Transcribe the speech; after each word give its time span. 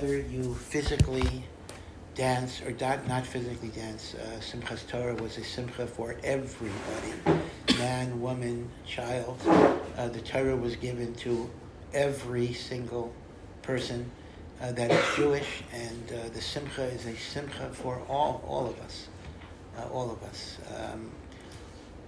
whether 0.00 0.20
you 0.20 0.54
physically 0.54 1.42
dance 2.14 2.62
or 2.62 2.70
not, 2.80 3.08
not 3.08 3.26
physically 3.26 3.70
dance, 3.70 4.14
uh, 4.14 4.38
Simchas 4.38 4.86
Torah 4.86 5.14
was 5.16 5.36
a 5.38 5.44
simcha 5.44 5.88
for 5.88 6.16
everybody 6.22 7.40
man, 7.78 8.20
woman, 8.20 8.68
child. 8.86 9.40
Uh, 9.96 10.08
the 10.08 10.20
Torah 10.20 10.54
was 10.54 10.76
given 10.76 11.14
to 11.16 11.50
every 11.92 12.52
single 12.52 13.12
person 13.62 14.08
uh, 14.60 14.70
that 14.72 14.92
is 14.92 15.16
Jewish, 15.16 15.62
and 15.72 16.12
uh, 16.12 16.28
the 16.32 16.40
simcha 16.40 16.84
is 16.84 17.06
a 17.06 17.16
simcha 17.16 17.68
for 17.72 18.00
all, 18.08 18.42
all 18.46 18.66
of 18.66 18.78
us. 18.80 19.08
Uh, 19.76 19.88
all 19.88 20.12
of 20.12 20.22
us. 20.22 20.58
Um, 20.76 21.10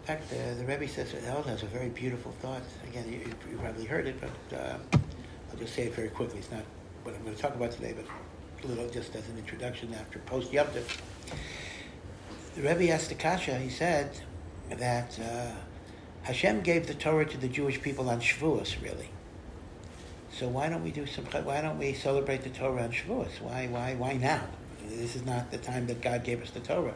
in 0.02 0.06
fact, 0.06 0.30
the, 0.30 0.54
the 0.58 0.64
Rebbe 0.64 0.86
says 0.86 1.12
it 1.12 1.24
has 1.24 1.62
a 1.64 1.66
very 1.66 1.88
beautiful 1.88 2.32
thought. 2.40 2.62
Again, 2.88 3.10
you, 3.10 3.18
you 3.50 3.58
probably 3.58 3.84
heard 3.84 4.06
it, 4.06 4.16
but 4.20 4.58
uh, 4.58 4.78
I'll 5.50 5.58
just 5.58 5.74
say 5.74 5.84
it 5.84 5.94
very 5.94 6.08
quickly. 6.08 6.38
It's 6.38 6.50
not 6.52 6.64
what 7.10 7.18
I'm 7.18 7.24
going 7.24 7.36
to 7.36 7.42
talk 7.42 7.54
about 7.54 7.72
today, 7.72 7.94
but 7.96 8.06
a 8.64 8.68
little 8.68 8.88
just 8.88 9.14
as 9.16 9.28
an 9.28 9.38
introduction 9.38 9.92
after 9.94 10.18
post 10.20 10.52
Yom 10.52 10.66
The 12.54 12.62
Rebbe 12.62 12.92
asked 12.92 13.10
Akasha, 13.10 13.58
he 13.58 13.68
said 13.68 14.20
that 14.70 15.18
uh, 15.18 15.50
Hashem 16.22 16.60
gave 16.60 16.86
the 16.86 16.94
Torah 16.94 17.26
to 17.26 17.36
the 17.36 17.48
Jewish 17.48 17.82
people 17.82 18.08
on 18.08 18.20
Shavuos, 18.20 18.80
really. 18.82 19.08
So 20.32 20.48
why 20.48 20.68
don't 20.68 20.84
we 20.84 20.92
do 20.92 21.06
some? 21.06 21.24
Why 21.24 21.60
don't 21.60 21.78
we 21.78 21.92
celebrate 21.94 22.42
the 22.42 22.50
Torah 22.50 22.84
on 22.84 22.92
Shavuos? 22.92 23.40
Why, 23.40 23.66
why, 23.66 23.94
why 23.94 24.12
now? 24.14 24.44
This 24.88 25.16
is 25.16 25.24
not 25.24 25.50
the 25.50 25.58
time 25.58 25.86
that 25.88 26.00
God 26.00 26.22
gave 26.22 26.42
us 26.42 26.50
the 26.50 26.60
Torah. 26.60 26.94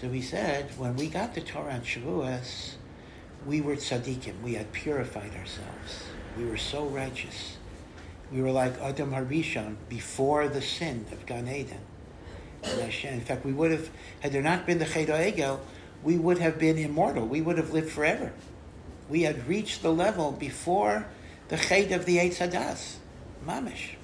So 0.00 0.10
he 0.10 0.22
said, 0.22 0.70
when 0.78 0.96
we 0.96 1.08
got 1.08 1.34
the 1.34 1.40
Torah 1.40 1.72
on 1.74 1.80
Shavuos, 1.82 2.74
we 3.46 3.60
were 3.60 3.76
tzaddikim. 3.76 4.40
We 4.42 4.54
had 4.54 4.72
purified 4.72 5.34
ourselves. 5.36 6.04
We 6.38 6.46
were 6.46 6.56
so 6.56 6.86
righteous. 6.86 7.55
We 8.32 8.42
were 8.42 8.50
like 8.50 8.80
Adam 8.80 9.12
Harishon 9.12 9.76
before 9.88 10.48
the 10.48 10.60
sin 10.60 11.06
of 11.12 11.26
Gan 11.26 11.48
Eden. 11.48 11.80
In 12.64 13.20
fact, 13.20 13.44
we 13.44 13.52
would 13.52 13.70
have, 13.70 13.88
had 14.20 14.32
there 14.32 14.42
not 14.42 14.66
been 14.66 14.78
the 14.78 14.84
Chet 14.84 15.08
Egel, 15.08 15.60
we 16.02 16.16
would 16.16 16.38
have 16.38 16.58
been 16.58 16.78
immortal. 16.78 17.26
We 17.26 17.40
would 17.40 17.58
have 17.58 17.72
lived 17.72 17.90
forever. 17.90 18.32
We 19.08 19.22
had 19.22 19.46
reached 19.46 19.82
the 19.82 19.92
level 19.92 20.32
before 20.32 21.06
the 21.48 21.56
Chet 21.56 21.92
of 21.92 22.06
the 22.06 22.18
Eitz 22.18 22.38
Hadas, 22.38 22.96
Mamish. 23.46 23.94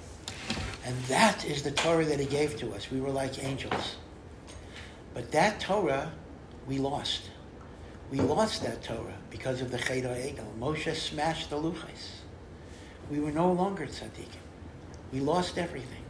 And 0.85 0.97
that 1.03 1.45
is 1.45 1.63
the 1.63 1.71
Torah 1.71 2.05
that 2.05 2.19
he 2.19 2.25
gave 2.25 2.57
to 2.57 2.73
us. 2.73 2.89
We 2.89 3.01
were 3.01 3.11
like 3.11 3.43
angels. 3.43 3.97
But 5.13 5.31
that 5.31 5.59
Torah, 5.59 6.11
we 6.65 6.77
lost. 6.77 7.29
We 8.09 8.19
lost 8.19 8.63
that 8.63 8.83
Torah 8.83 9.17
because 9.29 9.61
of 9.61 9.71
the 9.71 9.77
Chet 9.77 10.03
Egel. 10.03 10.45
Moshe 10.59 10.95
smashed 10.95 11.49
the 11.49 11.57
luchas. 11.57 12.22
We 13.09 13.19
were 13.19 13.31
no 13.31 13.51
longer 13.51 13.85
tzaddikim. 13.85 14.37
We 15.11 15.19
lost 15.19 15.57
everything. 15.57 16.03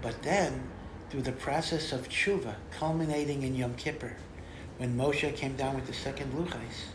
But 0.00 0.22
then, 0.22 0.68
through 1.10 1.22
the 1.22 1.32
process 1.32 1.92
of 1.92 2.08
tshuva, 2.08 2.54
culminating 2.70 3.42
in 3.42 3.54
Yom 3.54 3.74
Kippur, 3.74 4.16
when 4.78 4.96
Moshe 4.96 5.34
came 5.36 5.56
down 5.56 5.74
with 5.74 5.86
the 5.86 5.92
second 5.92 6.32
luchas, 6.32 6.86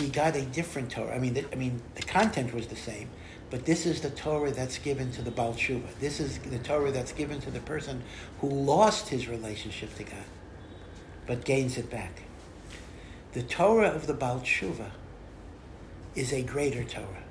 we 0.00 0.08
got 0.08 0.36
a 0.36 0.42
different 0.42 0.90
Torah. 0.90 1.14
I 1.14 1.18
mean, 1.18 1.34
the, 1.34 1.44
I 1.52 1.56
mean, 1.56 1.80
the 1.94 2.02
content 2.02 2.52
was 2.52 2.66
the 2.66 2.76
same, 2.76 3.08
but 3.48 3.64
this 3.64 3.86
is 3.86 4.00
the 4.00 4.10
Torah 4.10 4.50
that's 4.50 4.78
given 4.78 5.10
to 5.12 5.22
the 5.22 5.30
Baal 5.30 5.54
Tshuva. 5.54 5.88
This 6.00 6.20
is 6.20 6.38
the 6.38 6.58
Torah 6.58 6.90
that's 6.90 7.12
given 7.12 7.40
to 7.40 7.50
the 7.50 7.60
person 7.60 8.02
who 8.40 8.48
lost 8.48 9.08
his 9.08 9.28
relationship 9.28 9.94
to 9.96 10.04
God, 10.04 10.24
but 11.26 11.44
gains 11.44 11.78
it 11.78 11.90
back. 11.90 12.22
The 13.32 13.42
Torah 13.42 13.88
of 13.88 14.06
the 14.06 14.14
Baal 14.14 14.40
Tshuva 14.40 14.90
is 16.14 16.32
a 16.32 16.42
greater 16.42 16.84
Torah 16.84 17.25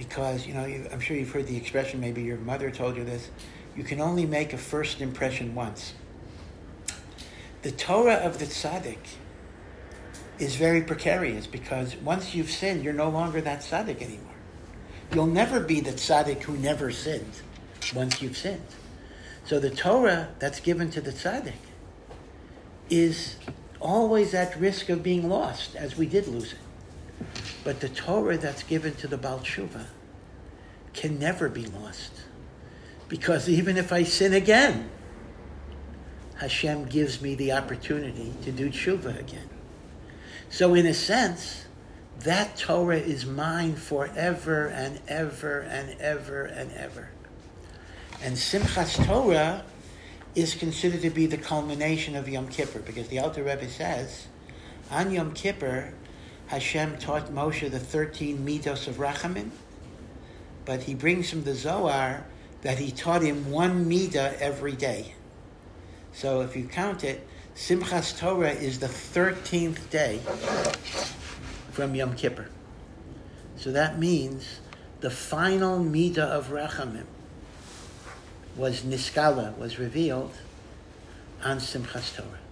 because 0.00 0.46
you 0.46 0.54
know 0.54 0.64
you, 0.64 0.88
I'm 0.90 0.98
sure 0.98 1.14
you've 1.14 1.30
heard 1.30 1.46
the 1.46 1.58
expression. 1.58 2.00
Maybe 2.00 2.22
your 2.22 2.38
mother 2.38 2.70
told 2.70 2.96
you 2.96 3.04
this. 3.04 3.28
You 3.76 3.84
can 3.84 4.00
only 4.00 4.24
make 4.24 4.54
a 4.54 4.56
first 4.56 5.02
impression 5.02 5.54
once. 5.54 5.92
The 7.60 7.70
Torah 7.70 8.14
of 8.14 8.38
the 8.38 8.46
tzaddik 8.46 8.96
is 10.38 10.56
very 10.56 10.80
precarious 10.80 11.46
because 11.46 11.96
once 11.96 12.34
you've 12.34 12.50
sinned, 12.50 12.82
you're 12.82 12.94
no 12.94 13.10
longer 13.10 13.42
that 13.42 13.60
tzaddik 13.60 14.00
anymore. 14.00 14.36
You'll 15.12 15.26
never 15.26 15.60
be 15.60 15.80
the 15.80 15.92
tzaddik 15.92 16.44
who 16.44 16.56
never 16.56 16.90
sinned 16.90 17.42
once 17.94 18.22
you've 18.22 18.38
sinned. 18.38 18.64
So 19.44 19.60
the 19.60 19.68
Torah 19.68 20.30
that's 20.38 20.60
given 20.60 20.90
to 20.92 21.02
the 21.02 21.12
tzaddik 21.12 21.60
is 22.88 23.36
always 23.80 24.32
at 24.32 24.58
risk 24.58 24.88
of 24.88 25.02
being 25.02 25.28
lost, 25.28 25.76
as 25.76 25.98
we 25.98 26.06
did 26.06 26.26
lose 26.26 26.54
it. 26.54 26.58
But 27.64 27.80
the 27.80 27.88
Torah 27.88 28.38
that's 28.38 28.62
given 28.62 28.94
to 28.96 29.06
the 29.06 29.16
Baal 29.16 29.40
Tshuva 29.40 29.86
can 30.92 31.18
never 31.18 31.48
be 31.48 31.66
lost. 31.66 32.12
Because 33.08 33.48
even 33.48 33.76
if 33.76 33.92
I 33.92 34.04
sin 34.04 34.32
again, 34.32 34.90
Hashem 36.36 36.86
gives 36.86 37.20
me 37.20 37.34
the 37.34 37.52
opportunity 37.52 38.32
to 38.44 38.52
do 38.52 38.70
tshuva 38.70 39.18
again. 39.18 39.50
So, 40.48 40.74
in 40.74 40.86
a 40.86 40.94
sense, 40.94 41.66
that 42.20 42.56
Torah 42.56 42.98
is 42.98 43.26
mine 43.26 43.76
forever 43.76 44.66
and 44.66 45.00
ever 45.06 45.60
and 45.60 46.00
ever 46.00 46.44
and 46.44 46.72
ever. 46.72 47.10
And 48.22 48.36
Simchas 48.36 49.04
Torah 49.06 49.64
is 50.34 50.54
considered 50.54 51.02
to 51.02 51.10
be 51.10 51.26
the 51.26 51.36
culmination 51.36 52.16
of 52.16 52.28
Yom 52.28 52.48
Kippur 52.48 52.80
because 52.80 53.08
the 53.08 53.18
Alter 53.18 53.42
Rebbe 53.42 53.68
says 53.68 54.26
on 54.90 55.10
Yom 55.10 55.32
Kippur, 55.32 55.94
Hashem 56.50 56.98
taught 56.98 57.32
Moshe 57.32 57.70
the 57.70 57.78
13 57.78 58.44
midos 58.44 58.88
of 58.88 58.96
Rachamim, 58.96 59.50
but 60.64 60.82
he 60.82 60.94
brings 60.94 61.30
from 61.30 61.44
the 61.44 61.54
Zohar 61.54 62.26
that 62.62 62.76
he 62.76 62.90
taught 62.90 63.22
him 63.22 63.52
one 63.52 63.88
midah 63.88 64.36
every 64.40 64.72
day. 64.72 65.14
So 66.12 66.40
if 66.40 66.56
you 66.56 66.64
count 66.64 67.04
it, 67.04 67.24
Simchas 67.54 68.18
Torah 68.18 68.50
is 68.50 68.80
the 68.80 68.88
13th 68.88 69.90
day 69.90 70.18
from 71.70 71.94
Yom 71.94 72.16
Kippur. 72.16 72.48
So 73.54 73.70
that 73.70 74.00
means 74.00 74.58
the 74.98 75.10
final 75.10 75.78
midah 75.78 76.18
of 76.18 76.48
Rachamim 76.48 77.06
was 78.56 78.82
Nisgala, 78.82 79.56
was 79.56 79.78
revealed 79.78 80.32
on 81.44 81.58
Simchas 81.58 82.16
Torah 82.16 82.49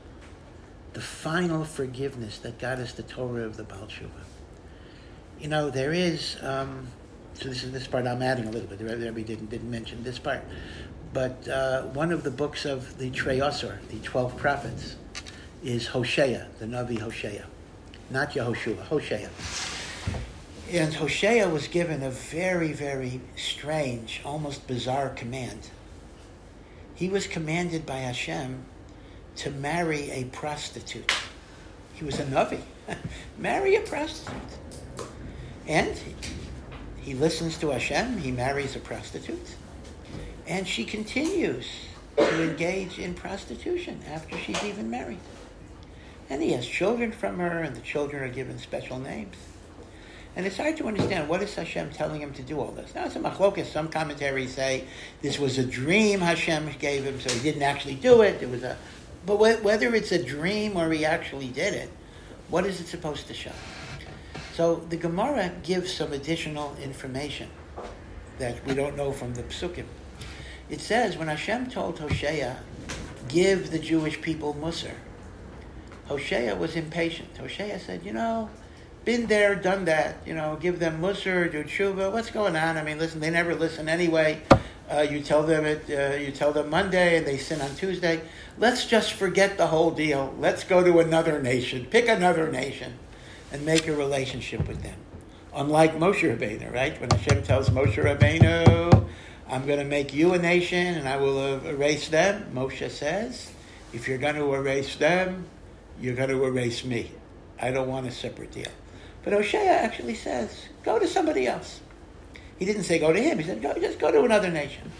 the 0.93 1.01
final 1.01 1.65
forgiveness 1.65 2.39
that 2.39 2.59
God 2.59 2.79
is 2.79 2.95
the 2.95 3.03
Torah 3.03 3.45
of 3.45 3.57
the 3.57 3.65
Baal 3.65 3.87
Tshuva. 3.87 4.25
You 5.41 5.49
know, 5.49 5.71
there 5.71 5.93
is, 5.93 6.37
um, 6.43 6.89
so 7.35 7.49
this 7.49 7.63
is 7.63 7.73
this 7.73 7.87
part 7.87 8.07
I'm 8.07 8.23
adding 8.23 8.47
a 8.47 8.51
little 8.51 8.69
bit. 8.69 8.79
The 8.79 8.85
Rebbe 8.85 9.23
didn't, 9.23 9.51
didn't 9.51 9.71
mention 9.71 10.03
this 10.03 10.19
part. 10.19 10.43
But 11.13 11.47
uh, 11.49 11.83
one 11.83 12.13
of 12.13 12.23
the 12.23 12.31
books 12.31 12.65
of 12.65 12.99
the 12.99 13.11
Trei 13.11 13.41
Asar, 13.41 13.81
the 13.89 13.99
12 14.01 14.37
prophets, 14.37 14.97
is 15.63 15.87
Hosea, 15.89 16.49
the 16.59 16.67
Navi 16.67 16.99
Hosea. 16.99 17.47
Not 18.11 18.33
Yehoshua, 18.33 18.83
Hosea. 18.85 19.31
And 20.71 20.95
Hosea 20.95 21.49
was 21.49 21.67
given 21.69 22.03
a 22.03 22.11
very, 22.11 22.73
very 22.73 23.21
strange, 23.37 24.21
almost 24.25 24.67
bizarre 24.67 25.11
command. 25.11 25.71
He 26.95 27.09
was 27.09 27.27
commanded 27.27 27.87
by 27.87 27.99
Hashem 27.99 28.65
to 29.39 29.51
marry 29.53 30.11
a 30.11 30.25
prostitute. 30.25 31.13
He 31.95 32.05
was 32.05 32.19
a 32.19 32.25
Navi. 32.25 32.61
marry 33.39 33.77
a 33.77 33.81
prostitute. 33.81 34.37
And 35.67 35.99
he, 37.01 37.15
listens 37.15 37.59
to 37.59 37.71
Hashem, 37.71 38.19
he 38.19 38.31
marries 38.31 38.75
a 38.75 38.81
prostitute, 38.81 39.55
and 40.47 40.67
she 40.67 40.85
continues 40.85 41.67
to 42.17 42.43
engage 42.43 42.99
in 42.99 43.15
prostitution 43.15 44.01
after 44.09 44.37
she's 44.39 44.63
even 44.65 44.91
married. 44.91 45.21
And 46.31 46.43
he 46.43 46.53
has 46.53 46.67
children 46.67 47.13
from 47.13 47.39
her, 47.39 47.63
and 47.63 47.77
the 47.77 47.81
children 47.81 48.23
are 48.23 48.33
given 48.33 48.59
special 48.59 48.99
names. 48.99 49.37
And 50.37 50.47
it's 50.47 50.57
hard 50.57 50.77
to 50.77 50.87
understand 50.87 51.29
what 51.29 51.43
is 51.43 51.55
Hashem 51.55 51.91
telling 51.91 52.21
him 52.21 52.33
to 52.35 52.43
do 52.43 52.61
all 52.61 52.71
this. 52.71 52.95
Now, 52.95 53.07
it's 53.07 53.17
a 53.17 53.21
machlokas. 53.21 53.67
Some 53.67 53.89
commentaries 53.89 54.55
say 54.55 54.85
this 55.21 55.39
was 55.39 55.59
a 55.59 55.65
dream 55.65 56.21
Hashem 56.21 56.71
gave 56.79 57.05
him, 57.05 57.21
so 57.21 57.31
he 57.31 57.41
didn't 57.41 57.63
actually 57.63 57.97
do 57.97 58.23
it. 58.23 58.43
It 58.43 58.49
was 58.49 58.63
a 58.63 58.77
but 59.29 59.63
whether 59.63 59.95
it's 59.95 60.11
a 60.11 60.23
dream 60.23 60.77
or 60.77 60.91
he 60.91 61.05
actually 61.05 61.49
did 61.49 61.75
it, 61.75 61.91
what 62.49 62.65
is 62.65 62.81
it 62.81 62.87
supposed 62.87 63.29
to 63.29 63.35
show? 63.35 63.53
So 64.55 64.77
the 64.89 64.97
Gemara 64.97 65.53
gives 65.63 65.93
some 65.93 66.15
additional 66.15 66.75
information 66.83 67.51
that 68.39 68.65
we 68.67 68.75
don't 68.75 68.97
know 68.97 69.13
from 69.13 69.35
the 69.35 69.43
Psukim. 69.43 69.85
It 70.71 70.81
says 70.81 71.19
when 71.19 71.29
Hashem 71.29 71.71
told 71.71 71.99
Hosea, 71.99 72.57
give 73.29 73.71
the 73.71 73.79
Jewish 73.79 74.21
people 74.23 74.55
Musar, 74.55 74.95
Hosea 76.07 76.57
was 76.57 76.75
impatient. 76.75 77.37
Hosea 77.37 77.79
said, 77.81 78.07
you 78.07 78.15
know, 78.15 78.49
been 79.05 79.27
there, 79.27 79.55
done 79.55 79.85
that. 79.85 80.17
You 80.25 80.35
know, 80.35 80.57
give 80.59 80.79
them 80.79 81.03
Musar, 81.03 81.53
do 81.53 81.65
tshuva. 81.65 82.11
What's 82.11 82.31
going 82.31 82.57
on? 82.57 82.79
I 82.79 82.83
mean, 82.83 82.99
listen, 82.99 83.21
they 83.21 83.31
never 83.31 83.55
listen 83.55 83.91
anyway. 83.91 84.41
Uh, 84.91 85.01
you 85.01 85.21
tell 85.21 85.43
them 85.43 85.65
it. 85.65 85.85
Uh, 85.91 86.17
you 86.17 86.33
tell 86.33 86.53
them 86.53 86.71
Monday, 86.71 87.19
and 87.19 87.27
they 87.27 87.37
sin 87.37 87.61
on 87.61 87.75
Tuesday. 87.75 88.23
Let's 88.57 88.87
just 88.87 89.13
forget 89.13 89.59
the 89.59 89.67
whole 89.67 89.91
deal. 89.91 90.35
Let's 90.39 90.65
go 90.65 90.83
to 90.83 90.99
another 91.01 91.43
nation. 91.43 91.87
Pick 91.87 92.09
another 92.09 92.51
nation, 92.51 92.99
and 93.53 93.65
make 93.65 93.87
a 93.87 93.95
relationship 93.95 94.67
with 94.67 94.83
them. 94.83 94.99
Unlike 95.55 95.97
Moshe 95.97 96.23
Rabbeinu, 96.23 96.73
right? 96.73 96.99
When 97.01 97.11
Hashem 97.11 97.43
tells 97.43 97.71
Moshe 97.71 97.97
Rabbeinu, 97.97 99.09
I'm 99.51 99.67
going 99.67 99.79
to 99.79 99.85
make 99.85 100.13
you 100.13 100.35
a 100.35 100.39
nation 100.39 100.95
and 100.95 101.09
I 101.09 101.17
will 101.17 101.65
erase 101.67 102.09
them. 102.09 102.51
Moshe 102.55 102.91
says, 102.91 103.51
if 103.93 104.07
you're 104.07 104.19
going 104.19 104.35
to 104.35 104.55
erase 104.55 104.97
them, 104.97 105.47
you're 106.01 106.15
going 106.15 106.29
to 106.29 106.45
erase 106.45 106.85
me. 106.85 107.13
I 107.61 107.71
don't 107.71 107.89
want 107.89 108.07
a 108.07 108.11
separate 108.11 108.53
deal. 108.53 108.71
But 109.25 109.33
Hosea 109.33 109.71
actually 109.71 110.15
says, 110.15 110.67
go 110.83 110.99
to 110.99 111.09
somebody 111.09 111.47
else. 111.47 111.81
He 112.59 112.65
didn't 112.65 112.85
say 112.85 112.99
go 112.99 113.13
to 113.13 113.21
him. 113.21 113.39
He 113.39 113.45
said, 113.45 113.63
go, 113.63 113.75
just 113.75 113.99
go 113.99 114.11
to 114.11 114.23
another 114.23 114.51
nation. 114.51 114.91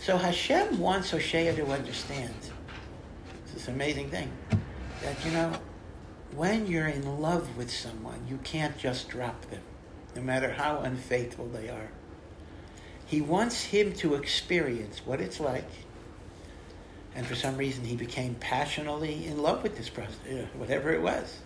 So 0.00 0.16
Hashem 0.16 0.78
wants 0.78 1.10
Hosea 1.10 1.54
to 1.56 1.66
understand 1.66 2.34
It's 3.44 3.54
this 3.54 3.68
amazing 3.68 4.10
thing 4.10 4.30
that, 5.02 5.24
you 5.24 5.32
know, 5.32 5.52
when 6.34 6.66
you're 6.66 6.88
in 6.88 7.20
love 7.20 7.56
with 7.56 7.70
someone, 7.70 8.26
you 8.28 8.38
can't 8.44 8.76
just 8.76 9.08
drop 9.08 9.50
them, 9.50 9.62
no 10.14 10.22
matter 10.22 10.52
how 10.52 10.80
unfaithful 10.80 11.48
they 11.48 11.68
are. 11.68 11.90
He 13.06 13.20
wants 13.20 13.64
him 13.64 13.92
to 13.94 14.14
experience 14.14 15.02
what 15.04 15.20
it's 15.20 15.40
like. 15.40 15.70
And 17.14 17.26
for 17.26 17.34
some 17.34 17.56
reason, 17.56 17.84
he 17.84 17.96
became 17.96 18.34
passionately 18.34 19.26
in 19.26 19.40
love 19.40 19.62
with 19.62 19.76
this 19.76 19.88
person, 19.88 20.48
whatever 20.56 20.92
it 20.92 21.00
was. 21.00 21.38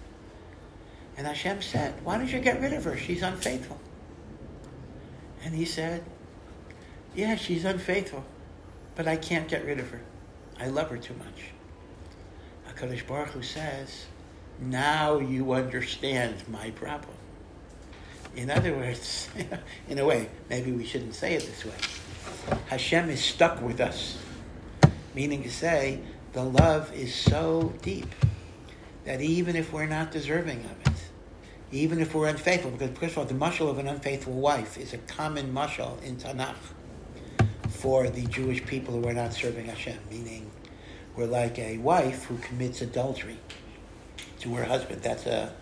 And 1.16 1.26
Hashem 1.26 1.62
said, 1.62 1.94
Why 2.04 2.16
don't 2.16 2.32
you 2.32 2.40
get 2.40 2.60
rid 2.60 2.72
of 2.72 2.84
her? 2.84 2.96
She's 2.96 3.22
unfaithful. 3.22 3.78
And 5.44 5.54
he 5.54 5.64
said, 5.64 6.04
Yeah, 7.14 7.36
she's 7.36 7.64
unfaithful, 7.64 8.24
but 8.94 9.06
I 9.06 9.16
can't 9.16 9.48
get 9.48 9.64
rid 9.64 9.78
of 9.78 9.90
her. 9.90 10.00
I 10.58 10.68
love 10.68 10.90
her 10.90 10.98
too 10.98 11.14
much. 11.14 11.50
HaKadosh 12.74 13.06
Baruch 13.06 13.28
Hu 13.28 13.42
says, 13.42 14.06
Now 14.60 15.18
you 15.18 15.52
understand 15.52 16.36
my 16.48 16.70
problem. 16.72 17.14
In 18.36 18.50
other 18.50 18.74
words, 18.74 19.28
in 19.88 19.98
a 19.98 20.04
way, 20.04 20.28
maybe 20.48 20.72
we 20.72 20.84
shouldn't 20.84 21.14
say 21.14 21.34
it 21.34 21.42
this 21.42 21.64
way. 21.64 22.58
Hashem 22.66 23.10
is 23.10 23.22
stuck 23.22 23.60
with 23.62 23.80
us, 23.80 24.18
meaning 25.14 25.42
to 25.42 25.50
say, 25.50 26.00
the 26.32 26.44
love 26.44 26.92
is 26.92 27.14
so 27.14 27.72
deep 27.82 28.14
that 29.04 29.20
even 29.20 29.56
if 29.56 29.72
we're 29.72 29.86
not 29.86 30.12
deserving 30.12 30.58
of 30.60 30.92
it, 30.92 30.97
even 31.70 32.00
if 32.00 32.14
we're 32.14 32.28
unfaithful, 32.28 32.70
because 32.70 32.96
first 32.98 33.12
of 33.12 33.18
all, 33.18 33.24
the 33.24 33.34
mushal 33.34 33.68
of 33.70 33.78
an 33.78 33.88
unfaithful 33.88 34.32
wife 34.32 34.78
is 34.78 34.92
a 34.92 34.98
common 34.98 35.52
mushal 35.52 36.02
in 36.02 36.16
Tanakh 36.16 36.54
for 37.68 38.08
the 38.08 38.26
Jewish 38.26 38.64
people 38.64 38.94
who 38.94 39.06
are 39.06 39.14
not 39.14 39.32
serving 39.32 39.66
Hashem, 39.66 39.98
meaning 40.10 40.50
we're 41.14 41.26
like 41.26 41.58
a 41.58 41.78
wife 41.78 42.24
who 42.24 42.38
commits 42.38 42.80
adultery 42.80 43.38
to 44.40 44.54
her 44.54 44.64
husband. 44.64 45.02
That's 45.02 45.26
a 45.26 45.52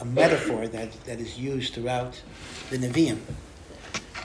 a 0.00 0.04
metaphor 0.04 0.66
that, 0.66 0.92
that 1.04 1.20
is 1.20 1.38
used 1.38 1.74
throughout 1.74 2.20
the 2.70 2.78
Nevi'im. 2.78 3.18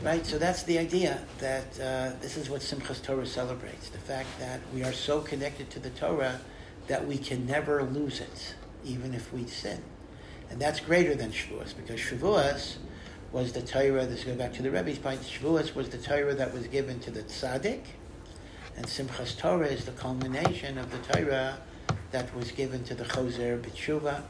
Right? 0.01 0.25
So 0.25 0.37
that's 0.37 0.63
the 0.63 0.77
idea 0.77 1.21
that 1.39 1.79
uh, 1.79 2.19
this 2.21 2.37
is 2.37 2.49
what 2.49 2.61
Simchas 2.61 3.01
Torah 3.01 3.25
celebrates 3.25 3.89
the 3.89 3.97
fact 3.97 4.27
that 4.39 4.59
we 4.73 4.83
are 4.83 4.91
so 4.93 5.21
connected 5.21 5.69
to 5.71 5.79
the 5.79 5.89
Torah 5.91 6.39
that 6.87 7.05
we 7.05 7.17
can 7.17 7.45
never 7.45 7.83
lose 7.83 8.19
it, 8.19 8.55
even 8.83 9.13
if 9.13 9.33
we 9.33 9.47
sin. 9.47 9.81
And 10.55 10.61
that's 10.61 10.79
greater 10.79 11.15
than 11.15 11.33
Shavuos, 11.33 11.75
because 11.75 11.99
Shavuos 11.99 12.77
was 13.33 13.51
the 13.51 13.61
Torah, 13.61 14.05
this 14.05 14.23
goes 14.23 14.37
back 14.37 14.53
to 14.53 14.61
the 14.61 14.71
Rebbe's 14.71 14.97
point, 14.97 15.19
Shavuos 15.19 15.75
was 15.75 15.89
the 15.89 15.97
Torah 15.97 16.33
that 16.33 16.53
was 16.53 16.65
given 16.67 16.97
to 17.01 17.11
the 17.11 17.23
Tzaddik, 17.23 17.81
and 18.77 18.85
Simchas 18.85 19.37
Torah 19.37 19.67
is 19.67 19.83
the 19.83 19.91
culmination 19.91 20.77
of 20.77 20.91
the 20.91 21.13
Torah 21.13 21.57
that 22.11 22.33
was 22.33 22.53
given 22.53 22.85
to 22.85 22.95
the 22.95 23.03
Chozer 23.03 23.61
B'tshuva, 23.61 24.21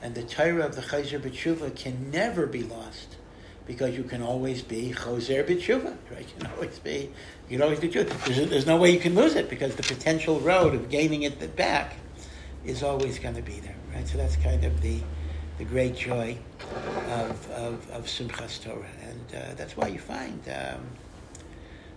and 0.00 0.14
the 0.14 0.22
Torah 0.22 0.64
of 0.64 0.76
the 0.76 0.80
Chayzer 0.80 1.20
B'tshuva 1.20 1.76
can 1.76 2.10
never 2.10 2.46
be 2.46 2.62
lost 2.62 3.18
because 3.66 3.94
you 3.94 4.04
can 4.04 4.22
always 4.22 4.62
be 4.62 4.94
Chozer 4.96 5.46
B'tshuva, 5.46 5.94
right? 6.10 6.26
You 6.26 6.40
can 6.40 6.50
always 6.52 6.78
be, 6.78 7.10
you 7.50 7.58
can 7.58 7.62
always 7.62 7.80
be 7.80 7.88
true. 7.90 8.04
There's, 8.04 8.48
there's 8.48 8.66
no 8.66 8.78
way 8.78 8.92
you 8.92 8.98
can 8.98 9.14
lose 9.14 9.34
it 9.34 9.50
because 9.50 9.74
the 9.74 9.82
potential 9.82 10.40
road 10.40 10.74
of 10.74 10.88
gaining 10.88 11.24
it 11.24 11.54
back 11.54 11.96
is 12.64 12.82
always 12.82 13.18
going 13.18 13.34
to 13.34 13.42
be 13.42 13.60
there, 13.60 13.76
right? 13.94 14.08
So 14.08 14.16
that's 14.16 14.36
kind 14.36 14.64
of 14.64 14.80
the, 14.80 15.02
the 15.60 15.66
great 15.66 15.94
joy 15.94 16.38
of, 17.10 17.50
of, 17.50 17.90
of 17.90 18.06
Simchas 18.06 18.64
Torah. 18.64 18.88
And 19.02 19.34
uh, 19.34 19.54
that's 19.56 19.76
why 19.76 19.88
you 19.88 19.98
find, 19.98 20.40
um, 20.48 20.80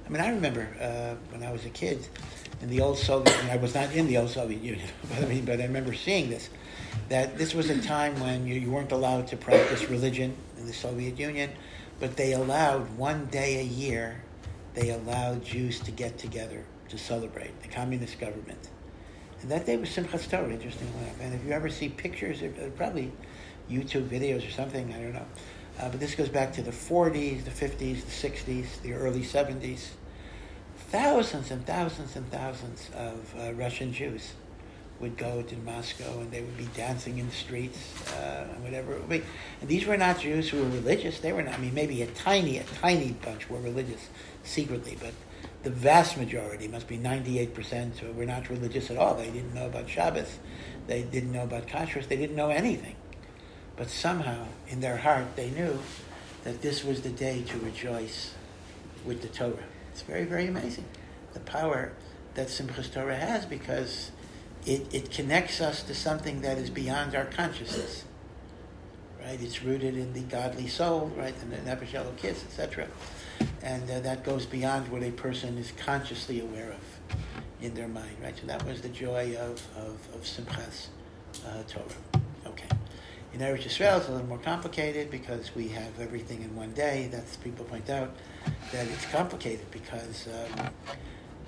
I 0.06 0.10
mean, 0.10 0.22
I 0.22 0.32
remember 0.32 0.68
uh, 0.82 1.16
when 1.32 1.48
I 1.48 1.52
was 1.54 1.64
a 1.64 1.70
kid 1.70 2.06
in 2.62 2.70
the 2.70 2.82
old 2.82 2.98
Soviet, 2.98 3.34
I 3.46 3.56
was 3.56 3.74
not 3.74 3.94
in 3.94 4.08
the 4.08 4.18
old 4.18 4.32
Soviet 4.32 4.62
Union, 4.62 4.90
but 5.10 5.20
I 5.20 5.26
mean, 5.28 5.46
but 5.46 5.62
I 5.62 5.64
remember 5.64 5.94
seeing 5.94 6.30
this 6.30 6.50
that 7.08 7.38
this 7.38 7.56
was 7.56 7.70
a 7.70 7.82
time 7.82 8.20
when 8.20 8.46
you, 8.46 8.56
you 8.56 8.70
weren't 8.70 8.92
allowed 8.92 9.28
to 9.28 9.38
practice 9.38 9.90
religion 9.90 10.36
in 10.58 10.68
the 10.68 10.74
Soviet 10.74 11.18
Union, 11.18 11.50
but 12.02 12.18
they 12.18 12.34
allowed 12.34 12.98
one 12.98 13.28
day 13.28 13.62
a 13.62 13.64
year, 13.64 14.22
they 14.74 14.90
allowed 14.90 15.46
Jews 15.46 15.80
to 15.80 15.92
get 15.92 16.18
together 16.18 16.66
to 16.90 16.98
celebrate 16.98 17.62
the 17.62 17.70
communist 17.70 18.20
government. 18.20 18.68
And 19.42 19.50
that 19.52 19.66
day 19.66 19.78
was 19.78 19.90
Simchas 19.90 20.30
Torah, 20.30 20.50
interestingly 20.50 20.94
enough. 21.02 21.22
And 21.22 21.34
if 21.34 21.46
you 21.46 21.52
ever 21.52 21.70
see 21.70 21.90
pictures, 21.90 22.44
probably 22.76 23.12
YouTube 23.70 24.08
videos 24.08 24.48
or 24.48 24.52
something, 24.52 24.94
I 24.94 25.02
don't 25.02 25.14
know. 25.14 25.26
Uh, 25.80 25.90
but 25.90 26.00
this 26.00 26.16
goes 26.16 26.30
back 26.30 26.54
to 26.54 26.62
the 26.62 26.72
40s, 26.72 27.46
the 27.46 27.52
50s, 27.52 28.04
the 28.06 28.30
60s, 28.30 28.82
the 28.82 28.94
early 28.94 29.22
70s. 29.22 29.88
Thousands 30.90 31.50
and 31.50 31.66
thousands 31.66 32.16
and 32.16 32.30
thousands 32.32 32.90
of 32.96 33.36
uh, 33.40 33.54
Russian 33.54 33.92
Jews 33.92 34.34
would 35.00 35.18
go 35.18 35.42
to 35.42 35.56
Moscow 35.58 36.20
and 36.20 36.32
they 36.32 36.42
would 36.42 36.58
be 36.58 36.70
dancing 36.76 37.18
in 37.18 37.26
the 37.26 37.36
streets 37.36 37.80
uh, 38.14 38.48
and 38.54 38.64
whatever. 38.64 39.00
And 39.10 39.24
these 39.64 39.86
were 39.86 39.98
not 39.98 40.20
Jews 40.20 40.50
who 40.50 40.60
were 40.60 40.70
religious. 40.70 41.20
They 41.20 41.34
were 41.34 41.42
not, 41.42 41.56
I 41.56 41.58
mean, 41.58 41.74
maybe 41.74 42.04
a 42.04 42.08
tiny, 42.08 42.60
a 42.60 42.64
tiny 42.64 43.14
bunch 43.14 43.50
were 43.50 43.60
religious 43.60 44.10
secretly, 44.44 44.98
but 45.02 45.14
the 45.64 45.72
vast 45.72 46.18
majority, 46.18 46.68
must 46.68 46.88
be 46.88 46.98
98%, 46.98 48.16
were 48.16 48.26
not 48.26 48.50
religious 48.50 48.92
at 48.92 48.98
all. 48.98 49.16
They 49.16 49.32
didn't 49.32 49.54
know 49.54 49.66
about 49.66 49.90
Shabbos. 49.90 50.38
They 50.88 51.04
didn't 51.04 51.32
know 51.32 51.44
about 51.44 51.68
kashrus. 51.68 52.08
They 52.08 52.18
didn't 52.18 52.36
know 52.36 52.50
anything. 52.50 52.96
But 53.76 53.90
somehow, 53.90 54.46
in 54.68 54.82
their 54.82 54.98
heart, 54.98 55.36
they 55.36 55.50
knew 55.50 55.80
that 56.44 56.62
this 56.62 56.84
was 56.84 57.02
the 57.02 57.10
day 57.10 57.42
to 57.44 57.58
rejoice 57.60 58.34
with 59.06 59.22
the 59.22 59.28
Torah. 59.28 59.64
It's 59.92 60.02
very, 60.02 60.26
very 60.26 60.48
amazing. 60.48 60.86
The 61.34 61.40
power 61.40 61.94
that 62.36 62.48
Simchas 62.48 62.92
Torah 62.92 63.16
has 63.16 63.46
because 63.46 64.12
it, 64.66 64.94
it 64.94 65.12
connects 65.12 65.62
us 65.62 65.84
to 65.84 65.96
something 65.96 66.42
that 66.42 66.58
is 66.58 66.70
beyond 66.70 67.16
our 67.16 67.26
consciousness. 67.26 68.06
Right? 69.24 69.42
It's 69.42 69.64
rooted 69.64 69.96
in 69.96 70.14
the 70.14 70.22
godly 70.22 70.68
soul, 70.68 71.12
right? 71.16 71.34
The 71.40 71.56
Nefesh 71.58 71.92
Elokis, 71.92 72.44
etc. 72.44 72.88
And 73.62 73.90
uh, 73.90 74.02
that 74.02 74.24
goes 74.24 74.46
beyond 74.46 74.90
what 74.90 75.02
a 75.02 75.12
person 75.12 75.58
is 75.58 75.72
consciously 75.78 76.42
aware 76.42 76.72
of 76.72 77.18
in 77.62 77.74
their 77.74 77.88
mind, 77.88 78.18
right? 78.22 78.38
So 78.38 78.48
that 78.48 78.66
was 78.66 78.82
the 78.82 78.90
joy 78.90 79.36
of, 79.38 79.66
of, 79.78 79.98
of 80.14 80.22
Simchas 80.24 80.88
uh, 81.48 81.64
Torah. 81.68 82.23
In 83.34 83.40
Eretz 83.40 83.64
Yisrael, 83.64 83.98
it's 83.98 84.08
a 84.10 84.12
little 84.12 84.28
more 84.28 84.38
complicated 84.38 85.10
because 85.10 85.56
we 85.56 85.68
have 85.70 86.00
everything 86.00 86.44
in 86.44 86.56
one 86.56 86.72
day. 86.74 87.10
That's 87.12 87.36
people 87.38 87.66
point 87.66 87.90
out 87.90 88.12
that 88.72 88.86
it's 88.88 89.06
complicated 89.08 89.66
because 89.72 90.28
um, 90.28 90.70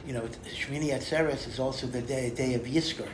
you 0.06 0.14
know, 0.14 0.22
Shmini 0.46 0.90
Atzeres 0.90 1.48
is 1.48 1.60
also 1.60 1.88
the 1.88 2.02
day, 2.02 2.30
day 2.30 2.54
of 2.54 2.64
Yizkor, 2.64 3.08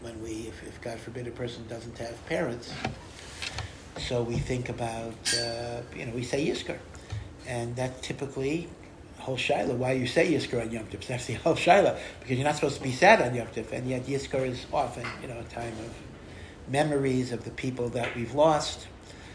when 0.00 0.22
we, 0.22 0.48
if, 0.48 0.62
if, 0.66 0.80
God 0.80 0.98
forbid 0.98 1.26
a 1.26 1.30
person 1.30 1.66
doesn't 1.68 1.96
have 1.98 2.26
parents, 2.26 2.72
so 3.98 4.22
we 4.22 4.36
think 4.36 4.68
about, 4.68 5.14
uh, 5.34 5.80
you 5.94 6.06
know, 6.06 6.12
we 6.12 6.22
say 6.22 6.46
Yizkor. 6.46 6.78
And 7.46 7.76
that 7.76 8.02
typically, 8.02 8.68
whole 9.18 9.36
Shaila, 9.36 9.74
why 9.76 9.92
you 9.92 10.06
say 10.06 10.32
Yizkor 10.32 10.62
on 10.62 10.70
Yom 10.70 10.86
Tov, 10.86 11.06
that's 11.06 11.26
the 11.26 11.34
whole 11.34 11.54
Shaila, 11.54 11.98
because 12.20 12.36
you're 12.36 12.46
not 12.46 12.56
supposed 12.56 12.76
to 12.76 12.82
be 12.82 12.92
sad 12.92 13.20
on 13.20 13.34
Yom 13.34 13.46
Tov, 13.48 13.72
and 13.72 13.88
yet 13.88 14.06
Yizkor 14.06 14.46
is 14.46 14.66
often, 14.72 15.06
you 15.20 15.28
know, 15.28 15.38
a 15.38 15.44
time 15.44 15.72
of 15.72 15.94
memories 16.68 17.32
of 17.32 17.44
the 17.44 17.50
people 17.50 17.88
that 17.90 18.14
we've 18.14 18.34
lost. 18.34 18.86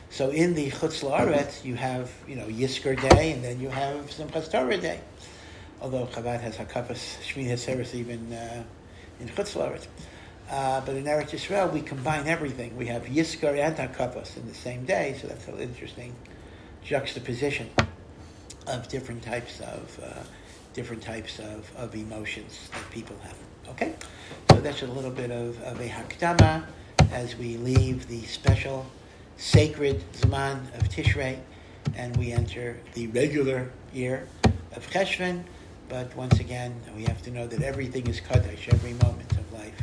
So 0.09 0.29
in 0.29 0.55
the 0.55 0.69
Chutz 0.71 1.03
La'aretz, 1.03 1.63
you 1.63 1.75
have, 1.75 2.11
you 2.27 2.35
know, 2.35 2.47
Yizkor 2.47 3.00
Day, 3.09 3.31
and 3.31 3.43
then 3.43 3.61
you 3.61 3.69
have 3.69 4.09
Simchas 4.09 4.51
Torah 4.51 4.77
Day 4.77 5.00
although 5.81 6.05
Chabad 6.05 6.39
has 6.41 6.57
Hakafas 6.57 7.19
Shmini 7.21 7.50
Atzeres 7.50 7.95
even 7.95 8.31
uh, 8.31 8.63
in 9.19 9.27
Chutz 9.27 9.59
uh, 10.50 10.81
but 10.81 10.95
in 10.95 11.05
Eretz 11.05 11.29
Yisrael, 11.29 11.71
we 11.71 11.81
combine 11.81 12.27
everything. 12.27 12.75
We 12.75 12.85
have 12.88 13.03
Yizkor 13.03 13.57
and 13.57 13.75
Hakafas 13.77 14.35
in 14.35 14.45
the 14.47 14.53
same 14.53 14.83
day, 14.83 15.17
so 15.21 15.27
that's 15.27 15.47
an 15.47 15.59
interesting 15.59 16.13
juxtaposition 16.83 17.69
of 18.67 18.85
different 18.89 19.23
types 19.23 19.61
of 19.61 20.00
uh, 20.03 20.23
different 20.73 21.01
types 21.01 21.39
of, 21.39 21.71
of 21.77 21.95
emotions 21.95 22.69
that 22.73 22.91
people 22.91 23.15
have. 23.23 23.38
Okay, 23.69 23.95
so 24.50 24.59
that's 24.59 24.81
a 24.81 24.88
little 24.88 25.11
bit 25.11 25.31
of, 25.31 25.61
of 25.63 25.79
a 25.79 25.88
hakdama 25.88 26.65
as 27.12 27.36
we 27.36 27.58
leave 27.58 28.08
the 28.08 28.24
special 28.24 28.86
sacred 29.38 30.03
Zman 30.13 30.74
of 30.77 30.88
Tishrei 30.89 31.38
and 31.96 32.15
we 32.18 32.32
enter 32.32 32.80
the 32.94 33.08
regular 33.08 33.72
year 33.94 34.27
of 34.75 34.89
Cheshvan. 34.89 35.44
But 35.89 36.15
once 36.15 36.39
again, 36.39 36.80
we 36.96 37.03
have 37.03 37.22
to 37.24 37.32
know 37.32 37.48
that 37.48 37.62
everything 37.62 38.08
is 38.08 38.22
Kaddish, 38.22 38.70
every 38.70 38.94
moment 38.94 39.32
of 39.34 39.51
life 39.51 39.75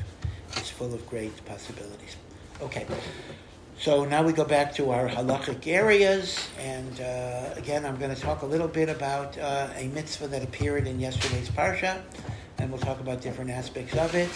is 0.57 0.71
full 0.71 0.95
of 0.95 1.07
great 1.07 1.45
possibilities. 1.45 2.17
Okay, 2.63 2.87
So 3.79 4.05
now 4.05 4.25
we 4.25 4.33
go 4.33 4.45
back 4.45 4.75
to 4.75 4.91
our 4.91 5.09
halachic 5.09 5.67
areas, 5.67 6.49
and 6.59 7.01
uh, 7.01 7.55
again, 7.55 7.85
I'm 7.85 7.97
going 7.97 8.13
to 8.13 8.21
talk 8.21 8.43
a 8.43 8.47
little 8.47 8.67
bit 8.67 8.89
about 8.89 9.39
uh, 9.39 9.69
a 9.77 9.87
mitzvah 9.89 10.27
that 10.29 10.43
appeared 10.43 10.89
in 10.89 10.99
yesterday's 10.99 11.49
parsha, 11.51 12.01
and 12.59 12.71
we'll 12.71 12.81
talk 12.81 12.99
about 12.99 13.21
different 13.21 13.51
aspects 13.51 13.95
of 13.97 14.15
it. 14.17 14.31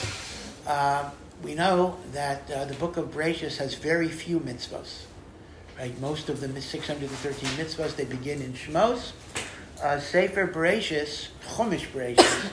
Uh, 0.66 1.10
we 1.42 1.54
know 1.54 1.96
that 2.12 2.48
uh, 2.50 2.64
the 2.66 2.74
book 2.74 2.96
of 2.96 3.10
Bereshis 3.10 3.56
has 3.56 3.74
very 3.74 4.08
few 4.08 4.38
mitzvahs. 4.40 5.04
Right, 5.78 5.98
most 6.00 6.28
of 6.28 6.40
the 6.40 6.60
613 6.60 7.48
mitzvahs 7.50 7.96
they 7.96 8.04
begin 8.04 8.40
in 8.40 8.52
Shmos. 8.52 9.12
Uh, 9.82 9.98
Sefer 9.98 10.46
Bereshis, 10.46 11.28
Chumash 11.48 11.88
Bereshis, 11.88 12.50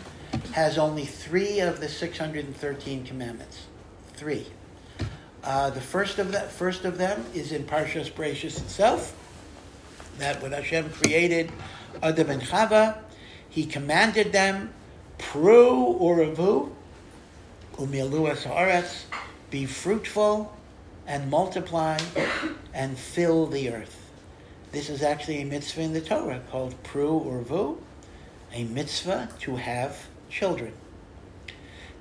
has 0.53 0.77
only 0.77 1.05
three 1.05 1.60
of 1.60 1.79
the 1.79 1.88
613 1.88 3.05
commandments. 3.05 3.67
Three. 4.13 4.48
Uh, 5.43 5.69
the 5.69 5.81
first 5.81 6.17
of 6.17 6.31
that 6.31 6.51
first 6.51 6.84
of 6.86 6.98
them 6.98 7.25
is 7.34 7.51
in 7.51 7.63
Parshas 7.63 8.12
Bereshis 8.12 8.58
itself. 8.58 9.15
That 10.17 10.41
when 10.41 10.51
Hashem 10.51 10.89
created 10.89 11.51
Adam 12.01 12.29
and 12.29 12.41
Chava, 12.41 12.98
He 13.50 13.65
commanded 13.65 14.31
them, 14.31 14.74
"Pru 15.17 15.98
umiluas 17.79 18.43
haaretz, 18.43 19.03
be 19.50 19.65
fruitful 19.65 20.55
and 21.07 21.29
multiply 21.29 21.98
and 22.74 22.98
fill 22.98 23.48
the 23.48 23.71
earth." 23.71 24.12
This 24.71 24.89
is 24.89 25.01
actually 25.01 25.41
a 25.41 25.45
mitzvah 25.45 25.81
in 25.81 25.93
the 25.93 26.01
Torah 26.01 26.41
called 26.51 26.75
Pru 26.83 27.25
urvu, 27.25 27.77
a 28.53 28.65
mitzvah 28.65 29.29
to 29.39 29.55
have 29.55 30.07
children. 30.29 30.74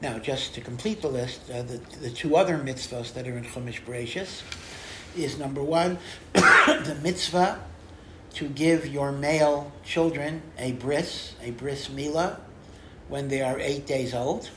Now, 0.02 0.18
just 0.18 0.54
to 0.54 0.60
complete 0.60 1.00
the 1.00 1.08
list, 1.08 1.50
uh, 1.50 1.62
the, 1.62 1.78
the 2.00 2.10
two 2.10 2.36
other 2.36 2.58
mitzvahs 2.58 3.14
that 3.14 3.26
are 3.26 3.36
in 3.36 3.44
Chumash 3.44 3.82
Bereshis 3.84 4.42
is 5.16 5.38
number 5.38 5.62
one, 5.62 5.98
the 6.34 6.96
mitzvah 7.02 7.58
to 8.34 8.48
give 8.48 8.86
your 8.86 9.10
male 9.10 9.72
children 9.82 10.42
a 10.58 10.72
bris, 10.72 11.34
a 11.42 11.50
bris 11.50 11.88
milah, 11.88 12.38
when 13.08 13.28
they 13.28 13.42
are 13.42 13.58
eight 13.58 13.86
days 13.86 14.14
old. 14.14 14.50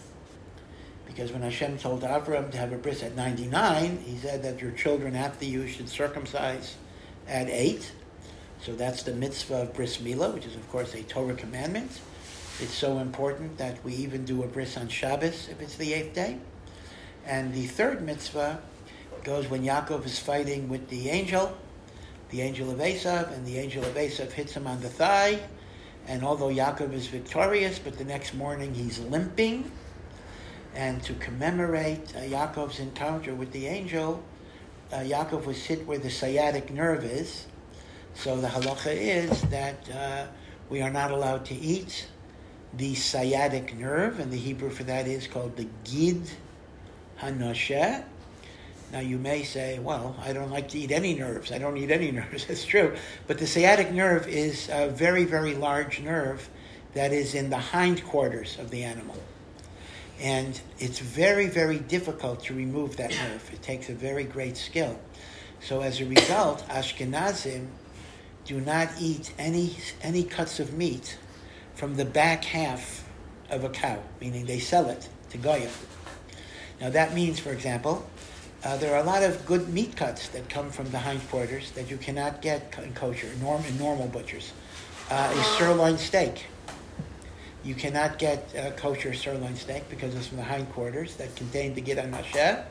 Because 1.14 1.34
when 1.34 1.42
Hashem 1.42 1.78
told 1.78 2.04
Avram 2.04 2.52
to 2.52 2.58
have 2.58 2.72
a 2.72 2.78
bris 2.78 3.04
at 3.04 3.18
99, 3.18 3.98
he 4.06 4.18
said 4.18 4.44
that 4.44 4.62
your 4.62 4.72
children 4.72 5.14
after 5.14 5.44
you 5.44 5.68
should 5.68 5.90
circumcise 5.90 6.78
at 7.28 7.50
eight. 7.50 7.92
So 8.62 8.74
that's 8.76 9.04
the 9.04 9.14
mitzvah 9.14 9.64
of 9.64 9.74
bris 9.74 9.98
milah, 9.98 10.34
which 10.34 10.46
is, 10.46 10.56
of 10.56 10.68
course, 10.70 10.94
a 10.94 11.04
Torah 11.04 11.34
commandment. 11.34 12.00
It's 12.62 12.74
so 12.74 13.00
important 13.00 13.58
that 13.58 13.84
we 13.84 13.94
even 13.96 14.24
do 14.24 14.44
a 14.44 14.48
bris 14.48 14.78
on 14.78 14.88
Shabbos 14.88 15.50
if 15.50 15.62
it's 15.62 15.76
the 15.76 15.94
eighth 15.94 16.14
day. 16.14 16.38
And 17.26 17.54
the 17.54 17.68
third 17.68 18.02
mitzvah 18.04 18.62
goes 19.26 19.50
when 19.50 19.64
Yaakov 19.64 20.06
is 20.06 20.18
fighting 20.18 20.70
with 20.70 20.88
the 20.88 21.10
angel, 21.10 21.58
the 22.30 22.40
angel 22.42 22.72
of 22.72 22.78
Esav, 22.78 23.34
and 23.34 23.46
the 23.46 23.58
angel 23.58 23.84
of 23.84 23.96
Esav 23.96 24.32
hits 24.32 24.54
him 24.54 24.66
on 24.66 24.80
the 24.80 24.90
thigh. 24.90 25.42
And 26.08 26.24
although 26.24 26.50
Yaakov 26.50 26.94
is 26.94 27.08
victorious, 27.08 27.80
but 27.80 27.98
the 27.98 28.06
next 28.06 28.34
morning 28.34 28.74
he's 28.74 29.00
limping. 29.00 29.70
And 30.76 31.04
to 31.04 31.14
commemorate 31.16 32.16
uh, 32.16 32.20
Yaakov's 32.20 32.80
encounter 32.80 33.36
with 33.36 33.52
the 33.52 33.68
angel, 33.68 34.24
uh, 34.92 34.98
Yaakov 34.98 35.46
was 35.46 35.64
hit 35.64 35.86
where 35.86 35.98
the 35.98 36.10
sciatic 36.10 36.72
nerve 36.72 37.04
is. 37.04 37.48
So 38.14 38.40
the 38.40 38.48
halacha 38.48 38.94
is 38.94 39.42
that 39.44 39.90
uh, 39.90 40.28
we 40.70 40.82
are 40.82 40.90
not 40.90 41.12
allowed 41.12 41.46
to 41.46 41.56
eat 41.56 42.08
the 42.74 42.96
sciatic 42.96 43.78
nerve, 43.78 44.20
and 44.20 44.32
the 44.32 44.38
Hebrew 44.38 44.70
for 44.70 44.84
that 44.84 45.08
is 45.08 45.28
called 45.28 45.58
the 45.58 45.68
Gid 45.84 46.30
Hanasheh. 47.20 48.04
Now 48.92 49.00
you 49.00 49.18
may 49.18 49.44
say, 49.44 49.80
well, 49.80 50.16
I 50.22 50.34
don't 50.34 50.52
like 50.52 50.70
to 50.70 50.80
eat 50.80 50.92
any 50.92 51.14
nerves. 51.14 51.52
I 51.52 51.58
don't 51.58 51.78
eat 51.78 51.92
any 51.92 52.12
nerves. 52.12 52.46
That's 52.46 52.66
true. 52.66 52.96
But 53.28 53.38
the 53.38 53.48
sciatic 53.48 53.92
nerve 53.92 54.28
is 54.28 54.70
a 54.72 54.90
very, 54.90 55.24
very 55.24 55.56
large 55.56 56.02
nerve 56.02 56.50
that 56.94 57.14
is 57.14 57.36
in 57.36 57.50
the 57.50 57.58
hindquarters 57.58 58.58
of 58.60 58.70
the 58.70 58.84
animal. 58.84 59.16
And 60.22 60.62
it's 60.78 61.00
very, 61.00 61.48
very 61.48 61.80
difficult 61.80 62.44
to 62.44 62.54
remove 62.54 62.96
that 62.98 63.10
nerve. 63.10 63.50
It 63.52 63.64
takes 63.64 63.90
a 63.90 63.94
very 63.94 64.24
great 64.24 64.56
skill. 64.56 65.00
So 65.62 65.82
as 65.82 66.00
a 66.00 66.06
result, 66.06 66.68
Ashkenazim 66.70 67.68
do 68.46 68.62
not 68.62 68.90
eat 69.00 69.34
any, 69.40 69.76
any 70.04 70.24
cuts 70.24 70.60
of 70.60 70.74
meat 70.74 71.18
from 71.74 71.96
the 71.96 72.06
back 72.06 72.44
half 72.44 73.04
of 73.50 73.64
a 73.64 73.70
cow, 73.70 74.02
meaning 74.20 74.46
they 74.46 74.60
sell 74.60 74.90
it 74.90 75.10
to 75.32 75.40
Goyim. 75.40 75.72
Now 76.80 76.92
that 76.92 77.16
means, 77.16 77.40
for 77.40 77.52
example, 77.52 78.08
uh, 78.64 78.78
there 78.78 78.94
are 78.94 79.02
a 79.02 79.04
lot 79.04 79.24
of 79.24 79.44
good 79.48 79.70
meat 79.70 79.96
cuts 79.96 80.28
that 80.30 80.48
come 80.50 80.70
from 80.70 80.90
the 80.92 81.00
hindquarters 81.00 81.72
that 81.72 81.90
you 81.90 81.98
cannot 81.98 82.44
get 82.44 82.78
in 82.84 82.94
kosher, 82.94 83.30
norm, 83.42 83.64
in 83.66 83.78
normal 83.80 84.08
butchers. 84.08 84.54
Uh, 85.10 85.34
a 85.36 85.44
sirloin 85.58 85.98
steak. 85.98 86.46
You 87.64 87.76
cannot 87.76 88.18
get 88.18 88.50
a 88.56 88.72
kosher 88.72 89.14
sirloin 89.14 89.56
steak 89.56 89.88
because 89.88 90.16
it's 90.16 90.28
from 90.28 90.38
the 90.38 90.44
hindquarters 90.44 91.16
that 91.18 91.36
contain 91.36 91.76
the 91.76 91.82
Gid 91.82 92.00
Hanasheh. 92.00 92.64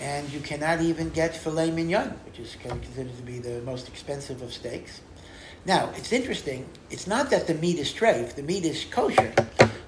And 0.00 0.28
you 0.32 0.40
cannot 0.40 0.80
even 0.80 1.10
get 1.10 1.36
filet 1.36 1.70
mignon, 1.70 2.10
which 2.26 2.40
is 2.40 2.56
considered 2.60 3.16
to 3.16 3.22
be 3.22 3.38
the 3.38 3.60
most 3.62 3.88
expensive 3.88 4.42
of 4.42 4.52
steaks. 4.52 5.00
Now, 5.64 5.90
it's 5.96 6.12
interesting. 6.12 6.68
It's 6.90 7.06
not 7.06 7.30
that 7.30 7.46
the 7.46 7.54
meat 7.54 7.78
is 7.78 7.92
treif, 7.92 8.34
the 8.34 8.42
meat 8.42 8.64
is 8.64 8.84
kosher. 8.84 9.32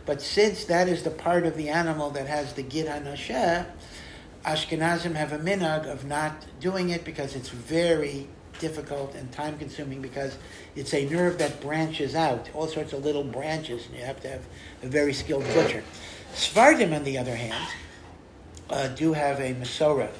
But 0.06 0.22
since 0.22 0.64
that 0.64 0.88
is 0.88 1.02
the 1.02 1.10
part 1.10 1.44
of 1.44 1.56
the 1.56 1.68
animal 1.68 2.10
that 2.10 2.26
has 2.26 2.52
the 2.52 2.62
gid 2.62 2.86
hanasheh, 2.86 3.66
Ashkenazim 4.44 5.14
have 5.14 5.32
a 5.32 5.38
minhag 5.38 5.86
of 5.86 6.04
not 6.04 6.46
doing 6.60 6.90
it 6.90 7.04
because 7.04 7.34
it's 7.34 7.48
very 7.48 8.28
difficult 8.60 9.14
and 9.14 9.30
time 9.32 9.58
consuming 9.58 10.00
because 10.00 10.36
it's 10.76 10.94
a 10.94 11.08
nerve 11.08 11.38
that 11.38 11.60
branches 11.60 12.14
out, 12.14 12.48
all 12.54 12.68
sorts 12.68 12.92
of 12.92 13.04
little 13.04 13.24
branches, 13.24 13.86
and 13.86 13.96
you 13.96 14.04
have 14.04 14.20
to 14.20 14.28
have 14.28 14.42
a 14.82 14.86
very 14.86 15.12
skilled 15.12 15.44
butcher. 15.54 15.82
Sephardim, 16.34 16.92
on 16.92 17.02
the 17.02 17.18
other 17.18 17.34
hand, 17.34 17.68
uh, 18.68 18.88
do 18.88 19.12
have 19.12 19.40
a 19.40 19.54
Masorah 19.54 20.10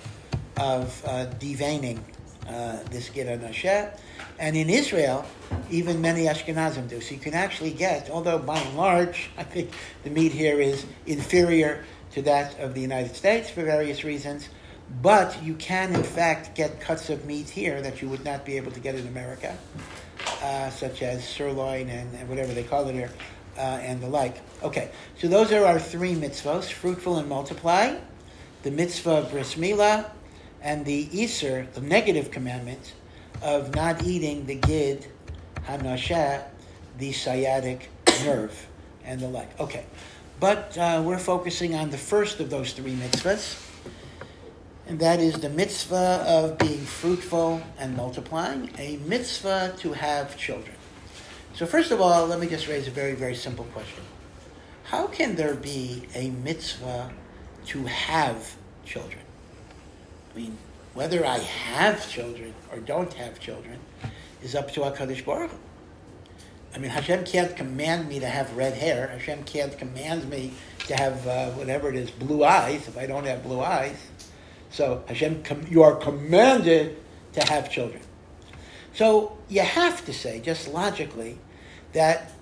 of 0.57 1.03
uh, 1.07 1.27
deveining 1.39 2.01
uh, 2.49 2.79
this 2.91 3.09
Gid 3.11 3.27
Hanasheh. 3.27 3.97
And 4.39 4.57
in 4.57 4.69
Israel, 4.69 5.25
even 5.71 6.01
many 6.01 6.25
Ashkenazim 6.25 6.89
do. 6.89 7.01
So 7.01 7.15
you 7.15 7.21
can 7.21 7.35
actually 7.35 7.73
get, 7.73 8.11
although 8.11 8.39
by 8.39 8.59
and 8.59 8.77
large, 8.77 9.31
I 9.39 9.45
think 9.45 9.71
the 10.03 10.11
meat 10.11 10.33
here 10.33 10.61
is 10.61 10.85
inferior 11.07 11.85
to 12.13 12.23
that 12.23 12.59
of 12.59 12.75
the 12.75 12.81
United 12.81 13.15
States 13.15 13.51
for 13.51 13.63
various 13.63 14.03
reasons, 14.03 14.49
but 15.03 15.43
you 15.43 15.55
can 15.55 15.95
in 15.95 16.03
fact 16.03 16.55
get 16.55 16.81
cuts 16.81 17.11
of 17.11 17.25
meat 17.25 17.49
here 17.49 17.81
that 17.81 18.03
you 18.03 18.09
would 18.09 18.25
not 18.25 18.45
be 18.45 18.57
able 18.57 18.73
to 18.73 18.81
get 18.81 18.95
in 18.95 19.07
America, 19.07 19.57
uh, 20.43 20.71
such 20.71 21.03
as 21.03 21.27
sirloin 21.27 21.89
and, 21.89 22.15
and, 22.15 22.29
whatever 22.29 22.53
they 22.53 22.65
call 22.65 22.87
it 22.89 22.95
here, 22.95 23.11
uh, 23.57 23.61
and 23.61 24.01
the 24.01 24.07
like. 24.07 24.41
Okay, 24.63 24.91
so 25.19 25.29
those 25.29 25.53
are 25.53 25.65
our 25.65 25.79
three 25.79 26.15
mitzvahs, 26.15 26.71
fruitful 26.71 27.19
and 27.19 27.29
multiply, 27.29 27.97
the 28.63 28.71
mitzvah 28.71 29.11
of 29.11 29.31
bris 29.31 29.55
milah, 29.55 30.11
and 30.63 30.85
the 30.85 31.07
Isser, 31.07 31.73
the 31.73 31.81
negative 31.81 32.31
commandment, 32.31 32.95
of 33.43 33.75
not 33.75 34.05
eating 34.05 34.45
the 34.45 34.57
gid 34.57 35.07
hanasheh, 35.67 36.43
the 36.99 37.13
sciatic 37.13 37.89
nerve, 38.25 38.67
and 39.05 39.21
the 39.21 39.29
like. 39.29 39.59
Okay, 39.59 39.87
but 40.41 40.77
uh, 40.77 41.03
we're 41.05 41.19
focusing 41.19 41.75
on 41.75 41.89
the 41.91 41.97
first 41.97 42.41
of 42.41 42.51
those 42.51 42.73
three 42.75 42.95
mitzvahs, 42.95 43.70
and 44.91 44.99
that 44.99 45.21
is 45.21 45.35
the 45.35 45.49
mitzvah 45.49 46.25
of 46.27 46.59
being 46.59 46.81
fruitful 46.81 47.63
and 47.79 47.97
multiplying, 47.97 48.69
a 48.77 48.97
mitzvah 49.07 49.73
to 49.79 49.93
have 49.93 50.37
children. 50.37 50.75
So 51.55 51.65
first 51.65 51.93
of 51.93 52.01
all, 52.01 52.27
let 52.27 52.41
me 52.41 52.49
just 52.49 52.67
raise 52.67 52.89
a 52.89 52.91
very, 52.91 53.15
very 53.15 53.37
simple 53.37 53.67
question. 53.67 54.03
How 54.83 55.07
can 55.07 55.37
there 55.37 55.55
be 55.55 56.09
a 56.17 56.31
mitzvah 56.31 57.13
to 57.67 57.85
have 57.85 58.57
children? 58.85 59.23
I 60.35 60.39
mean, 60.39 60.59
whether 60.95 61.25
I 61.25 61.39
have 61.39 62.11
children 62.11 62.53
or 62.73 62.81
don't 62.81 63.13
have 63.13 63.39
children 63.39 63.79
is 64.43 64.57
up 64.57 64.73
to 64.73 64.81
HaKadosh 64.81 65.25
Baruch 65.25 65.53
I 66.75 66.79
mean, 66.79 66.91
Hashem 66.91 67.25
can't 67.25 67.57
command 67.57 68.09
me 68.09 68.21
to 68.21 68.29
have 68.29 68.57
red 68.57 68.75
hair. 68.75 69.09
Hashem 69.09 69.43
can't 69.43 69.77
command 69.77 70.29
me 70.31 70.53
to 70.87 70.97
have 70.97 71.27
uh, 71.27 71.51
whatever 71.51 71.89
it 71.89 71.97
is, 71.97 72.11
blue 72.11 72.45
eyes, 72.45 72.87
if 72.87 72.97
I 72.97 73.07
don't 73.07 73.25
have 73.27 73.43
blue 73.43 73.61
eyes. 73.61 73.97
So 74.71 75.05
Hashem, 75.07 75.43
you 75.69 75.83
are 75.83 75.97
commanded 75.97 76.97
to 77.33 77.45
have 77.53 77.71
children. 77.71 78.03
So 78.95 79.39
you 79.49 79.63
have 79.63 80.05
to 80.07 80.13
say, 80.13 80.41
just 80.41 80.69
logically, 80.69 81.39
that 81.93 82.33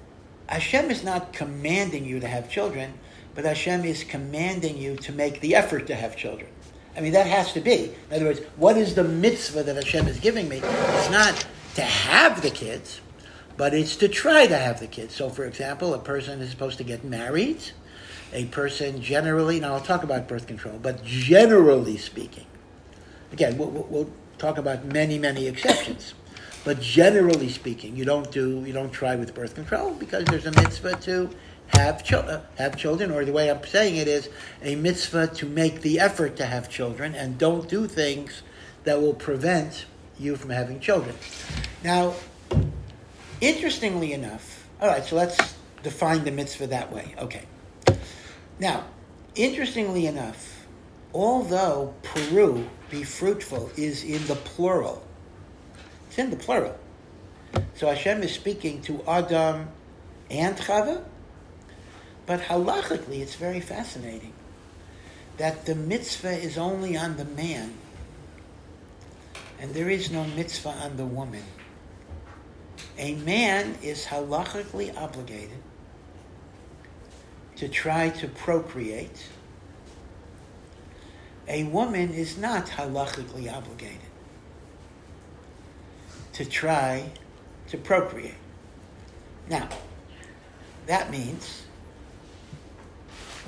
Hashem 0.49 0.91
is 0.91 1.05
not 1.05 1.33
commanding 1.33 2.05
you 2.05 2.21
to 2.21 2.27
have 2.27 2.51
children, 2.51 2.95
but 3.35 3.45
Hashem 3.45 3.85
is 3.85 4.05
commanding 4.05 4.79
you 4.79 4.97
to 4.97 5.13
make 5.13 5.41
the 5.41 5.55
effort 5.55 5.87
to 5.89 5.95
have 5.95 6.17
children. 6.17 6.49
I 6.97 7.01
mean, 7.01 7.13
that 7.13 7.27
has 7.27 7.53
to 7.53 7.61
be. 7.61 7.93
In 8.11 8.17
other 8.17 8.25
words, 8.25 8.41
what 8.57 8.77
is 8.77 8.95
the 8.95 9.05
mitzvah 9.05 9.63
that 9.63 9.77
Hashem 9.77 10.09
is 10.09 10.19
giving 10.19 10.49
me? 10.49 10.61
It's 10.63 11.11
not 11.11 11.47
to 11.77 11.83
have 11.83 12.43
the 12.43 12.51
kids, 12.51 13.01
but 13.57 13.73
it's 13.73 13.95
to 13.97 14.09
try 14.09 14.47
to 14.47 14.57
have 14.57 14.81
the 14.81 14.87
kids. 14.89 15.15
So, 15.15 15.31
for 15.31 15.45
example, 15.45 15.95
a 15.95 15.99
person 15.99 16.41
is 16.41 16.51
supposed 16.51 16.79
to 16.79 16.85
get 16.85 17.05
married. 17.05 17.63
A 18.33 18.45
person 18.47 19.01
generally, 19.01 19.59
now 19.61 19.75
I'll 19.75 19.81
talk 19.81 20.03
about 20.03 20.29
birth 20.29 20.47
control, 20.47 20.79
but 20.79 21.03
generally 21.05 21.97
speaking, 21.97 22.47
again, 23.33 23.57
we'll, 23.57 23.71
we'll, 23.71 24.11
talk 24.39 24.57
about 24.57 24.85
many, 24.85 25.19
many 25.19 25.49
exceptions. 25.49 26.15
But 26.65 26.81
generally 26.81 27.49
speaking, 27.49 27.97
you 27.97 28.05
don't 28.05 28.31
do 28.31 28.63
you 28.65 28.73
don't 28.73 28.93
try 28.93 29.17
with 29.17 29.35
birth 29.35 29.55
control 29.55 29.95
because 29.95 30.25
there's 30.27 30.47
a 30.47 30.53
mitzvah 30.53 30.97
to 30.97 31.31
have 31.69 32.05
children, 32.05 32.37
uh, 32.37 32.43
have 32.57 32.77
children, 32.77 33.11
or 33.11 33.25
the 33.25 33.33
way 33.33 33.51
I'm 33.51 33.65
saying 33.65 33.97
it 33.97 34.09
is 34.09 34.29
a 34.63 34.75
mitzvah 34.77 35.29
to 35.29 35.47
make 35.47 35.81
the 35.81 36.01
effort 36.01 36.37
to 36.37 36.47
have 36.47 36.69
children, 36.69 37.15
and 37.15 37.39
don't 37.39 37.69
do 37.69 37.87
things 37.87 38.43
that 38.85 39.01
will 39.01 39.15
prevent 39.15 39.87
you 40.19 40.37
from 40.37 40.51
having 40.51 40.81
children. 40.81 41.15
Now, 41.85 42.15
interestingly 43.41 44.13
enough, 44.13 44.67
all 44.81 44.89
right, 44.89 45.05
so 45.05 45.17
let's 45.17 45.57
define 45.83 46.25
the 46.25 46.33
mitzvah 46.33 46.69
that 46.69 46.93
way. 46.93 47.15
Okay. 47.19 47.45
Now, 48.61 48.85
interestingly 49.37 50.07
enough, 50.07 50.67
although 51.15 51.95
Peru, 52.03 52.69
be 52.91 53.05
fruitful, 53.05 53.71
is 53.77 54.03
in 54.03 54.27
the 54.27 54.35
plural, 54.35 55.03
it's 56.09 56.19
in 56.19 56.31
the 56.31 56.37
plural. 56.37 56.77
So 57.75 57.87
Hashem 57.87 58.23
is 58.23 58.33
speaking 58.33 58.83
to 58.83 59.03
Adam 59.07 59.69
and 60.31 60.57
Chava, 60.57 61.05
but 62.27 62.41
halachically 62.41 63.21
it's 63.21 63.37
very 63.37 63.61
fascinating 63.61 64.33
that 65.37 65.65
the 65.65 65.77
mitzvah 65.77 66.37
is 66.37 66.59
only 66.59 66.97
on 66.97 67.17
the 67.17 67.25
man, 67.25 67.75
and 69.61 69.73
there 69.73 69.89
is 69.89 70.11
no 70.11 70.25
mitzvah 70.25 70.71
on 70.71 70.97
the 70.97 71.07
woman. 71.07 71.45
A 72.99 73.15
man 73.15 73.77
is 73.83 74.07
halachically 74.07 74.97
obligated 74.97 75.63
to 77.59 77.69
try 77.69 78.09
to 78.09 78.29
procreate. 78.29 79.27
A 81.49 81.65
woman 81.65 82.13
is 82.15 82.39
not 82.39 82.67
halachically 82.67 83.53
obligated 83.53 83.99
to 86.35 86.45
try 86.45 87.11
to 87.69 87.77
procreate. 87.77 88.37
Now, 89.49 89.69
that 90.87 91.11
means 91.11 91.65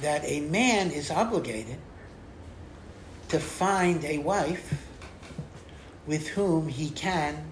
that 0.00 0.24
a 0.24 0.40
man 0.40 0.90
is 0.90 1.10
obligated 1.10 1.78
to 3.28 3.38
find 3.38 4.04
a 4.04 4.18
wife 4.18 4.86
with 6.06 6.26
whom 6.28 6.66
he 6.66 6.90
can 6.90 7.44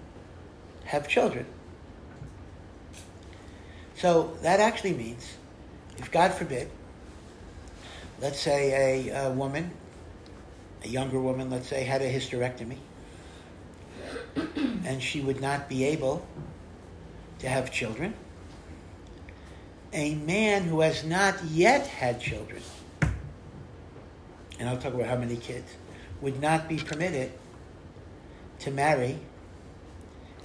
have 0.83 1.07
children. 1.07 1.45
So 3.95 4.37
that 4.41 4.59
actually 4.59 4.93
means 4.93 5.35
if 5.99 6.11
God 6.11 6.33
forbid, 6.33 6.69
let's 8.21 8.39
say 8.39 9.09
a, 9.09 9.27
a 9.27 9.31
woman, 9.31 9.71
a 10.83 10.87
younger 10.87 11.19
woman, 11.19 11.49
let's 11.49 11.67
say, 11.67 11.83
had 11.83 12.01
a 12.01 12.11
hysterectomy, 12.11 12.77
and 14.85 15.03
she 15.03 15.19
would 15.19 15.41
not 15.41 15.67
be 15.67 15.83
able 15.83 16.25
to 17.39 17.49
have 17.49 17.71
children, 17.71 18.13
a 19.91 20.15
man 20.15 20.63
who 20.63 20.81
has 20.81 21.03
not 21.03 21.43
yet 21.45 21.85
had 21.85 22.21
children, 22.21 22.61
and 24.59 24.69
I'll 24.69 24.77
talk 24.77 24.93
about 24.93 25.07
how 25.07 25.17
many 25.17 25.35
kids, 25.35 25.69
would 26.21 26.41
not 26.41 26.69
be 26.69 26.77
permitted 26.77 27.31
to 28.59 28.71
marry 28.71 29.19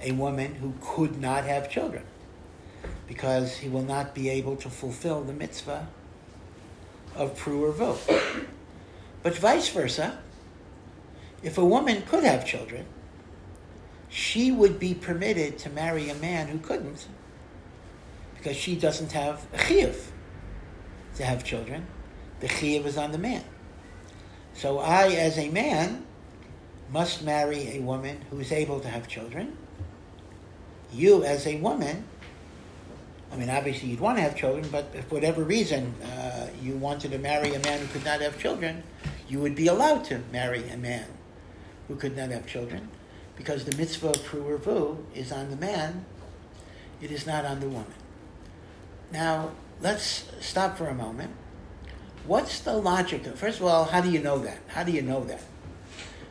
a 0.01 0.11
woman 0.11 0.55
who 0.55 0.73
could 0.81 1.19
not 1.19 1.45
have 1.45 1.69
children 1.69 2.03
because 3.07 3.57
he 3.57 3.69
will 3.69 3.83
not 3.83 4.15
be 4.15 4.29
able 4.29 4.55
to 4.57 4.69
fulfill 4.69 5.21
the 5.23 5.33
mitzvah 5.33 5.87
of 7.15 7.37
pru 7.37 7.61
or 7.61 7.71
vo. 7.71 7.97
But 9.23 9.37
vice 9.37 9.69
versa, 9.69 10.19
if 11.43 11.57
a 11.57 11.65
woman 11.65 12.03
could 12.03 12.23
have 12.23 12.45
children, 12.45 12.85
she 14.09 14.51
would 14.51 14.79
be 14.79 14.93
permitted 14.93 15.57
to 15.59 15.69
marry 15.69 16.09
a 16.09 16.15
man 16.15 16.47
who 16.47 16.59
couldn't 16.59 17.07
because 18.35 18.55
she 18.55 18.75
doesn't 18.75 19.11
have 19.11 19.45
a 19.53 19.57
chiyuv 19.57 19.95
to 21.15 21.23
have 21.23 21.43
children. 21.43 21.85
The 22.39 22.47
chiyuv 22.47 22.85
is 22.85 22.97
on 22.97 23.11
the 23.11 23.17
man. 23.17 23.43
So 24.53 24.79
I, 24.79 25.07
as 25.07 25.37
a 25.37 25.49
man, 25.49 26.05
must 26.91 27.23
marry 27.23 27.77
a 27.77 27.79
woman 27.79 28.21
who 28.29 28.39
is 28.39 28.51
able 28.51 28.79
to 28.79 28.87
have 28.87 29.07
children. 29.07 29.57
You, 30.93 31.23
as 31.23 31.47
a 31.47 31.57
woman, 31.57 32.05
I 33.35 33.37
mean, 33.37 33.49
obviously 33.49 33.89
you'd 33.89 33.99
want 33.99 34.17
to 34.17 34.21
have 34.21 34.37
children, 34.37 34.65
but 34.71 34.85
if 34.93 35.03
for 35.05 35.15
whatever 35.15 35.43
reason 35.43 35.93
uh, 36.01 36.47
you 36.61 36.77
wanted 36.77 37.11
to 37.11 37.17
marry 37.17 37.53
a 37.53 37.59
man 37.59 37.79
who 37.81 37.87
could 37.87 38.05
not 38.05 38.21
have 38.21 38.39
children, 38.39 38.81
you 39.27 39.39
would 39.39 39.55
be 39.55 39.67
allowed 39.67 40.05
to 40.05 40.21
marry 40.31 40.65
a 40.69 40.77
man 40.77 41.05
who 41.89 41.97
could 41.97 42.15
not 42.15 42.29
have 42.29 42.47
children, 42.47 42.87
because 43.35 43.65
the 43.65 43.75
mitzvah 43.75 44.07
of 44.07 44.15
pru 44.15 44.57
vu 44.57 45.05
is 45.13 45.33
on 45.33 45.49
the 45.49 45.57
man, 45.57 46.05
it 47.01 47.11
is 47.11 47.27
not 47.27 47.43
on 47.43 47.59
the 47.59 47.67
woman. 47.67 47.93
Now, 49.11 49.51
let's 49.81 50.23
stop 50.39 50.77
for 50.77 50.87
a 50.87 50.95
moment. 50.95 51.31
What's 52.25 52.61
the 52.61 52.77
logic 52.77 53.27
of, 53.27 53.37
first 53.37 53.59
of 53.59 53.65
all, 53.65 53.83
how 53.83 53.99
do 53.99 54.09
you 54.09 54.19
know 54.19 54.39
that? 54.39 54.59
How 54.67 54.83
do 54.83 54.93
you 54.93 55.01
know 55.01 55.25
that? 55.25 55.43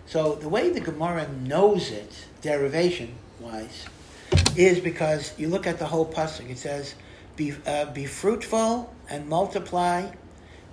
So 0.07 0.37
the 0.37 0.49
way 0.49 0.71
the 0.71 0.81
Gemara 0.81 1.29
knows 1.31 1.90
it, 1.90 2.25
derivation 2.40 3.17
wise, 3.40 3.85
is 4.57 4.81
because 4.81 5.33
you 5.38 5.49
look 5.49 5.67
at 5.67 5.79
the 5.79 5.87
whole 5.87 6.07
pasuk. 6.07 6.51
It 6.51 6.59
says, 6.59 6.95
"Be 7.37 7.55
uh, 7.67 7.87
be 7.87 8.07
fruitful 8.07 8.93
and 9.09 9.29
multiply, 9.29 10.11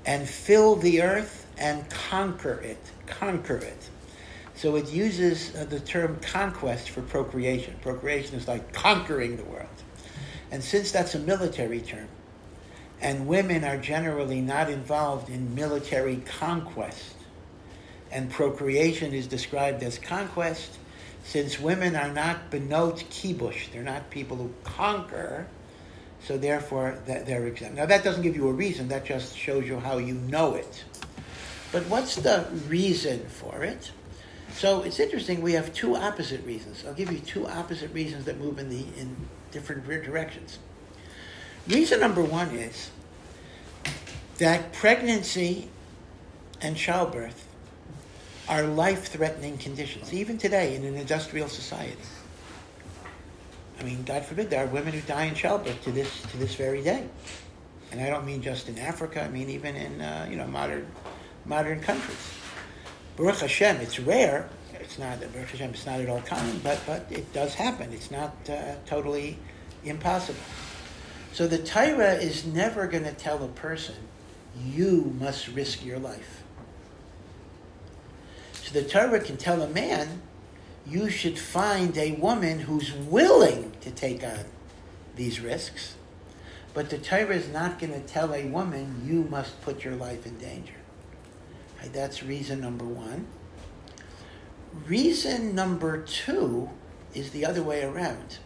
and 0.06 0.28
fill 0.28 0.76
the 0.76 1.02
earth 1.02 1.48
and 1.58 1.89
conquer 1.89 2.60
it. 2.62 2.80
Conquer 3.08 3.58
it." 3.58 3.89
So 4.56 4.76
it 4.76 4.91
uses 4.91 5.56
uh, 5.56 5.65
the 5.65 5.80
term 5.80 6.20
conquest 6.22 6.89
for 6.91 7.02
procreation. 7.02 7.76
Procreation 7.82 8.36
is 8.36 8.48
like 8.48 8.74
conquering 8.74 9.38
the 9.38 9.46
world, 9.46 9.67
and 10.52 10.63
since 10.63 10.91
that's 10.91 11.15
a 11.15 11.20
military 11.20 11.82
term, 11.82 12.08
and 13.02 13.28
women 13.28 13.63
are 13.63 13.78
generally 13.78 14.41
not 14.41 14.70
involved 14.70 15.30
in 15.30 15.56
military 15.56 16.17
conquest, 16.39 17.15
and 18.12 18.30
procreation 18.30 19.13
is 19.13 19.26
described 19.26 19.82
as 19.82 19.98
conquest 19.98 20.78
since 21.24 21.60
women 21.60 21.96
are 21.96 22.12
not 22.12 22.52
benot 22.52 23.04
kibush, 23.06 23.72
they're 23.72 23.84
not 23.84 24.10
people 24.10 24.38
who 24.38 24.52
conquer, 24.64 25.48
so 26.24 26.38
therefore 26.38 26.98
they're 27.06 27.48
exempt. 27.48 27.76
Now 27.76 27.86
that 27.86 28.04
doesn't 28.04 28.24
give 28.24 28.36
you 28.36 28.48
a 28.48 28.54
reason, 28.54 28.88
that 28.90 29.06
just 29.06 29.38
shows 29.38 29.68
you 29.68 29.80
how 29.80 29.98
you 29.98 30.16
know 30.16 30.56
it. 30.56 30.84
But 31.72 31.84
what's 31.88 32.16
the 32.16 32.48
reason 32.68 33.26
for 33.28 33.64
it? 33.64 33.92
So 34.54 34.82
it's 34.82 35.00
interesting, 35.00 35.42
we 35.42 35.54
have 35.54 35.74
two 35.74 35.96
opposite 35.96 36.46
reasons. 36.46 36.84
I'll 36.86 36.94
give 36.94 37.12
you 37.12 37.20
two 37.20 37.48
opposite 37.48 37.94
reasons 37.94 38.26
that 38.26 38.38
move 38.38 38.60
in, 38.60 38.70
the, 38.70 38.86
in 39.00 39.16
different 39.52 39.86
directions. 39.86 40.60
Reason 41.68 42.00
number 42.00 42.22
one 42.22 42.50
is 42.50 42.92
that 44.40 44.74
pregnancy 44.74 45.70
and 46.60 46.76
childbirth 46.76 47.48
are 48.52 48.64
life 48.64 49.08
threatening 49.08 49.58
conditions, 49.58 50.14
even 50.14 50.38
today 50.38 50.76
in 50.76 50.84
an 50.84 50.96
industrial 50.96 51.48
society. 51.48 51.96
I 53.80 53.84
mean, 53.84 54.04
God 54.04 54.26
forbid, 54.26 54.50
there 54.50 54.66
are 54.66 54.68
women 54.68 54.92
who 54.92 55.00
die 55.00 55.24
in 55.24 55.36
childbirth 55.36 55.82
to 55.86 55.92
this, 55.92 56.22
to 56.24 56.38
this 56.38 56.54
very 56.56 56.84
day. 56.84 57.08
And 57.94 58.02
I 58.02 58.10
don't 58.10 58.26
mean 58.26 58.42
just 58.42 58.68
in 58.68 58.78
Africa, 58.78 59.24
I 59.24 59.30
mean 59.30 59.50
even 59.50 59.78
in 59.78 60.02
uh, 60.02 60.28
you 60.30 60.36
know, 60.36 60.48
modern, 60.48 60.86
modern 61.46 61.80
countries. 61.80 62.18
Baruch 63.16 63.40
Hashem, 63.40 63.78
it's 63.78 64.00
rare. 64.02 64.50
It's 64.74 65.00
not, 65.00 65.22
Baruch 65.32 65.48
Hashem, 65.48 65.70
it's 65.70 65.86
not 65.86 66.02
at 66.02 66.10
all 66.10 66.22
common, 66.22 66.60
but, 66.60 66.82
but 66.86 67.06
it 67.10 67.32
does 67.32 67.56
happen. 67.56 67.94
It's 67.94 68.12
not 68.12 68.36
uh, 68.50 68.76
totally 68.86 69.40
impossible. 69.86 70.42
So 71.32 71.48
the 71.48 71.58
Torah 71.58 72.16
is 72.16 72.46
never 72.46 72.86
going 72.86 73.06
to 73.06 73.14
tell 73.14 73.42
a 73.44 73.48
person, 73.48 73.96
you 74.62 75.16
must 75.18 75.48
risk 75.48 75.86
your 75.86 76.00
life. 76.00 76.44
The 78.74 78.84
Torah 78.84 79.20
can 79.20 79.36
tell 79.36 79.62
a 79.62 79.68
man, 79.68 80.22
you 80.88 81.10
should 81.10 81.38
find 81.38 81.98
a 81.98 82.14
woman 82.14 82.60
who's 82.60 82.94
willing 82.94 83.74
to 83.82 83.92
take 83.92 84.24
on 84.24 84.46
these 85.16 85.42
risks. 85.42 85.96
But 86.74 86.90
the 86.90 86.98
Torah 86.98 87.36
is 87.36 87.50
not 87.50 87.80
going 87.80 87.92
to 87.92 88.00
tell 88.00 88.34
a 88.34 88.46
woman, 88.46 89.04
you 89.06 89.24
must 89.24 89.62
put 89.62 89.84
your 89.84 89.96
life 89.96 90.26
in 90.26 90.38
danger. 90.38 90.74
Right, 91.82 91.92
that's 91.92 92.24
reason 92.24 92.62
number 92.62 92.86
one. 92.86 93.28
Reason 94.88 95.54
number 95.54 96.02
two 96.02 96.70
is 97.14 97.32
the 97.32 97.46
other 97.46 97.62
way 97.62 97.84
around. 97.84 98.38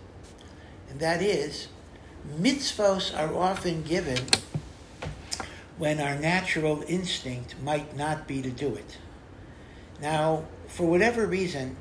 And 0.90 1.00
that 1.00 1.22
is, 1.22 1.68
mitzvos 2.40 3.16
are 3.16 3.36
often 3.36 3.84
given 3.84 4.26
when 5.78 6.00
our 6.00 6.16
natural 6.16 6.84
instinct 6.88 7.56
might 7.62 7.96
not 7.96 8.28
be 8.28 8.42
to 8.42 8.50
do 8.50 8.74
it. 8.74 8.98
Now, 10.02 10.46
for 10.68 10.88
whatever 10.88 11.26
reason, 11.26 11.76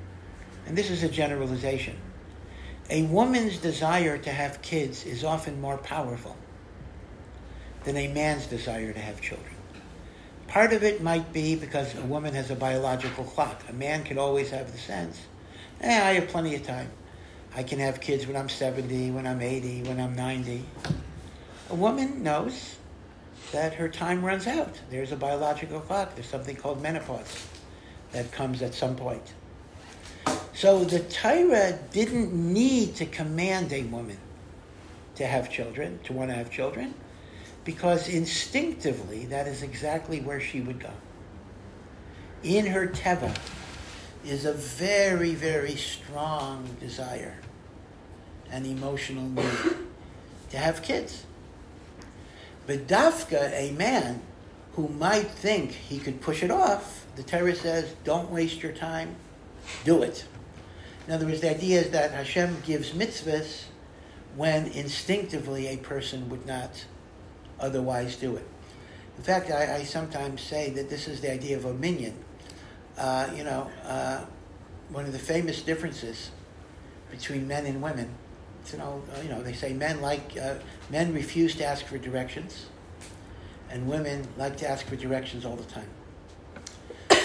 and 0.66 0.76
this 0.76 0.90
is 0.90 1.02
a 1.02 1.08
generalization, 1.08 1.96
a 2.90 3.02
woman's 3.04 3.58
desire 3.58 4.18
to 4.18 4.30
have 4.30 4.62
kids 4.62 5.06
is 5.06 5.24
often 5.24 5.60
more 5.60 5.78
powerful 5.78 6.36
than 7.84 7.96
a 7.96 8.08
man's 8.08 8.46
desire 8.46 8.92
to 8.92 9.00
have 9.00 9.20
children. 9.20 9.54
Part 10.48 10.72
of 10.72 10.82
it 10.82 11.02
might 11.02 11.32
be 11.32 11.56
because 11.56 11.94
a 11.96 12.02
woman 12.02 12.34
has 12.34 12.50
a 12.50 12.54
biological 12.54 13.24
clock. 13.24 13.64
A 13.68 13.72
man 13.72 14.04
can 14.04 14.18
always 14.18 14.50
have 14.50 14.70
the 14.72 14.78
sense 14.78 15.20
Eh, 15.80 16.02
I 16.02 16.14
have 16.14 16.28
plenty 16.28 16.54
of 16.54 16.66
time. 16.66 16.90
I 17.54 17.62
can 17.62 17.78
have 17.78 18.00
kids 18.00 18.26
when 18.26 18.36
I'm 18.36 18.48
70, 18.48 19.10
when 19.10 19.26
I'm 19.26 19.40
80, 19.40 19.82
when 19.82 20.00
I'm 20.00 20.16
90. 20.16 20.64
A 21.70 21.74
woman 21.74 22.22
knows 22.22 22.76
that 23.52 23.74
her 23.74 23.88
time 23.88 24.24
runs 24.24 24.46
out. 24.46 24.80
There's 24.90 25.12
a 25.12 25.16
biological 25.16 25.80
clock. 25.80 26.14
There's 26.14 26.28
something 26.28 26.56
called 26.56 26.82
menopause 26.82 27.46
that 28.14 28.30
comes 28.30 28.62
at 28.62 28.72
some 28.72 28.96
point. 28.96 29.34
So 30.54 30.84
the 30.84 31.00
Torah 31.00 31.78
didn't 31.92 32.32
need 32.32 32.94
to 32.96 33.06
command 33.06 33.72
a 33.72 33.82
woman 33.82 34.18
to 35.16 35.26
have 35.26 35.50
children, 35.50 35.98
to 36.04 36.12
want 36.12 36.30
to 36.30 36.36
have 36.36 36.50
children, 36.50 36.94
because 37.64 38.08
instinctively 38.08 39.26
that 39.26 39.48
is 39.48 39.62
exactly 39.62 40.20
where 40.20 40.40
she 40.40 40.60
would 40.60 40.78
go. 40.78 40.90
In 42.44 42.66
her 42.66 42.86
teva 42.86 43.36
is 44.24 44.44
a 44.44 44.52
very, 44.52 45.34
very 45.34 45.74
strong 45.74 46.68
desire 46.80 47.36
and 48.50 48.64
emotional 48.64 49.28
need 49.28 49.76
to 50.50 50.56
have 50.56 50.82
kids. 50.82 51.24
But 52.66 52.86
Dafka, 52.86 53.52
a 53.52 53.72
man 53.72 54.22
who 54.74 54.88
might 54.88 55.26
think 55.26 55.72
he 55.72 55.98
could 55.98 56.20
push 56.20 56.42
it 56.42 56.50
off, 56.50 57.03
the 57.16 57.22
Torah 57.22 57.54
says, 57.54 57.94
don't 58.04 58.30
waste 58.30 58.62
your 58.62 58.72
time, 58.72 59.16
do 59.84 60.02
it. 60.02 60.26
In 61.06 61.12
other 61.12 61.26
words, 61.26 61.40
the 61.40 61.50
idea 61.50 61.80
is 61.80 61.90
that 61.90 62.12
Hashem 62.12 62.62
gives 62.66 62.92
mitzvahs 62.92 63.64
when 64.36 64.66
instinctively 64.68 65.68
a 65.68 65.76
person 65.76 66.28
would 66.30 66.46
not 66.46 66.84
otherwise 67.60 68.16
do 68.16 68.36
it. 68.36 68.46
In 69.16 69.22
fact, 69.22 69.50
I, 69.50 69.76
I 69.76 69.82
sometimes 69.84 70.40
say 70.40 70.70
that 70.70 70.90
this 70.90 71.06
is 71.06 71.20
the 71.20 71.30
idea 71.30 71.56
of 71.56 71.64
a 71.66 71.74
minyan. 71.74 72.14
Uh, 72.98 73.28
you 73.34 73.44
know, 73.44 73.70
uh, 73.86 74.24
one 74.90 75.04
of 75.04 75.12
the 75.12 75.18
famous 75.18 75.62
differences 75.62 76.30
between 77.10 77.46
men 77.46 77.66
and 77.66 77.80
women. 77.80 78.08
You 78.72 78.78
know, 78.78 79.02
uh, 79.14 79.20
you 79.20 79.28
know, 79.28 79.42
they 79.42 79.52
say 79.52 79.72
men 79.72 80.00
like 80.00 80.36
uh, 80.40 80.54
men 80.90 81.12
refuse 81.12 81.54
to 81.56 81.64
ask 81.64 81.84
for 81.84 81.98
directions, 81.98 82.66
and 83.70 83.86
women 83.86 84.26
like 84.36 84.56
to 84.58 84.68
ask 84.68 84.86
for 84.86 84.96
directions 84.96 85.44
all 85.44 85.56
the 85.56 85.64
time. 85.64 85.88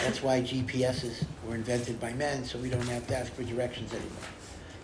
That's 0.04 0.24
why 0.24 0.42
GPSs 0.42 1.26
were 1.46 1.56
invented 1.56 2.00
by 2.00 2.14
men, 2.14 2.46
so 2.46 2.58
we 2.58 2.70
don't 2.70 2.88
have 2.88 3.06
to 3.08 3.18
ask 3.18 3.34
for 3.34 3.44
directions 3.44 3.94
anymore. 3.94 4.30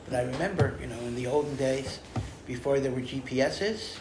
But 0.07 0.19
I 0.19 0.23
remember, 0.23 0.77
you 0.79 0.87
know, 0.87 0.99
in 0.99 1.15
the 1.15 1.27
olden 1.27 1.55
days, 1.55 1.99
before 2.45 2.79
there 2.79 2.91
were 2.91 3.01
GPSs, 3.01 3.97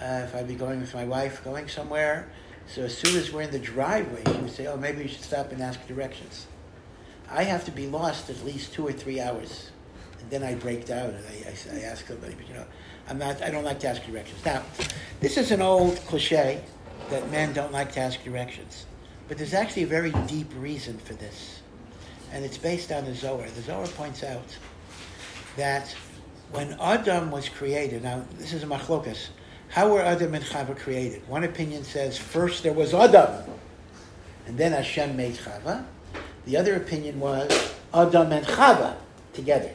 uh, 0.00 0.24
if 0.24 0.34
I'd 0.34 0.48
be 0.48 0.54
going 0.54 0.80
with 0.80 0.94
my 0.94 1.04
wife 1.04 1.42
going 1.42 1.68
somewhere, 1.68 2.28
so 2.66 2.82
as 2.82 2.96
soon 2.96 3.16
as 3.16 3.32
we're 3.32 3.42
in 3.42 3.50
the 3.50 3.58
driveway, 3.58 4.22
she 4.26 4.38
would 4.38 4.50
say, 4.50 4.66
"Oh, 4.66 4.76
maybe 4.76 5.02
we 5.02 5.08
should 5.08 5.22
stop 5.22 5.52
and 5.52 5.62
ask 5.62 5.86
directions." 5.86 6.46
I 7.30 7.44
have 7.44 7.64
to 7.64 7.70
be 7.70 7.86
lost 7.86 8.28
at 8.28 8.44
least 8.44 8.74
two 8.74 8.86
or 8.86 8.92
three 8.92 9.20
hours, 9.20 9.70
and 10.20 10.30
then 10.30 10.42
I 10.42 10.54
break 10.54 10.86
down 10.86 11.10
and 11.10 11.24
I, 11.26 11.50
I, 11.50 11.78
I 11.78 11.80
ask 11.82 12.06
somebody. 12.06 12.34
But 12.34 12.48
you 12.48 12.54
know, 12.54 12.66
I'm 13.08 13.18
not. 13.18 13.42
I 13.42 13.50
don't 13.50 13.64
like 13.64 13.80
to 13.80 13.88
ask 13.88 14.04
directions. 14.04 14.44
Now, 14.44 14.62
this 15.20 15.38
is 15.38 15.50
an 15.50 15.62
old 15.62 15.96
cliche 16.06 16.62
that 17.10 17.30
men 17.30 17.54
don't 17.54 17.72
like 17.72 17.92
to 17.92 18.00
ask 18.00 18.22
directions, 18.22 18.84
but 19.28 19.36
there's 19.36 19.54
actually 19.54 19.82
a 19.82 19.86
very 19.86 20.10
deep 20.26 20.50
reason 20.58 20.98
for 20.98 21.14
this, 21.14 21.60
and 22.32 22.44
it's 22.44 22.58
based 22.58 22.90
on 22.90 23.04
the 23.04 23.14
Zohar. 23.14 23.48
The 23.48 23.62
Zohar 23.62 23.86
points 23.86 24.24
out 24.24 24.56
that 25.56 25.94
when 26.50 26.76
Adam 26.80 27.30
was 27.30 27.48
created, 27.48 28.02
now 28.02 28.24
this 28.38 28.52
is 28.52 28.62
a 28.62 28.66
machlokas. 28.66 29.28
How 29.68 29.92
were 29.92 30.00
Adam 30.00 30.34
and 30.34 30.44
Chava 30.44 30.76
created? 30.76 31.28
One 31.28 31.44
opinion 31.44 31.84
says 31.84 32.16
first 32.16 32.62
there 32.62 32.72
was 32.72 32.94
Adam, 32.94 33.44
and 34.46 34.56
then 34.56 34.72
Hashem 34.72 35.14
made 35.14 35.34
Chava. 35.34 35.84
The 36.46 36.56
other 36.56 36.76
opinion 36.76 37.20
was 37.20 37.74
Adam 37.92 38.32
and 38.32 38.46
Chava 38.46 38.96
together. 39.34 39.70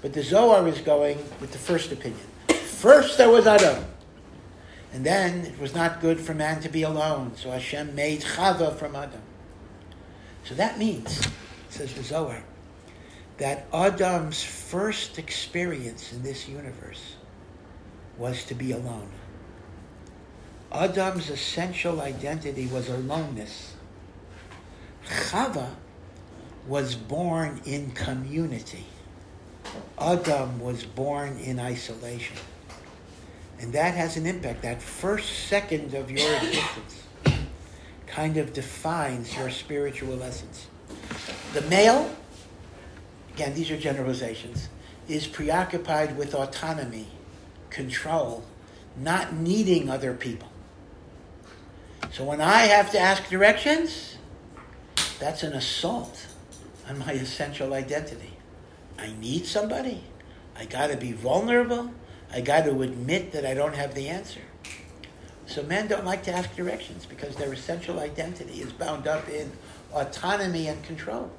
But 0.00 0.14
the 0.14 0.22
Zohar 0.22 0.66
is 0.68 0.78
going 0.80 1.18
with 1.40 1.52
the 1.52 1.58
first 1.58 1.92
opinion. 1.92 2.26
First 2.48 3.18
there 3.18 3.28
was 3.28 3.46
Adam. 3.46 3.84
And 4.92 5.04
then 5.04 5.44
it 5.44 5.58
was 5.60 5.74
not 5.74 6.00
good 6.00 6.20
for 6.20 6.34
man 6.34 6.60
to 6.62 6.68
be 6.68 6.82
alone. 6.82 7.32
So 7.36 7.50
Hashem 7.50 7.94
made 7.94 8.20
Chava 8.20 8.74
from 8.76 8.96
Adam. 8.96 9.20
So 10.44 10.54
that 10.54 10.78
means, 10.78 11.26
says 11.68 11.92
the 11.94 12.02
Zohar, 12.02 12.42
that 13.38 13.66
Adam's 13.72 14.42
first 14.42 15.18
experience 15.18 16.12
in 16.12 16.22
this 16.22 16.48
universe 16.48 17.16
was 18.16 18.44
to 18.44 18.54
be 18.54 18.72
alone. 18.72 19.10
Adam's 20.72 21.30
essential 21.30 22.00
identity 22.00 22.66
was 22.66 22.88
aloneness. 22.88 23.74
Chava 25.06 25.70
was 26.66 26.94
born 26.94 27.60
in 27.64 27.90
community. 27.92 28.86
Adam 29.98 30.60
was 30.60 30.84
born 30.84 31.36
in 31.38 31.58
isolation. 31.60 32.36
And 33.60 33.72
that 33.72 33.94
has 33.94 34.16
an 34.16 34.26
impact. 34.26 34.62
That 34.62 34.82
first 34.82 35.48
second 35.48 35.94
of 35.94 36.10
your 36.10 36.36
existence 36.36 37.02
kind 38.06 38.36
of 38.36 38.52
defines 38.52 39.34
your 39.36 39.50
spiritual 39.50 40.22
essence. 40.22 40.66
The 41.52 41.62
male, 41.62 42.14
again, 43.34 43.54
these 43.54 43.70
are 43.70 43.78
generalizations, 43.78 44.68
is 45.08 45.26
preoccupied 45.26 46.16
with 46.16 46.34
autonomy, 46.34 47.08
control, 47.70 48.44
not 48.96 49.34
needing 49.34 49.90
other 49.90 50.14
people. 50.14 50.48
So 52.12 52.24
when 52.24 52.40
I 52.40 52.62
have 52.62 52.90
to 52.92 52.98
ask 52.98 53.28
directions, 53.28 54.16
that's 55.18 55.42
an 55.42 55.52
assault 55.52 56.26
on 56.88 56.98
my 56.98 57.12
essential 57.12 57.74
identity. 57.74 58.32
I 58.98 59.12
need 59.20 59.46
somebody. 59.46 60.02
I 60.58 60.64
got 60.64 60.86
to 60.88 60.96
be 60.96 61.12
vulnerable. 61.12 61.92
I 62.36 62.42
got 62.42 62.66
to 62.66 62.82
admit 62.82 63.32
that 63.32 63.46
I 63.46 63.54
don't 63.54 63.74
have 63.74 63.94
the 63.94 64.08
answer. 64.08 64.42
So 65.46 65.62
men 65.62 65.88
don't 65.88 66.04
like 66.04 66.22
to 66.24 66.32
ask 66.32 66.54
directions 66.54 67.06
because 67.06 67.34
their 67.34 67.50
essential 67.50 67.98
identity 67.98 68.60
is 68.60 68.74
bound 68.74 69.06
up 69.06 69.26
in 69.30 69.50
autonomy 69.94 70.66
and 70.66 70.84
control. 70.84 71.30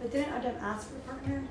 But 0.00 0.12
didn't 0.12 0.32
Adam 0.32 0.54
ask 0.62 0.88
for 0.88 0.96
a 0.96 1.00
partner? 1.00 1.42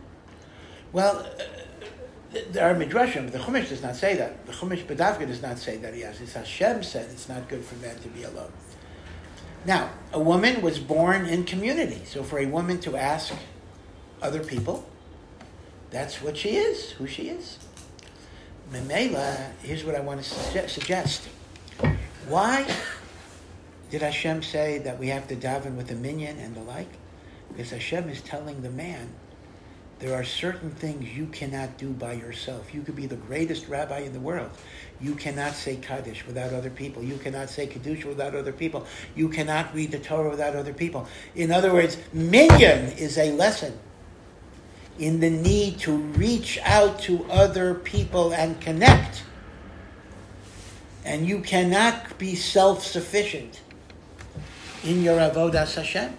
Well, 0.91 1.19
uh, 1.19 2.39
there 2.49 2.67
are 2.67 2.73
midrashim, 2.73 3.25
but 3.25 3.33
the 3.33 3.37
Chumash 3.37 3.69
does 3.69 3.83
not 3.83 3.95
say 3.95 4.15
that. 4.15 4.43
The 4.47 4.53
Chumash 4.53 4.83
Badavka 4.87 5.27
does 5.27 5.43
not 5.43 5.59
say 5.59 5.77
that 5.77 5.93
he 5.93 6.01
has. 6.01 6.19
It's 6.19 6.33
Hashem 6.33 6.81
said 6.81 7.11
it's 7.11 7.29
not 7.29 7.47
good 7.47 7.63
for 7.63 7.75
men 7.75 7.95
to 7.99 8.07
be 8.07 8.23
alone. 8.23 8.51
Now, 9.67 9.91
a 10.11 10.19
woman 10.19 10.63
was 10.63 10.79
born 10.79 11.27
in 11.27 11.43
community, 11.43 12.01
so 12.05 12.23
for 12.23 12.39
a 12.39 12.47
woman 12.47 12.79
to 12.79 12.97
ask 12.97 13.35
other 14.19 14.43
people, 14.43 14.89
that's 15.91 16.23
what 16.23 16.37
she 16.37 16.55
is, 16.55 16.89
who 16.91 17.05
she 17.05 17.29
is. 17.29 17.58
Memela, 18.71 19.51
here's 19.63 19.83
what 19.83 19.95
I 19.95 19.99
want 19.99 20.21
to 20.21 20.69
suggest. 20.69 21.27
Why 22.27 22.67
did 23.89 24.03
Hashem 24.03 24.43
say 24.43 24.77
that 24.79 24.99
we 24.99 25.07
have 25.07 25.27
to 25.29 25.35
daven 25.35 25.75
with 25.75 25.89
a 25.89 25.95
minyan 25.95 26.37
and 26.37 26.55
the 26.55 26.61
like? 26.61 26.91
Because 27.49 27.71
Hashem 27.71 28.07
is 28.09 28.21
telling 28.21 28.61
the 28.61 28.69
man, 28.69 29.09
there 29.97 30.13
are 30.13 30.23
certain 30.23 30.69
things 30.69 31.09
you 31.17 31.25
cannot 31.25 31.77
do 31.77 31.89
by 31.89 32.13
yourself. 32.13 32.73
You 32.73 32.83
could 32.83 32.95
be 32.95 33.07
the 33.07 33.15
greatest 33.15 33.67
rabbi 33.67 33.99
in 33.99 34.13
the 34.13 34.19
world. 34.19 34.51
You 35.01 35.15
cannot 35.15 35.55
say 35.55 35.75
Kaddish 35.75 36.27
without 36.27 36.53
other 36.53 36.69
people. 36.69 37.03
You 37.03 37.17
cannot 37.17 37.49
say 37.49 37.65
Kedusha 37.65 38.05
without 38.05 38.35
other 38.35 38.53
people. 38.53 38.85
You 39.15 39.29
cannot 39.29 39.73
read 39.73 39.91
the 39.91 39.99
Torah 39.99 40.29
without 40.29 40.55
other 40.55 40.73
people. 40.73 41.07
In 41.35 41.51
other 41.51 41.73
words, 41.73 41.97
minyan 42.13 42.91
is 42.97 43.17
a 43.17 43.31
lesson 43.31 43.77
in 44.99 45.21
the 45.21 45.29
need 45.29 45.79
to 45.79 45.95
reach 45.95 46.59
out 46.63 46.99
to 46.99 47.25
other 47.31 47.73
people 47.73 48.33
and 48.33 48.59
connect. 48.59 49.23
And 51.05 51.27
you 51.27 51.39
cannot 51.39 52.17
be 52.17 52.35
self 52.35 52.83
sufficient 52.83 53.61
in 54.83 55.01
your 55.01 55.17
Avodas 55.17 55.75
Hashem. 55.75 56.15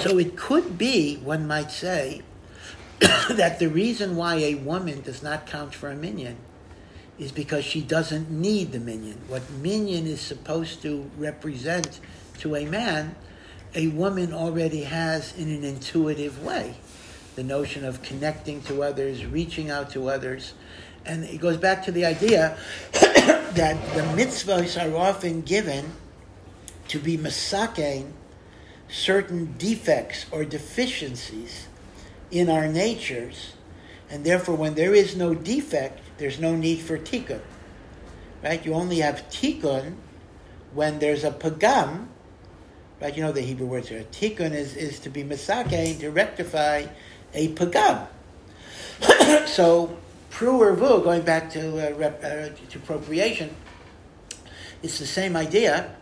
So 0.00 0.18
it 0.18 0.36
could 0.36 0.78
be, 0.78 1.16
one 1.16 1.46
might 1.46 1.70
say, 1.70 2.22
that 3.30 3.58
the 3.58 3.68
reason 3.68 4.16
why 4.16 4.36
a 4.36 4.54
woman 4.54 5.02
does 5.02 5.22
not 5.22 5.46
count 5.46 5.74
for 5.74 5.90
a 5.90 5.96
minyan 5.96 6.36
is 7.18 7.32
because 7.32 7.64
she 7.64 7.80
doesn't 7.80 8.30
need 8.30 8.72
the 8.72 8.80
minyan. 8.80 9.18
What 9.28 9.42
minyan 9.50 10.06
is 10.06 10.20
supposed 10.20 10.82
to 10.82 11.10
represent 11.16 12.00
to 12.38 12.56
a 12.56 12.66
man, 12.66 13.14
a 13.74 13.88
woman 13.88 14.32
already 14.32 14.82
has 14.84 15.36
in 15.36 15.48
an 15.48 15.64
intuitive 15.64 16.42
way. 16.44 16.74
The 17.34 17.42
notion 17.42 17.84
of 17.84 18.02
connecting 18.02 18.62
to 18.62 18.82
others, 18.82 19.26
reaching 19.26 19.70
out 19.70 19.90
to 19.90 20.08
others. 20.08 20.54
And 21.04 21.24
it 21.24 21.40
goes 21.40 21.56
back 21.56 21.84
to 21.84 21.92
the 21.92 22.04
idea 22.04 22.56
that 22.92 23.94
the 23.94 24.02
mitzvahs 24.16 24.80
are 24.80 24.96
often 24.96 25.42
given 25.42 25.92
to 26.88 26.98
be 26.98 27.18
masakein 27.18 28.12
certain 28.88 29.54
defects 29.58 30.26
or 30.30 30.44
deficiencies 30.44 31.66
in 32.30 32.48
our 32.48 32.68
natures, 32.68 33.54
and 34.10 34.24
therefore, 34.24 34.54
when 34.54 34.74
there 34.74 34.94
is 34.94 35.16
no 35.16 35.34
defect, 35.34 36.00
there's 36.18 36.38
no 36.38 36.54
need 36.54 36.80
for 36.80 36.98
tikkun. 36.98 37.40
Right? 38.42 38.64
You 38.64 38.74
only 38.74 38.98
have 38.98 39.28
tikkun 39.30 39.94
when 40.72 40.98
there's 40.98 41.24
a 41.24 41.30
pagam, 41.30 42.08
Right? 43.00 43.14
You 43.16 43.22
know 43.22 43.32
the 43.32 43.42
Hebrew 43.42 43.66
words 43.66 43.88
here. 43.88 44.04
Tikkun 44.12 44.52
is, 44.52 44.76
is 44.76 44.98
to 45.00 45.10
be 45.10 45.24
misakein, 45.24 45.98
to 46.00 46.10
rectify 46.10 46.86
a 47.34 47.48
pagam. 47.54 48.06
so, 49.46 49.96
pru 50.30 50.58
or 50.58 50.74
vu, 50.74 51.02
going 51.02 51.22
back 51.22 51.50
to, 51.50 51.88
uh, 51.88 51.96
rep, 51.96 52.22
uh, 52.24 52.48
to 52.70 52.78
procreation, 52.80 53.54
it's 54.82 54.98
the 54.98 55.06
same 55.06 55.36
idea. 55.36 55.94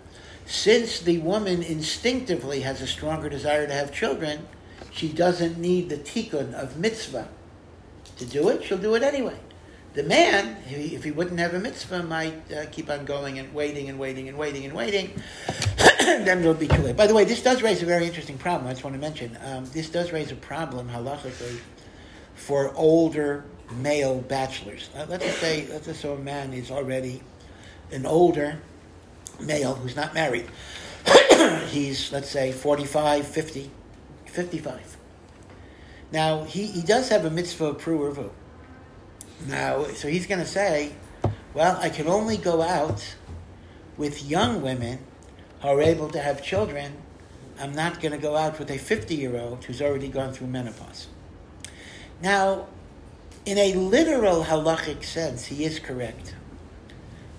Since 0.47 1.01
the 1.01 1.18
woman 1.18 1.62
instinctively 1.62 2.61
has 2.61 2.83
a 2.83 2.87
stronger 2.87 3.29
desire 3.29 3.66
to 3.66 3.73
have 3.73 3.92
children, 3.92 4.47
she 4.90 5.09
doesn't 5.09 5.59
need 5.59 5.88
the 5.88 5.97
tikkun 5.97 6.53
of 6.53 6.77
mitzvah 6.77 7.29
to 8.18 8.27
do 8.27 8.49
it. 8.49 8.64
She'll 8.64 8.79
do 8.79 8.95
it 8.95 9.03
anyway. 9.03 9.37
The 9.94 10.02
man, 10.02 10.57
if 10.70 11.05
he, 11.05 11.11
wouldn't 11.11 11.38
have 11.38 11.52
a 11.52 11.59
mitzvah, 11.59 12.02
might 12.02 12.50
uh, 12.50 12.64
keep 12.72 12.88
on 12.88 13.05
going 13.05 13.38
and 13.38 13.52
waiting 13.52 13.90
and 13.90 13.98
waiting 13.98 14.26
and 14.26 14.38
waiting 14.38 14.64
and 14.64 14.72
waiting. 14.72 15.11
then 15.98 16.38
it'll 16.38 16.55
be 16.55 16.66
too 16.66 16.81
late. 16.81 16.96
By 16.96 17.07
the 17.07 17.14
way, 17.14 17.24
this 17.24 17.42
does 17.42 17.62
raise 17.62 17.83
a 17.83 17.87
very 17.87 18.07
interesting 18.07 18.38
problem. 18.38 18.68
I 18.68 18.72
just 18.72 18.85
want 18.85 18.94
to 18.94 19.00
mention 19.00 19.37
um, 19.44 19.66
this 19.66 19.90
does 19.90 20.11
raise 20.11 20.33
a 20.33 20.37
problem 20.37 20.88
halachically 20.88 21.59
for 22.35 22.72
older 22.74 23.44
male 23.76 24.20
bachelors. 24.22 24.88
Uh, 24.96 25.05
let's 25.11 25.26
just 25.26 25.38
say, 25.38 25.66
let's 25.70 25.85
just 25.85 26.00
say 26.00 26.12
a 26.12 26.16
man 26.16 26.55
is 26.55 26.70
already 26.70 27.22
an 27.90 28.07
older 28.07 28.59
male 29.40 29.74
who's 29.74 29.94
not 29.94 30.14
married. 30.14 30.46
He's, 31.68 32.11
let's 32.12 32.31
say, 32.31 32.50
45, 32.50 33.26
50, 33.26 33.70
55. 34.24 34.96
Now, 36.12 36.44
he, 36.44 36.66
he 36.66 36.83
does 36.83 37.09
have 37.11 37.24
a 37.24 37.31
mitzvah 37.31 37.66
of 37.66 37.78
pru 37.78 37.98
or 37.98 38.11
vu. 38.11 38.31
Now, 39.46 39.85
so 39.88 40.09
he's 40.09 40.26
going 40.26 40.40
to 40.40 40.46
say, 40.46 40.92
well, 41.55 41.76
I 41.81 41.90
can 41.90 42.07
only 42.07 42.37
go 42.37 42.62
out 42.62 43.14
with 43.96 44.24
young 44.24 44.62
women 44.62 45.00
who 45.61 45.68
are 45.68 45.81
able 45.81 46.09
to 46.11 46.20
have 46.20 46.42
children. 46.42 46.92
I'm 47.59 47.74
not 47.74 48.00
going 48.00 48.12
to 48.12 48.18
go 48.18 48.37
out 48.37 48.59
with 48.59 48.70
a 48.70 48.78
50 48.78 49.14
year 49.14 49.38
old 49.38 49.64
who's 49.64 49.83
already 49.83 50.09
gone 50.09 50.33
through 50.33 50.48
menopause. 50.48 51.09
Now, 52.22 52.66
in 53.44 53.59
a 53.59 53.74
literal 53.74 54.44
halachic 54.44 55.05
sense, 55.05 55.46
he 55.46 55.64
is 55.64 55.78
correct. 55.78 56.35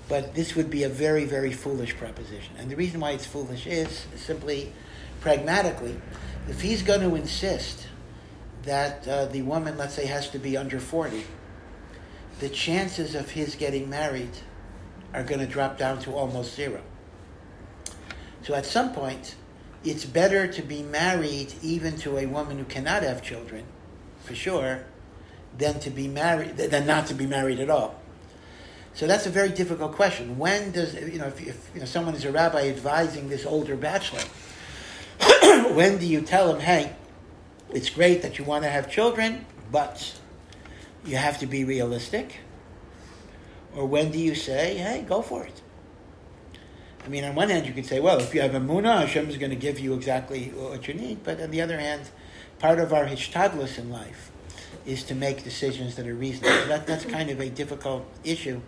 But 0.10 0.36
this 0.36 0.56
would 0.56 0.70
be 0.70 0.84
a 0.84 0.90
very, 0.90 1.26
very 1.26 1.54
foolish 1.54 1.96
proposition. 1.96 2.56
And 2.58 2.70
the 2.70 2.76
reason 2.76 3.00
why 3.00 3.12
it's 3.12 3.26
foolish 3.26 3.66
is 3.66 4.06
simply 4.18 4.74
pragmatically, 5.22 6.00
if 6.50 6.62
he's 6.62 6.84
going 6.84 7.00
to 7.00 7.16
insist 7.16 7.88
that 8.64 9.08
uh, 9.08 9.26
the 9.26 9.42
woman, 9.42 9.78
let's 9.78 9.94
say, 9.94 10.06
has 10.06 10.30
to 10.32 10.40
be 10.40 10.58
under 10.58 10.80
40, 10.80 11.26
the 12.40 12.50
chances 12.50 13.16
of 13.16 13.32
his 13.32 13.56
getting 13.56 13.90
married 13.90 14.32
are 15.14 15.24
going 15.24 15.40
to 15.40 15.48
drop 15.48 15.78
down 15.78 16.00
to 16.00 16.12
almost 16.14 16.56
zero. 16.56 16.82
So 18.42 18.54
at 18.54 18.66
some 18.66 18.94
point, 18.94 19.36
it's 19.84 20.06
better 20.06 20.48
to 20.48 20.62
be 20.62 20.82
married 20.82 21.54
even 21.62 21.98
to 21.98 22.18
a 22.18 22.26
woman 22.26 22.58
who 22.58 22.66
cannot 22.66 23.04
have 23.04 23.22
children, 23.22 23.66
for 24.22 24.36
sure, 24.36 24.86
than 25.58 25.80
to 25.82 25.90
be 25.90 26.08
married 26.08 26.58
than 26.58 26.88
not 26.88 27.08
to 27.08 27.14
be 27.14 27.28
married 27.28 27.60
at 27.60 27.70
all. 27.70 28.00
So 28.96 29.08
that's 29.08 29.26
a 29.26 29.30
very 29.30 29.50
difficult 29.50 29.94
question. 29.94 30.38
When 30.38 30.72
does 30.72 30.94
you 30.94 31.20
know 31.20 31.28
if, 31.28 31.42
if 31.42 31.70
you 31.74 31.80
know 31.80 31.86
someone 31.86 32.16
is 32.16 32.26
a 32.26 32.32
rabbi 32.32 32.68
advising 32.70 33.30
this 33.30 33.46
older 33.46 33.76
bachelor, 33.76 34.24
when 35.74 35.98
do 35.98 36.06
you 36.06 36.22
tell 36.22 36.54
him, 36.54 36.62
hey, 36.62 36.96
it's 37.72 37.90
great 37.90 38.22
that 38.22 38.38
you 38.38 38.46
want 38.46 38.64
to 38.64 38.70
have 38.70 38.90
children, 38.90 39.46
but 39.72 40.20
you 41.06 41.18
have 41.18 41.40
to 41.40 41.46
be 41.46 41.64
realistic? 41.64 42.38
Or 43.76 43.86
when 43.86 44.12
do 44.12 44.20
you 44.20 44.36
say, 44.36 44.76
hey, 44.76 45.06
go 45.08 45.22
for 45.22 45.46
it? 45.46 45.62
I 47.06 47.10
mean, 47.10 47.24
on 47.26 47.36
one 47.36 47.50
hand, 47.50 47.66
you 47.66 47.74
could 47.74 47.86
say, 47.86 48.00
well, 48.00 48.20
if 48.20 48.34
you 48.34 48.42
have 48.42 48.56
a 48.56 48.60
munah, 48.60 49.02
Hashem 49.02 49.30
is 49.30 49.38
going 49.38 49.50
to 49.50 49.58
give 49.58 49.80
you 49.80 49.94
exactly 49.94 50.50
what 50.50 50.88
you 50.88 50.94
need. 50.94 51.24
But 51.24 51.42
on 51.42 51.52
the 51.52 51.62
other 51.62 51.80
hand, 51.80 52.10
part 52.60 52.80
of 52.80 52.94
our 52.94 53.06
hishtadlus 53.06 53.78
in 53.78 53.90
life 53.90 54.32
is 54.86 55.04
to 55.04 55.16
make 55.16 55.44
decisions 55.44 55.96
that 55.96 56.08
are 56.08 56.16
reasonable. 56.16 56.68
That, 56.68 56.88
that's 56.88 57.06
kind 57.06 57.30
of 57.30 57.40
a 57.40 57.50
difficult 57.50 58.06
issue 58.24 58.62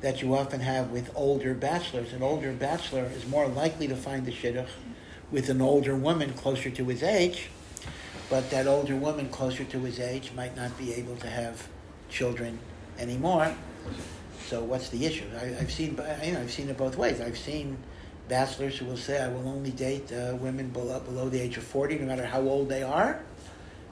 that 0.00 0.22
you 0.22 0.34
often 0.34 0.60
have 0.60 0.90
with 0.90 1.10
older 1.14 1.54
bachelors. 1.54 2.12
An 2.12 2.22
older 2.22 2.52
bachelor 2.52 3.10
is 3.14 3.26
more 3.26 3.46
likely 3.46 3.86
to 3.88 3.96
find 3.96 4.26
the 4.26 4.32
shidduch 4.32 4.68
with 5.30 5.48
an 5.48 5.60
older 5.60 5.94
woman 5.94 6.32
closer 6.32 6.70
to 6.70 6.84
his 6.86 7.02
age, 7.02 7.50
but 8.30 8.48
that 8.50 8.66
older 8.66 8.96
woman 8.96 9.28
closer 9.28 9.64
to 9.64 9.80
his 9.80 9.98
age 9.98 10.30
might 10.34 10.56
not 10.56 10.78
be 10.78 10.94
able 10.94 11.16
to 11.16 11.26
have 11.28 11.68
children 12.08 12.58
anymore. 12.98 13.54
So 14.46 14.62
what's 14.62 14.88
the 14.88 15.04
issue? 15.04 15.24
I, 15.36 15.46
have 15.46 15.70
seen, 15.70 15.98
you 16.24 16.32
know, 16.32 16.40
I've 16.40 16.50
seen 16.50 16.68
it 16.68 16.76
both 16.78 16.96
ways. 16.96 17.20
I've 17.20 17.36
seen 17.38 17.76
bachelors 18.28 18.78
who 18.78 18.86
will 18.86 18.96
say, 18.96 19.20
"I 19.20 19.28
will 19.28 19.48
only 19.48 19.70
date 19.70 20.12
uh, 20.12 20.36
women 20.36 20.70
below, 20.70 21.00
below 21.00 21.28
the 21.28 21.40
age 21.40 21.56
of 21.56 21.64
forty, 21.64 21.98
no 21.98 22.06
matter 22.06 22.24
how 22.24 22.40
old 22.40 22.68
they 22.68 22.82
are." 22.82 23.20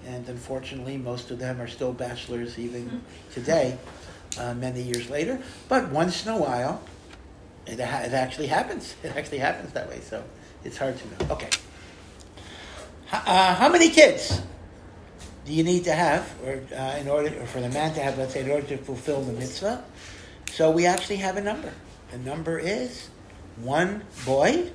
And 0.06 0.28
unfortunately, 0.28 0.96
most 0.96 1.30
of 1.30 1.38
them 1.38 1.60
are 1.60 1.68
still 1.68 1.92
bachelors 1.92 2.58
even 2.58 3.02
today, 3.32 3.76
uh, 4.38 4.54
many 4.54 4.82
years 4.82 5.10
later. 5.10 5.40
But 5.68 5.90
once 5.90 6.24
in 6.24 6.32
a 6.32 6.38
while, 6.38 6.80
it, 7.66 7.80
ha- 7.80 8.02
it 8.04 8.12
actually 8.12 8.46
happens. 8.46 8.94
It 9.02 9.16
actually 9.16 9.38
happens 9.38 9.72
that 9.72 9.88
way. 9.88 10.00
So 10.00 10.22
it's 10.64 10.76
hard 10.78 10.96
to 10.96 11.24
know. 11.24 11.32
Okay. 11.34 11.50
Uh, 13.10 13.54
how 13.54 13.70
many 13.70 13.88
kids 13.88 14.42
do 15.46 15.52
you 15.54 15.64
need 15.64 15.84
to 15.84 15.92
have, 15.92 16.30
or 16.44 16.62
uh, 16.76 16.98
in 17.00 17.08
order, 17.08 17.28
or 17.40 17.46
for 17.46 17.60
the 17.60 17.70
man 17.70 17.94
to 17.94 18.00
have, 18.00 18.18
let's 18.18 18.34
say, 18.34 18.44
in 18.44 18.50
order 18.50 18.66
to 18.66 18.76
fulfill 18.76 19.22
the 19.22 19.32
mitzvah? 19.32 19.82
So 20.50 20.70
we 20.70 20.84
actually 20.84 21.16
have 21.16 21.38
a 21.38 21.40
number. 21.40 21.72
The 22.10 22.18
number 22.18 22.58
is 22.58 23.08
one 23.56 24.02
boy 24.26 24.72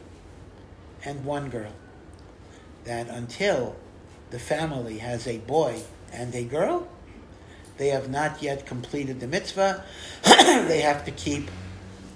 and 1.06 1.24
one 1.26 1.50
girl. 1.50 1.72
That 2.86 3.08
until 3.08 3.76
the 4.32 4.40
family 4.40 4.98
has 4.98 5.28
a 5.28 5.38
boy 5.38 5.84
and 6.12 6.34
a 6.34 6.44
girl, 6.44 6.88
they 7.78 7.90
have 7.90 8.10
not 8.10 8.42
yet 8.42 8.66
completed 8.66 9.20
the 9.20 9.28
mitzvah. 9.28 9.84
they 10.24 10.82
have 10.82 11.06
to 11.06 11.12
keep 11.12 11.52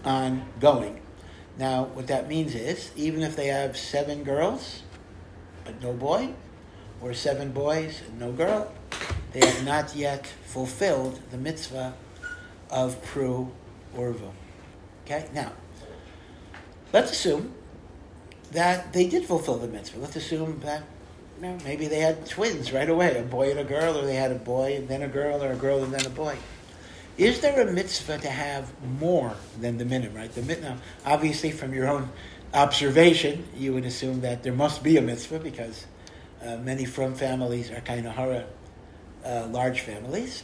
on 0.04 0.46
going. 0.60 1.00
Now, 1.60 1.86
what 1.86 2.08
that 2.08 2.28
means 2.28 2.56
is, 2.56 2.92
even 2.96 3.22
if 3.22 3.36
they 3.36 3.48
have 3.48 3.78
seven 3.78 4.24
girls, 4.24 4.82
but 5.68 5.82
no 5.82 5.92
boy, 5.92 6.30
or 7.02 7.14
seven 7.14 7.52
boys 7.52 8.02
and 8.08 8.20
no 8.20 8.32
girl, 8.32 8.72
they 9.34 9.46
have 9.46 9.66
not 9.66 9.94
yet 9.94 10.26
fulfilled 10.46 11.20
the 11.30 11.38
mitzvah 11.38 11.94
of 12.72 13.04
Pru 13.04 13.52
Urvu. 13.94 14.32
Okay, 15.06 15.28
now, 15.34 15.52
let's 16.94 17.12
assume 17.12 17.54
that 18.54 18.94
they 18.94 19.10
did 19.10 19.26
fulfill 19.26 19.58
the 19.58 19.68
mitzvah. 19.68 20.00
Let's 20.00 20.16
assume 20.16 20.62
that 20.62 20.84
you 21.36 21.44
know, 21.44 21.58
maybe 21.66 21.88
they 21.88 22.00
had 22.00 22.26
twins 22.26 22.72
right 22.72 22.90
away, 22.90 23.18
a 23.18 23.24
boy 23.24 23.52
and 23.52 23.60
a 23.60 23.66
girl, 23.66 23.98
or 23.98 24.06
they 24.06 24.16
had 24.16 24.32
a 24.32 24.36
boy 24.36 24.78
and 24.78 24.88
then 24.88 25.02
a 25.02 25.10
girl, 25.10 25.44
or 25.44 25.52
a 25.52 25.56
girl 25.58 25.84
and 25.84 25.94
then 25.94 26.06
a 26.06 26.10
boy. 26.10 26.38
Is 27.18 27.42
there 27.42 27.60
a 27.60 27.70
mitzvah 27.70 28.20
to 28.20 28.30
have 28.30 28.72
more 29.00 29.36
than 29.60 29.78
the 29.80 29.86
minimum, 29.86 30.16
right? 30.16 30.32
The 30.34 30.56
now, 30.62 30.78
obviously, 31.06 31.52
from 31.52 31.74
your 31.74 31.88
own 31.90 32.10
observation, 32.54 33.48
you 33.56 33.74
would 33.74 33.86
assume 33.86 34.22
that 34.22 34.44
there 34.44 34.54
must 34.54 34.84
be 34.84 34.98
a 34.98 35.02
mitzvah 35.02 35.40
because 35.40 35.86
uh, 36.44 36.58
many 36.58 36.86
from 36.86 37.16
families 37.16 37.72
are 37.72 37.82
kind 37.82 38.06
of 38.06 38.14
hara, 38.14 38.46
uh, 39.26 39.48
large 39.50 39.82
families. 39.82 40.44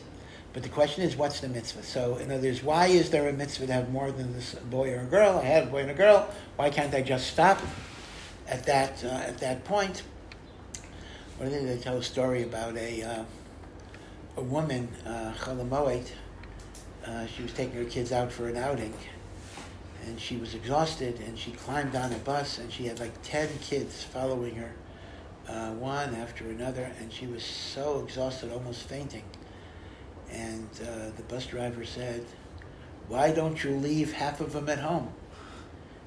But 0.54 0.64
the 0.64 0.70
question 0.70 1.04
is, 1.04 1.16
what's 1.16 1.40
the 1.40 1.48
mitzvah? 1.48 1.84
So, 1.84 2.18
in 2.18 2.32
other 2.32 2.48
words, 2.48 2.62
why 2.62 2.88
is 2.88 3.10
there 3.10 3.28
a 3.28 3.34
mitzvah 3.34 3.68
to 3.68 3.74
have 3.74 3.90
more 3.90 4.12
than 4.12 4.34
this 4.34 4.54
boy 4.54 4.94
or 4.94 5.02
a 5.02 5.06
girl? 5.06 5.40
I 5.40 5.46
had 5.46 5.64
a 5.64 5.66
boy 5.68 5.82
and 5.82 5.92
a 5.92 5.96
girl. 5.96 6.30
Why 6.58 6.70
can't 6.70 6.94
I 6.94 7.02
just 7.02 7.28
stop 7.28 7.60
at 8.48 8.64
that 8.66 9.04
uh, 9.04 9.08
at 9.08 9.40
that 9.40 9.64
point? 9.64 10.04
What 11.38 11.50
did 11.50 11.68
they 11.68 11.82
tell 11.82 11.98
a 11.98 12.04
story 12.04 12.44
about 12.44 12.78
a 12.78 13.02
uh, 13.02 13.24
a 14.38 14.42
woman, 14.42 14.88
uh, 15.06 15.34
uh, 17.06 17.26
she 17.28 17.44
was 17.44 17.54
taking 17.54 17.76
her 17.76 17.86
kids 17.86 18.12
out 18.12 18.32
for 18.32 18.48
an 18.48 18.58
outing, 18.58 18.94
and 20.08 20.20
she 20.20 20.38
was 20.38 20.54
exhausted, 20.54 21.20
and 21.26 21.38
she 21.38 21.52
climbed 21.52 21.96
on 21.96 22.12
a 22.12 22.18
bus, 22.20 22.58
and 22.58 22.72
she 22.72 22.86
had 22.86 23.00
like 23.00 23.14
ten 23.24 23.48
kids 23.62 24.04
following 24.04 24.56
her, 24.56 24.72
uh, 25.48 25.72
one 25.72 26.16
after 26.16 26.46
another, 26.46 26.92
and 27.00 27.12
she 27.12 27.28
was 27.28 27.44
so 27.44 28.02
exhausted, 28.02 28.52
almost 28.52 28.84
fainting. 28.84 29.24
And 30.32 30.70
uh, 30.82 31.12
the 31.16 31.24
bus 31.28 31.46
driver 31.46 31.86
said, 31.86 32.26
"Why 33.08 33.32
don't 33.32 33.64
you 33.64 33.72
leave 33.72 34.14
half 34.14 34.42
of 34.42 34.54
them 34.54 34.70
at 34.70 34.80
home?" 34.80 35.14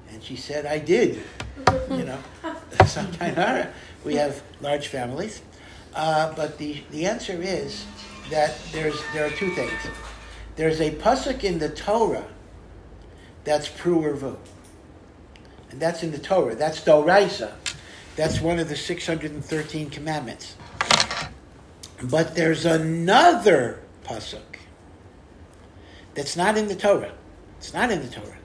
And 0.09 0.23
she 0.23 0.35
said, 0.35 0.65
"I 0.65 0.79
did." 0.79 1.23
you 1.89 2.05
know, 2.05 2.19
some 2.85 3.11
kind 3.13 3.69
we 4.03 4.15
have 4.15 4.41
large 4.61 4.87
families, 4.87 5.41
uh, 5.95 6.33
but 6.35 6.57
the 6.57 6.83
the 6.91 7.05
answer 7.05 7.41
is 7.41 7.85
that 8.29 8.55
there's 8.71 8.99
there 9.13 9.25
are 9.25 9.31
two 9.31 9.49
things. 9.51 9.71
There's 10.55 10.81
a 10.81 10.91
pasuk 10.91 11.43
in 11.43 11.59
the 11.59 11.69
Torah 11.69 12.25
that's 13.47 13.69
pru 13.69 14.03
urvu. 14.03 14.35
And 15.71 15.79
that's 15.79 16.03
in 16.03 16.11
the 16.11 16.17
Torah. 16.17 16.53
That's 16.53 16.81
Doraisa. 16.81 17.53
That's 18.17 18.41
one 18.41 18.59
of 18.59 18.67
the 18.67 18.75
613 18.75 19.89
commandments. 19.89 20.57
But 22.03 22.35
there's 22.35 22.65
another 22.65 23.79
pasuk 24.03 24.41
that's 26.13 26.35
not 26.35 26.57
in 26.57 26.67
the 26.67 26.75
Torah. 26.75 27.13
It's 27.57 27.73
not 27.73 27.89
in 27.89 28.01
the 28.01 28.09
Torah. 28.09 28.37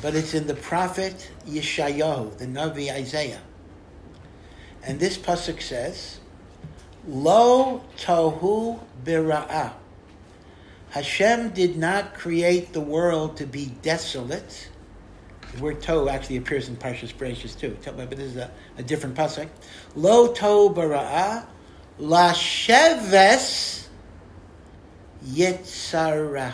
But 0.00 0.14
it's 0.14 0.34
in 0.34 0.46
the 0.46 0.54
prophet 0.54 1.30
Yeshayahu, 1.46 2.38
the 2.38 2.46
Navi 2.46 2.92
Isaiah. 2.92 3.42
And 4.84 5.00
this 5.00 5.18
pasuk 5.18 5.60
says, 5.60 6.20
Lo 7.08 7.82
tohu 7.98 8.78
bira'ah. 9.04 9.72
Hashem 10.92 11.50
did 11.50 11.78
not 11.78 12.12
create 12.12 12.74
the 12.74 12.80
world 12.82 13.38
to 13.38 13.46
be 13.46 13.72
desolate. 13.80 14.68
The 15.54 15.62
word 15.62 15.80
tohu 15.80 16.10
actually 16.10 16.36
appears 16.36 16.68
in 16.68 16.76
Parshas 16.76 17.14
Bereshis 17.14 17.58
too, 17.58 17.78
but 17.96 18.10
this 18.10 18.18
is 18.18 18.36
a, 18.36 18.50
a 18.76 18.82
different 18.82 19.16
pasuk. 19.16 19.48
Lo 19.94 20.34
tohu 20.34 20.74
bira'ah, 20.74 21.46
lasheves 21.98 23.86
yitzara. 25.24 26.52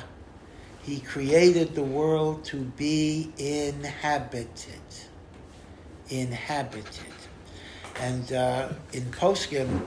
He 0.84 1.00
created 1.00 1.74
the 1.74 1.82
world 1.82 2.44
to 2.44 2.58
be 2.58 3.32
inhabited. 3.38 4.80
Inhabited. 6.10 7.12
And 8.00 8.32
uh, 8.32 8.68
in 8.92 9.02
Poskim, 9.06 9.82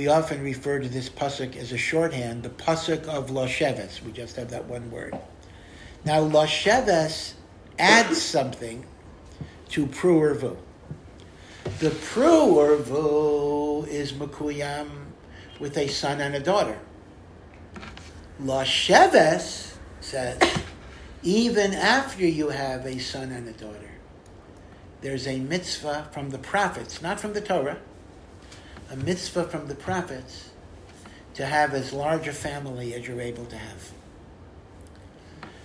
we 0.00 0.08
often 0.08 0.42
refer 0.42 0.78
to 0.78 0.88
this 0.88 1.10
pasuk 1.10 1.54
as 1.56 1.72
a 1.72 1.76
shorthand, 1.76 2.42
the 2.42 2.48
pasuk 2.48 3.04
of 3.04 3.28
Losheves. 3.28 4.02
We 4.02 4.12
just 4.12 4.34
have 4.36 4.48
that 4.48 4.64
one 4.64 4.90
word. 4.90 5.12
Now, 6.06 6.26
Losheves 6.26 7.34
adds 7.78 8.22
something 8.22 8.86
to 9.68 9.86
Pruervu. 9.86 10.56
The 11.80 11.90
Pruervu 11.90 13.86
is 13.88 14.14
Makuyam 14.14 14.88
with 15.58 15.76
a 15.76 15.86
son 15.86 16.22
and 16.22 16.34
a 16.34 16.40
daughter. 16.40 16.78
Losheves 18.42 19.74
says, 20.00 20.40
even 21.22 21.74
after 21.74 22.24
you 22.24 22.48
have 22.48 22.86
a 22.86 22.98
son 22.98 23.32
and 23.32 23.46
a 23.46 23.52
daughter, 23.52 23.90
there's 25.02 25.26
a 25.26 25.40
mitzvah 25.40 26.08
from 26.10 26.30
the 26.30 26.38
prophets, 26.38 27.02
not 27.02 27.20
from 27.20 27.34
the 27.34 27.42
Torah, 27.42 27.76
a 28.90 28.96
mitzvah 28.96 29.44
from 29.44 29.68
the 29.68 29.74
prophets 29.74 30.50
to 31.34 31.46
have 31.46 31.74
as 31.74 31.92
large 31.92 32.26
a 32.26 32.32
family 32.32 32.92
as 32.94 33.06
you're 33.06 33.20
able 33.20 33.46
to 33.46 33.56
have. 33.56 33.92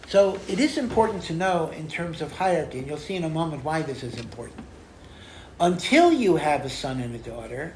So 0.07 0.39
it 0.47 0.59
is 0.59 0.77
important 0.77 1.23
to 1.23 1.33
know 1.33 1.71
in 1.75 1.87
terms 1.87 2.21
of 2.21 2.31
hierarchy, 2.31 2.77
and 2.79 2.87
you'll 2.87 2.97
see 2.97 3.15
in 3.15 3.23
a 3.23 3.29
moment 3.29 3.63
why 3.63 3.81
this 3.81 4.03
is 4.03 4.19
important. 4.19 4.59
Until 5.59 6.13
you 6.13 6.35
have 6.35 6.63
a 6.63 6.69
son 6.69 6.99
and 6.99 7.15
a 7.15 7.17
daughter, 7.17 7.73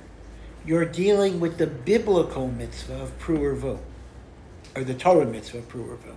you're 0.65 0.85
dealing 0.85 1.39
with 1.39 1.57
the 1.57 1.65
biblical 1.65 2.47
mitzvah 2.47 3.01
of 3.01 3.19
Pruervu, 3.19 3.79
or 4.75 4.83
the 4.83 4.93
Torah 4.93 5.25
mitzvah 5.25 5.59
of 5.59 5.69
Pruervu. 5.69 6.15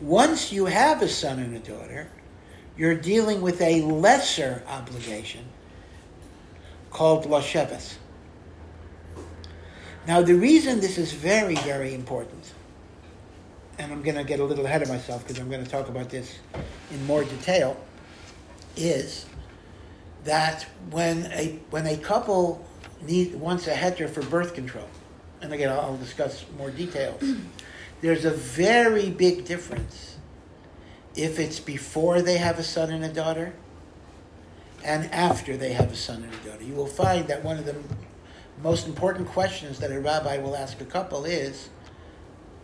Once 0.00 0.52
you 0.52 0.66
have 0.66 1.00
a 1.02 1.08
son 1.08 1.38
and 1.38 1.54
a 1.54 1.60
daughter, 1.60 2.08
you're 2.76 2.96
dealing 2.96 3.40
with 3.40 3.60
a 3.60 3.82
lesser 3.82 4.62
obligation 4.68 5.44
called 6.90 7.24
Lashevis. 7.24 7.94
Now, 10.06 10.22
the 10.22 10.34
reason 10.34 10.78
this 10.78 10.98
is 10.98 11.12
very, 11.12 11.56
very 11.56 11.92
important, 11.92 12.52
and 13.76 13.92
I'm 13.92 14.02
going 14.02 14.16
to 14.16 14.22
get 14.22 14.38
a 14.38 14.44
little 14.44 14.64
ahead 14.64 14.82
of 14.82 14.88
myself 14.88 15.24
because 15.24 15.40
I'm 15.40 15.50
going 15.50 15.64
to 15.64 15.70
talk 15.70 15.88
about 15.88 16.10
this 16.10 16.38
in 16.92 17.04
more 17.06 17.24
detail, 17.24 17.76
is 18.76 19.26
that 20.24 20.64
when 20.90 21.26
a 21.32 21.58
when 21.70 21.86
a 21.86 21.96
couple 21.96 22.64
need 23.02 23.34
wants 23.34 23.66
a 23.66 23.74
heter 23.74 24.08
for 24.08 24.22
birth 24.22 24.54
control, 24.54 24.88
and 25.42 25.52
again 25.52 25.70
I'll, 25.70 25.80
I'll 25.80 25.96
discuss 25.96 26.44
more 26.56 26.70
details. 26.70 27.22
There's 28.00 28.24
a 28.24 28.30
very 28.30 29.10
big 29.10 29.44
difference 29.44 30.18
if 31.16 31.40
it's 31.40 31.58
before 31.58 32.22
they 32.22 32.36
have 32.36 32.60
a 32.60 32.62
son 32.62 32.92
and 32.92 33.04
a 33.04 33.12
daughter, 33.12 33.54
and 34.84 35.12
after 35.12 35.56
they 35.56 35.72
have 35.72 35.90
a 35.90 35.96
son 35.96 36.22
and 36.22 36.32
a 36.32 36.48
daughter. 36.48 36.62
You 36.62 36.74
will 36.74 36.86
find 36.86 37.26
that 37.26 37.42
one 37.42 37.58
of 37.58 37.64
the 37.64 37.74
most 38.62 38.86
important 38.86 39.28
questions 39.28 39.78
that 39.80 39.90
a 39.90 40.00
rabbi 40.00 40.38
will 40.38 40.56
ask 40.56 40.80
a 40.80 40.84
couple 40.84 41.24
is, 41.24 41.68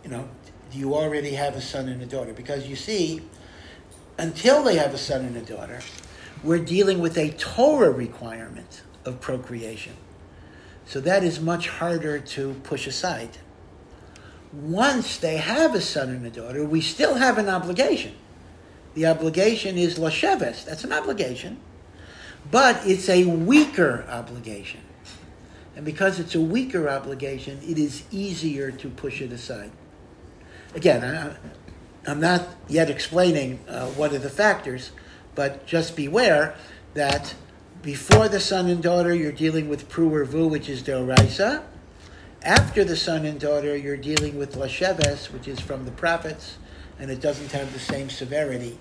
you 0.03 0.09
know, 0.09 0.27
do 0.71 0.79
you 0.79 0.95
already 0.95 1.31
have 1.31 1.55
a 1.55 1.61
son 1.61 1.87
and 1.87 2.01
a 2.01 2.05
daughter? 2.05 2.33
Because 2.33 2.67
you 2.67 2.75
see, 2.75 3.21
until 4.17 4.63
they 4.63 4.77
have 4.77 4.93
a 4.93 4.97
son 4.97 5.23
and 5.23 5.37
a 5.37 5.41
daughter, 5.41 5.81
we're 6.43 6.63
dealing 6.63 6.99
with 6.99 7.17
a 7.17 7.29
Torah 7.31 7.91
requirement 7.91 8.81
of 9.05 9.21
procreation. 9.21 9.93
So 10.85 10.99
that 11.01 11.23
is 11.23 11.39
much 11.39 11.69
harder 11.69 12.19
to 12.19 12.53
push 12.63 12.87
aside. 12.87 13.37
Once 14.51 15.17
they 15.17 15.37
have 15.37 15.73
a 15.73 15.81
son 15.81 16.09
and 16.09 16.25
a 16.25 16.29
daughter, 16.29 16.65
we 16.65 16.81
still 16.81 17.15
have 17.15 17.37
an 17.37 17.49
obligation. 17.49 18.13
The 18.93 19.05
obligation 19.05 19.77
is 19.77 19.97
lasheves. 19.97 20.65
That's 20.65 20.83
an 20.83 20.93
obligation. 20.93 21.59
But 22.51 22.85
it's 22.85 23.09
a 23.09 23.25
weaker 23.25 24.05
obligation. 24.09 24.81
And 25.75 25.85
because 25.85 26.19
it's 26.19 26.35
a 26.35 26.41
weaker 26.41 26.87
obligation, 26.89 27.59
it 27.63 27.77
is 27.77 28.03
easier 28.11 28.71
to 28.71 28.89
push 28.89 29.21
it 29.21 29.31
aside. 29.31 29.71
Again, 30.75 31.03
I, 32.05 32.11
am 32.11 32.19
not 32.19 32.47
yet 32.67 32.89
explaining 32.89 33.59
uh, 33.67 33.87
what 33.87 34.13
are 34.13 34.19
the 34.19 34.29
factors, 34.29 34.91
but 35.35 35.65
just 35.65 35.95
beware 35.95 36.55
that 36.93 37.33
before 37.81 38.29
the 38.29 38.39
son 38.39 38.67
and 38.67 38.81
daughter, 38.81 39.13
you're 39.13 39.31
dealing 39.31 39.67
with 39.67 39.89
pru 39.89 40.25
vu, 40.25 40.47
which 40.47 40.69
is 40.69 40.83
deoraisa. 40.83 41.63
After 42.41 42.83
the 42.83 42.95
son 42.95 43.25
and 43.25 43.39
daughter, 43.39 43.75
you're 43.75 43.97
dealing 43.97 44.37
with 44.37 44.55
lasheves, 44.55 45.31
which 45.31 45.47
is 45.47 45.59
from 45.59 45.85
the 45.85 45.91
prophets, 45.91 46.57
and 46.99 47.09
it 47.09 47.19
doesn't 47.19 47.51
have 47.51 47.71
the 47.73 47.79
same 47.79 48.09
severity 48.09 48.79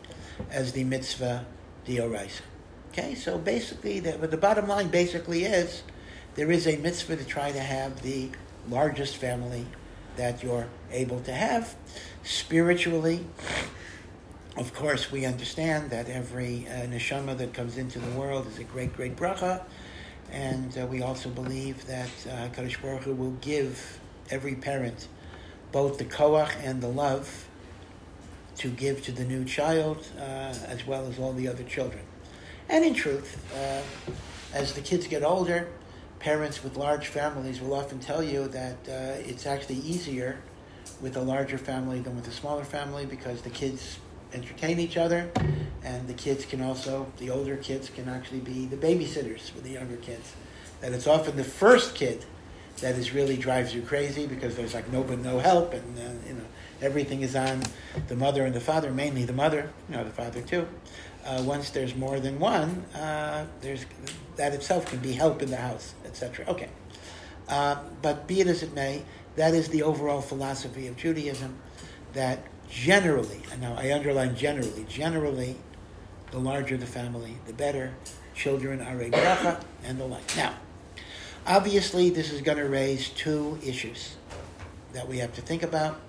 as 0.50 0.72
the 0.72 0.84
mitzvah 0.84 1.46
deoraisa. 1.86 2.42
Okay, 2.90 3.14
so 3.14 3.38
basically, 3.38 4.00
the, 4.00 4.18
the 4.18 4.36
bottom 4.36 4.68
line 4.68 4.88
basically 4.88 5.44
is 5.44 5.82
there 6.34 6.50
is 6.50 6.66
a 6.66 6.76
mitzvah 6.76 7.16
to 7.16 7.24
try 7.24 7.52
to 7.52 7.60
have 7.60 8.02
the 8.02 8.30
largest 8.68 9.16
family 9.16 9.66
that 10.16 10.42
you're 10.42 10.68
able 10.90 11.20
to 11.20 11.32
have. 11.32 11.74
Spiritually, 12.22 13.26
of 14.56 14.74
course, 14.74 15.10
we 15.10 15.24
understand 15.24 15.90
that 15.90 16.08
every 16.08 16.66
uh, 16.68 16.86
neshama 16.86 17.36
that 17.38 17.54
comes 17.54 17.76
into 17.76 17.98
the 17.98 18.10
world 18.12 18.46
is 18.46 18.58
a 18.58 18.64
great, 18.64 18.94
great 18.94 19.16
bracha. 19.16 19.62
And 20.30 20.76
uh, 20.78 20.86
we 20.86 21.02
also 21.02 21.28
believe 21.28 21.86
that 21.86 22.10
uh, 22.26 22.48
Kadosh 22.54 22.80
Baruch 22.80 23.02
Hu 23.02 23.14
will 23.14 23.36
give 23.40 24.00
every 24.30 24.54
parent 24.54 25.08
both 25.72 25.98
the 25.98 26.04
koach 26.04 26.54
and 26.62 26.82
the 26.82 26.88
love 26.88 27.48
to 28.56 28.68
give 28.68 29.02
to 29.04 29.12
the 29.12 29.24
new 29.24 29.44
child, 29.44 30.06
uh, 30.18 30.22
as 30.22 30.86
well 30.86 31.06
as 31.06 31.18
all 31.18 31.32
the 31.32 31.48
other 31.48 31.64
children. 31.64 32.02
And 32.68 32.84
in 32.84 32.94
truth, 32.94 33.42
uh, 33.54 33.82
as 34.54 34.74
the 34.74 34.82
kids 34.82 35.06
get 35.06 35.22
older, 35.22 35.68
parents 36.22 36.62
with 36.62 36.76
large 36.76 37.08
families 37.08 37.60
will 37.60 37.74
often 37.74 37.98
tell 37.98 38.22
you 38.22 38.46
that 38.46 38.76
uh, 38.88 39.28
it's 39.28 39.44
actually 39.44 39.74
easier 39.78 40.38
with 41.00 41.16
a 41.16 41.20
larger 41.20 41.58
family 41.58 41.98
than 41.98 42.14
with 42.14 42.28
a 42.28 42.30
smaller 42.30 42.62
family 42.62 43.04
because 43.04 43.42
the 43.42 43.50
kids 43.50 43.98
entertain 44.32 44.78
each 44.78 44.96
other 44.96 45.28
and 45.82 46.06
the 46.06 46.14
kids 46.14 46.44
can 46.44 46.62
also 46.62 47.10
the 47.18 47.28
older 47.28 47.56
kids 47.56 47.90
can 47.90 48.08
actually 48.08 48.38
be 48.38 48.66
the 48.66 48.76
babysitters 48.76 49.50
for 49.50 49.60
the 49.62 49.70
younger 49.70 49.96
kids. 49.96 50.32
That 50.80 50.92
it's 50.92 51.08
often 51.08 51.36
the 51.36 51.44
first 51.44 51.96
kid 51.96 52.24
that 52.80 52.94
is 52.94 53.12
really 53.12 53.36
drives 53.36 53.74
you 53.74 53.82
crazy 53.82 54.26
because 54.26 54.54
there's 54.54 54.74
like 54.74 54.90
no 54.92 55.02
but 55.02 55.18
no 55.18 55.40
help 55.40 55.74
and 55.74 55.98
uh, 55.98 56.02
you 56.28 56.34
know 56.34 56.44
everything 56.80 57.22
is 57.22 57.34
on 57.34 57.62
the 58.06 58.16
mother 58.16 58.46
and 58.46 58.54
the 58.54 58.60
father 58.60 58.92
mainly 58.92 59.24
the 59.24 59.32
mother 59.32 59.70
you 59.88 59.96
know 59.96 60.04
the 60.04 60.10
father 60.10 60.40
too 60.40 60.66
uh, 61.24 61.42
once 61.46 61.70
there's 61.70 61.94
more 61.94 62.20
than 62.20 62.38
one, 62.38 62.84
uh, 62.94 63.46
there's 63.60 63.86
that 64.36 64.52
itself 64.52 64.86
can 64.86 64.98
be 64.98 65.12
help 65.12 65.42
in 65.42 65.50
the 65.50 65.56
house, 65.56 65.94
etc. 66.04 66.44
Okay, 66.48 66.68
uh, 67.48 67.76
but 68.00 68.26
be 68.26 68.40
it 68.40 68.46
as 68.46 68.62
it 68.62 68.74
may, 68.74 69.02
that 69.36 69.54
is 69.54 69.68
the 69.68 69.82
overall 69.82 70.20
philosophy 70.20 70.86
of 70.86 70.96
Judaism. 70.96 71.56
That 72.14 72.44
generally, 72.68 73.40
and 73.50 73.62
now 73.62 73.74
I 73.74 73.92
underline 73.92 74.36
generally, 74.36 74.84
generally, 74.88 75.56
the 76.30 76.38
larger 76.38 76.76
the 76.76 76.86
family, 76.86 77.36
the 77.46 77.52
better. 77.52 77.94
Children 78.34 78.80
are 78.80 79.00
a 79.00 79.10
bracha 79.10 79.62
and 79.84 80.00
the 80.00 80.06
like. 80.06 80.36
Now, 80.36 80.54
obviously, 81.46 82.08
this 82.08 82.32
is 82.32 82.40
going 82.40 82.56
to 82.58 82.68
raise 82.68 83.10
two 83.10 83.58
issues 83.64 84.16
that 84.94 85.06
we 85.06 85.18
have 85.18 85.34
to 85.34 85.42
think 85.42 85.62
about. 85.62 86.00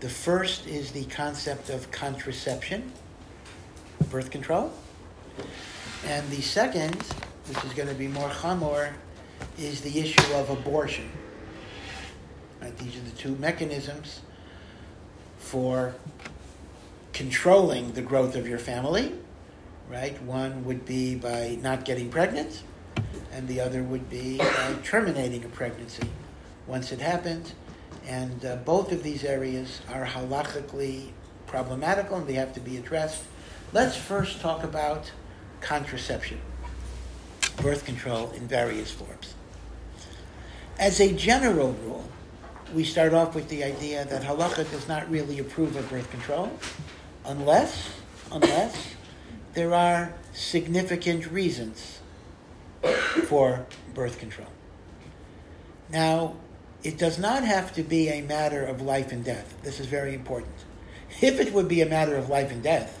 The 0.00 0.08
first 0.08 0.66
is 0.66 0.92
the 0.92 1.04
concept 1.04 1.68
of 1.68 1.90
contraception 1.90 2.92
birth 4.04 4.30
control. 4.30 4.72
And 6.06 6.28
the 6.30 6.40
second, 6.40 6.94
which 7.46 7.64
is 7.64 7.72
going 7.74 7.88
to 7.88 7.94
be 7.94 8.08
more 8.08 8.28
chamor, 8.28 8.92
is 9.58 9.80
the 9.80 9.98
issue 9.98 10.34
of 10.34 10.50
abortion. 10.50 11.10
Right? 12.60 12.76
These 12.78 12.96
are 12.96 13.00
the 13.00 13.16
two 13.16 13.36
mechanisms 13.36 14.20
for 15.38 15.94
controlling 17.12 17.92
the 17.92 18.02
growth 18.02 18.36
of 18.36 18.48
your 18.48 18.58
family. 18.58 19.14
Right? 19.88 20.20
One 20.22 20.64
would 20.64 20.84
be 20.84 21.14
by 21.14 21.58
not 21.62 21.84
getting 21.84 22.10
pregnant, 22.10 22.62
and 23.32 23.48
the 23.48 23.60
other 23.60 23.82
would 23.82 24.10
be 24.10 24.38
by 24.38 24.76
terminating 24.84 25.44
a 25.44 25.48
pregnancy 25.48 26.08
once 26.66 26.92
it 26.92 27.00
happens. 27.00 27.54
And 28.06 28.44
uh, 28.44 28.56
both 28.56 28.92
of 28.92 29.02
these 29.02 29.24
areas 29.24 29.80
are 29.92 30.04
halachically 30.04 31.10
problematical 31.46 32.18
and 32.18 32.26
they 32.26 32.34
have 32.34 32.52
to 32.54 32.60
be 32.60 32.76
addressed. 32.76 33.24
Let's 33.70 33.96
first 33.96 34.40
talk 34.40 34.64
about 34.64 35.12
contraception. 35.60 36.40
birth 37.60 37.84
control 37.84 38.30
in 38.30 38.46
various 38.46 38.90
forms. 38.90 39.34
As 40.78 41.00
a 41.00 41.12
general 41.12 41.72
rule, 41.84 42.08
we 42.72 42.84
start 42.84 43.12
off 43.12 43.34
with 43.34 43.48
the 43.48 43.64
idea 43.64 44.04
that 44.06 44.22
halacha 44.22 44.70
does 44.70 44.88
not 44.88 45.10
really 45.10 45.38
approve 45.38 45.76
of 45.76 45.90
birth 45.90 46.10
control 46.10 46.50
unless, 47.26 47.90
unless 48.32 48.94
there 49.54 49.74
are 49.74 50.14
significant 50.32 51.30
reasons 51.30 51.98
for 53.26 53.66
birth 53.92 54.18
control. 54.18 54.48
Now, 55.90 56.36
it 56.84 56.96
does 56.96 57.18
not 57.18 57.42
have 57.44 57.74
to 57.74 57.82
be 57.82 58.08
a 58.08 58.22
matter 58.22 58.64
of 58.64 58.80
life 58.80 59.12
and 59.12 59.24
death. 59.24 59.60
This 59.62 59.80
is 59.80 59.86
very 59.86 60.14
important. 60.14 60.54
If 61.20 61.40
it 61.40 61.52
would 61.52 61.68
be 61.68 61.82
a 61.82 61.86
matter 61.86 62.16
of 62.16 62.30
life 62.30 62.52
and 62.52 62.62
death, 62.62 62.97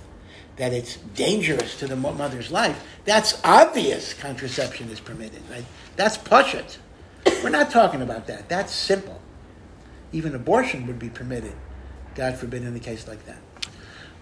that 0.58 0.72
it's 0.72 0.96
dangerous 1.14 1.78
to 1.78 1.86
the 1.86 1.96
mother's 1.96 2.50
life, 2.50 2.84
that's 3.04 3.40
obvious 3.44 4.12
contraception 4.12 4.90
is 4.90 5.00
permitted. 5.00 5.40
Right? 5.50 5.64
That's 5.96 6.18
it. 6.54 6.78
We're 7.42 7.50
not 7.50 7.70
talking 7.70 8.02
about 8.02 8.26
that. 8.26 8.48
That's 8.48 8.72
simple. 8.72 9.20
Even 10.12 10.34
abortion 10.34 10.86
would 10.86 10.98
be 10.98 11.08
permitted, 11.08 11.54
God 12.14 12.36
forbid, 12.36 12.62
in 12.62 12.74
a 12.74 12.80
case 12.80 13.06
like 13.06 13.24
that. 13.26 13.38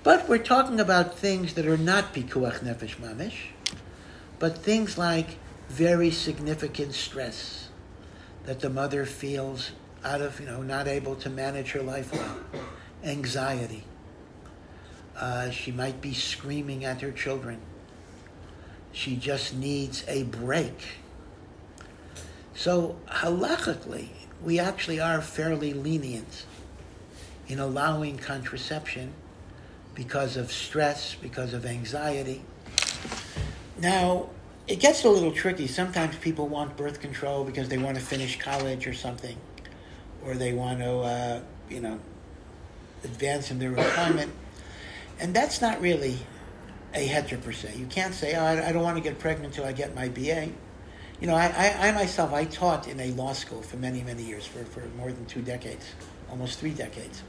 But 0.02 0.28
we're 0.28 0.38
talking 0.38 0.78
about 0.78 1.18
things 1.18 1.54
that 1.54 1.66
are 1.66 1.76
not 1.76 2.14
pikuach 2.14 2.60
nefesh 2.60 2.96
mamish, 2.96 3.48
but 4.38 4.58
things 4.58 4.98
like 4.98 5.38
very 5.68 6.10
significant 6.10 6.94
stress 6.94 7.68
that 8.44 8.60
the 8.60 8.70
mother 8.70 9.04
feels 9.04 9.72
out 10.04 10.20
of, 10.20 10.38
you 10.38 10.46
know, 10.46 10.62
not 10.62 10.86
able 10.86 11.16
to 11.16 11.30
manage 11.30 11.72
her 11.72 11.82
life 11.82 12.12
well, 12.12 12.38
anxiety. 13.02 13.84
Uh, 15.16 15.50
she 15.50 15.72
might 15.72 16.00
be 16.00 16.12
screaming 16.12 16.84
at 16.84 17.00
her 17.00 17.10
children. 17.10 17.58
She 18.92 19.16
just 19.16 19.54
needs 19.54 20.04
a 20.08 20.24
break. 20.24 20.78
So, 22.54 22.96
halachically, 23.08 24.08
we 24.42 24.58
actually 24.58 25.00
are 25.00 25.20
fairly 25.20 25.72
lenient 25.72 26.44
in 27.48 27.58
allowing 27.58 28.18
contraception 28.18 29.12
because 29.94 30.36
of 30.36 30.52
stress, 30.52 31.14
because 31.14 31.52
of 31.52 31.64
anxiety. 31.64 32.42
Now, 33.78 34.28
it 34.66 34.80
gets 34.80 35.04
a 35.04 35.08
little 35.08 35.32
tricky. 35.32 35.66
Sometimes 35.66 36.16
people 36.16 36.48
want 36.48 36.76
birth 36.76 37.00
control 37.00 37.44
because 37.44 37.68
they 37.68 37.78
want 37.78 37.96
to 37.96 38.02
finish 38.02 38.38
college 38.38 38.86
or 38.86 38.94
something, 38.94 39.36
or 40.24 40.34
they 40.34 40.52
want 40.52 40.80
to, 40.80 40.98
uh, 40.98 41.40
you 41.70 41.80
know, 41.80 42.00
advance 43.04 43.50
in 43.50 43.58
their 43.58 43.70
retirement. 43.70 44.32
And 45.18 45.34
that's 45.34 45.60
not 45.60 45.80
really 45.80 46.18
a 46.94 47.06
heter 47.06 47.42
per 47.42 47.52
se. 47.52 47.74
You 47.76 47.86
can't 47.86 48.14
say, 48.14 48.34
oh, 48.34 48.44
I, 48.44 48.72
don't 48.72 48.82
want 48.82 48.96
to 48.96 49.02
get 49.02 49.18
pregnant 49.18 49.54
until 49.54 49.68
I 49.68 49.72
get 49.72 49.94
my 49.94 50.08
BA. 50.08 50.48
You 51.20 51.26
know, 51.26 51.34
I, 51.34 51.46
I, 51.46 51.88
I, 51.88 51.92
myself, 51.92 52.32
I 52.32 52.44
taught 52.44 52.88
in 52.88 53.00
a 53.00 53.10
law 53.12 53.32
school 53.32 53.62
for 53.62 53.76
many, 53.76 54.02
many 54.02 54.22
years, 54.22 54.46
for, 54.46 54.64
for 54.64 54.86
more 54.96 55.12
than 55.12 55.24
two 55.26 55.42
decades, 55.42 55.86
almost 56.30 56.58
three 56.58 56.72
decades. 56.72 57.22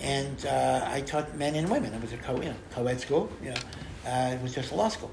And 0.00 0.44
uh, 0.46 0.84
I 0.86 1.00
taught 1.02 1.34
men 1.36 1.54
and 1.54 1.70
women. 1.70 1.94
It 1.94 2.02
was 2.02 2.12
a 2.12 2.18
co, 2.18 2.36
you 2.36 2.50
know, 2.50 2.56
co-ed 2.70 3.00
school, 3.00 3.30
you 3.42 3.50
know. 3.50 3.60
Uh, 4.06 4.34
it 4.34 4.42
was 4.42 4.54
just 4.54 4.72
a 4.72 4.74
law 4.74 4.88
school. 4.88 5.10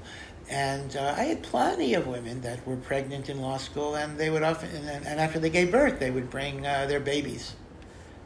And 0.50 0.96
uh, 0.96 1.14
I 1.16 1.24
had 1.24 1.42
plenty 1.42 1.94
of 1.94 2.06
women 2.06 2.42
that 2.42 2.66
were 2.66 2.76
pregnant 2.76 3.30
in 3.30 3.40
law 3.40 3.56
school, 3.56 3.94
and 3.94 4.18
they 4.18 4.28
would 4.28 4.42
often, 4.42 4.68
and, 4.70 5.06
and 5.06 5.20
after 5.20 5.38
they 5.38 5.48
gave 5.48 5.70
birth, 5.70 5.98
they 5.98 6.10
would 6.10 6.28
bring 6.28 6.66
uh, 6.66 6.86
their 6.86 7.00
babies 7.00 7.54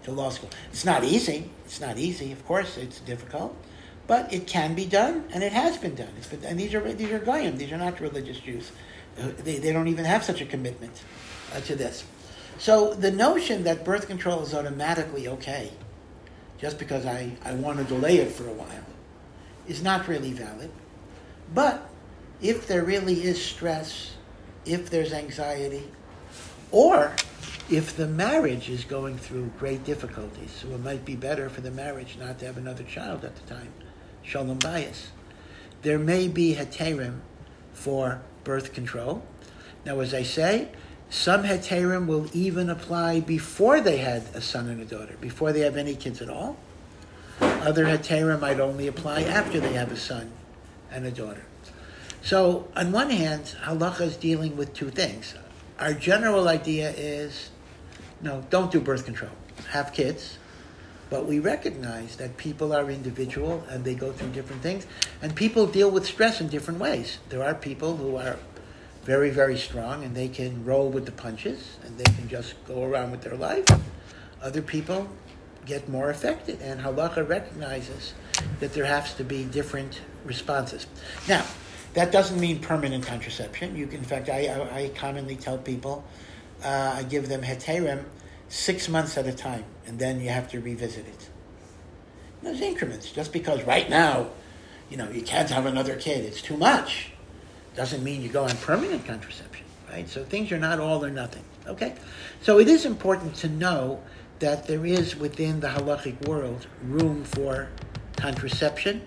to 0.05 0.13
law 0.13 0.31
school. 0.31 0.51
It's 0.71 0.85
not 0.85 1.05
easy. 1.05 1.51
It's 1.65 1.81
not 1.81 1.99
easy. 1.99 2.33
Of 2.33 2.45
course, 2.47 2.79
it's 2.79 3.01
difficult, 3.01 3.57
but 4.07 4.33
it 4.33 4.47
can 4.47 4.75
be 4.75 4.87
done, 4.87 5.25
and 5.33 5.43
it 5.43 5.53
has 5.53 5.77
been 5.77 5.95
done. 5.95 6.09
Been, 6.31 6.45
and 6.45 6.59
these 6.59 6.75
are 6.75 6.93
these 6.93 7.11
are 7.11 7.19
goyim. 7.19 7.57
These 7.57 7.73
are 7.73 7.79
not 7.79 8.01
religious 8.01 8.39
Jews. 8.39 8.71
They, 9.17 9.59
they 9.59 9.73
don't 9.73 9.89
even 9.89 10.05
have 10.05 10.23
such 10.23 10.41
a 10.41 10.47
commitment 10.47 11.03
uh, 11.55 11.61
to 11.61 11.75
this. 11.75 12.05
So 12.59 12.95
the 12.95 13.11
notion 13.11 13.65
that 13.65 13.85
birth 13.85 14.07
control 14.07 14.43
is 14.43 14.55
automatically 14.55 15.29
okay, 15.29 15.71
just 16.59 16.79
because 16.79 17.07
I, 17.07 17.33
I 17.45 17.55
want 17.55 17.79
to 17.79 17.85
delay 17.85 18.19
it 18.19 18.31
for 18.31 18.49
a 18.49 18.53
while, 18.53 18.85
is 19.67 19.83
not 19.83 20.09
really 20.09 20.33
valid. 20.33 20.71
But 21.55 21.89
if 22.41 22.67
there 22.67 22.85
really 22.85 23.25
is 23.25 23.43
stress, 23.43 24.17
if 24.65 24.91
there's 24.91 25.13
anxiety, 25.13 25.85
or 26.71 27.13
if 27.71 27.97
the 27.97 28.07
marriage 28.07 28.69
is 28.69 28.85
going 28.85 29.19
through 29.19 29.51
great 29.59 29.85
difficulties, 29.85 30.51
so 30.51 30.69
it 30.69 30.81
might 30.81 31.05
be 31.05 31.17
better 31.17 31.49
for 31.49 31.61
the 31.61 31.71
marriage 31.71 32.17
not 32.19 32.39
to 32.39 32.47
have 32.47 32.59
another 32.59 32.85
child 32.85 33.25
at 33.25 33.35
the 33.37 33.55
time, 33.55 33.73
shalom 34.27 34.59
bayis. 34.59 35.07
There 35.83 35.99
may 35.99 36.27
be 36.29 36.55
heterim 36.57 37.21
for 37.73 38.21
birth 38.45 38.73
control. 38.73 39.25
Now, 39.85 40.01
as 40.01 40.13
I 40.13 40.25
say, 40.25 40.69
some 41.09 41.45
heterim 41.45 42.07
will 42.07 42.29
even 42.33 42.69
apply 42.69 43.21
before 43.21 43.81
they 43.81 43.99
had 43.99 44.23
a 44.35 44.41
son 44.41 44.69
and 44.69 44.81
a 44.81 44.85
daughter, 44.85 45.17
before 45.21 45.53
they 45.53 45.61
have 45.61 45.77
any 45.77 45.95
kids 45.95 46.21
at 46.21 46.29
all. 46.29 46.57
Other 47.41 47.85
heterim 47.85 48.41
might 48.41 48.59
only 48.59 48.89
apply 48.89 49.23
after 49.23 49.61
they 49.61 49.75
have 49.75 49.93
a 49.93 49.97
son 49.97 50.33
and 50.91 51.07
a 51.07 51.13
daughter. 51.13 51.45
So, 52.23 52.67
on 52.75 52.91
one 52.91 53.11
hand, 53.11 53.55
halacha 53.63 54.01
is 54.01 54.17
dealing 54.17 54.57
with 54.57 54.75
two 54.75 54.91
things. 54.91 55.35
Our 55.79 55.93
general 55.93 56.49
idea 56.49 56.91
is 56.91 57.51
no, 58.21 58.45
don't 58.51 58.73
do 58.73 58.81
birth 58.81 59.05
control. 59.05 59.31
Have 59.69 59.93
kids. 59.93 60.39
But 61.17 61.25
we 61.25 61.39
recognize 61.39 62.17
that 62.17 62.37
people 62.37 62.75
are 62.75 62.91
individual 62.91 63.65
and 63.71 63.87
they 63.87 63.95
go 63.95 64.13
through 64.13 64.33
different 64.33 64.61
things. 64.61 64.87
And 65.23 65.35
people 65.35 65.67
deal 65.67 65.91
with 65.91 66.05
stress 66.05 66.43
in 66.43 66.49
different 66.49 66.79
ways. 66.79 67.21
There 67.31 67.43
are 67.43 67.55
people 67.55 67.97
who 67.97 68.17
are 68.17 68.37
very, 69.05 69.31
very 69.31 69.57
strong 69.57 70.05
and 70.05 70.15
they 70.15 70.29
can 70.29 70.63
roll 70.67 70.91
with 70.91 71.07
the 71.07 71.13
punches 71.13 71.79
and 71.87 71.97
they 71.97 72.05
can 72.05 72.29
just 72.29 72.63
go 72.67 72.85
around 72.85 73.13
with 73.13 73.23
their 73.23 73.35
life. 73.35 73.65
Other 74.43 74.61
people 74.61 75.09
get 75.65 75.89
more 75.89 76.11
affected. 76.11 76.61
And 76.61 76.83
halacha 76.83 77.27
recognizes 77.27 78.13
that 78.61 78.75
there 78.75 78.85
has 78.85 79.15
to 79.15 79.25
be 79.25 79.45
different 79.45 80.03
responses. 80.27 80.87
Now, 81.27 81.47
that 81.95 82.13
doesn't 82.13 82.39
mean 82.39 82.61
permanent 82.61 83.07
contraception. 83.07 83.75
You 83.75 83.87
can, 83.87 84.01
in 84.01 84.05
fact, 84.05 84.29
I, 84.29 84.51
I, 84.71 84.91
commonly 84.95 85.37
tell 85.37 85.57
people, 85.57 86.05
uh, 86.63 86.97
I 86.99 87.05
give 87.05 87.31
them 87.31 87.41
heterim 87.41 88.05
six 88.49 88.89
months 88.89 89.17
at 89.17 89.27
a 89.27 89.33
time, 89.33 89.65
and 89.87 89.99
then 89.99 90.21
you 90.21 90.29
have 90.29 90.51
to 90.51 90.61
revisit 90.61 91.07
it. 91.07 91.29
There's 92.43 92.61
increments. 92.61 93.11
Just 93.11 93.33
because 93.33 93.63
right 93.65 93.89
now, 93.89 94.29
you 94.91 94.97
know, 94.97 95.09
you 95.11 95.23
can't 95.23 95.51
have 95.51 95.67
another 95.67 95.97
kid, 95.97 96.25
it's 96.25 96.43
too 96.43 96.57
much, 96.57 97.11
doesn't 97.75 98.03
mean 98.03 98.23
you 98.23 98.29
go 98.29 98.45
on 98.45 98.57
permanent 98.59 99.05
contraception, 99.05 99.67
right? 99.91 100.09
So 100.09 100.25
things 100.25 100.53
are 100.53 100.59
not 100.59 100.79
all 100.79 101.05
or 101.05 101.11
nothing. 101.11 101.43
Okay, 101.67 101.95
so 102.43 102.61
it 102.61 102.69
is 102.69 102.87
important 102.87 103.35
to 103.37 103.49
know 103.49 104.01
that 104.39 104.67
there 104.67 104.87
is 104.87 105.17
within 105.17 105.61
the 105.61 105.69
halachic 105.69 106.29
world 106.29 106.67
room 106.83 107.25
for 107.25 107.69
contraception 108.17 109.03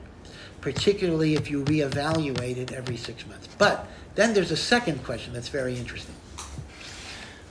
particularly 0.62 1.36
if 1.36 1.50
you 1.50 1.64
reevaluate 1.64 2.58
it 2.58 2.72
every 2.72 2.98
six 2.98 3.26
months. 3.28 3.48
But 3.58 3.88
then 4.16 4.34
there's 4.34 4.52
a 4.52 4.58
second 4.58 5.04
question 5.04 5.34
that's 5.34 5.48
very 5.48 5.78
interesting. 5.78 6.16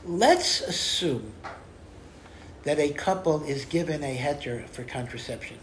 Let's 0.05 0.61
assume 0.63 1.33
that 2.69 2.79
a 2.79 2.91
couple 2.91 3.43
is 3.45 3.65
given 3.65 4.05
a 4.05 4.15
heter 4.15 4.69
for 4.69 4.85
contraception 4.85 5.57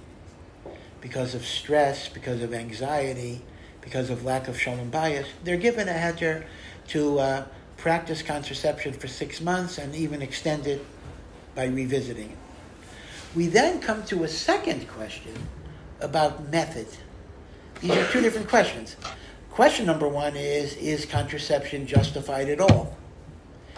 because 1.01 1.35
of 1.35 1.45
stress, 1.45 2.09
because 2.09 2.41
of 2.41 2.51
anxiety, 2.51 3.43
because 3.79 4.09
of 4.09 4.25
lack 4.25 4.47
of 4.47 4.59
shalom 4.59 4.89
bayis. 4.89 5.27
They're 5.43 5.55
given 5.55 5.87
a 5.87 5.93
heter 5.93 6.45
to 6.87 7.19
uh, 7.19 7.45
practice 7.77 8.23
contraception 8.23 8.93
for 8.93 9.07
six 9.07 9.39
months 9.39 9.77
and 9.77 9.93
even 9.93 10.23
extend 10.23 10.65
it 10.65 10.83
by 11.53 11.65
revisiting 11.65 12.31
it. 12.31 12.37
We 13.35 13.45
then 13.49 13.81
come 13.81 14.03
to 14.05 14.23
a 14.23 14.27
second 14.27 14.87
question 14.87 15.35
about 15.99 16.49
method. 16.49 16.87
These 17.81 17.91
are 17.91 18.07
two 18.07 18.21
different 18.21 18.47
questions. 18.47 18.95
Question 19.51 19.85
number 19.85 20.07
one 20.07 20.35
is 20.35 20.75
Is 20.77 21.05
contraception 21.05 21.85
justified 21.85 22.49
at 22.49 22.59
all? 22.59 22.97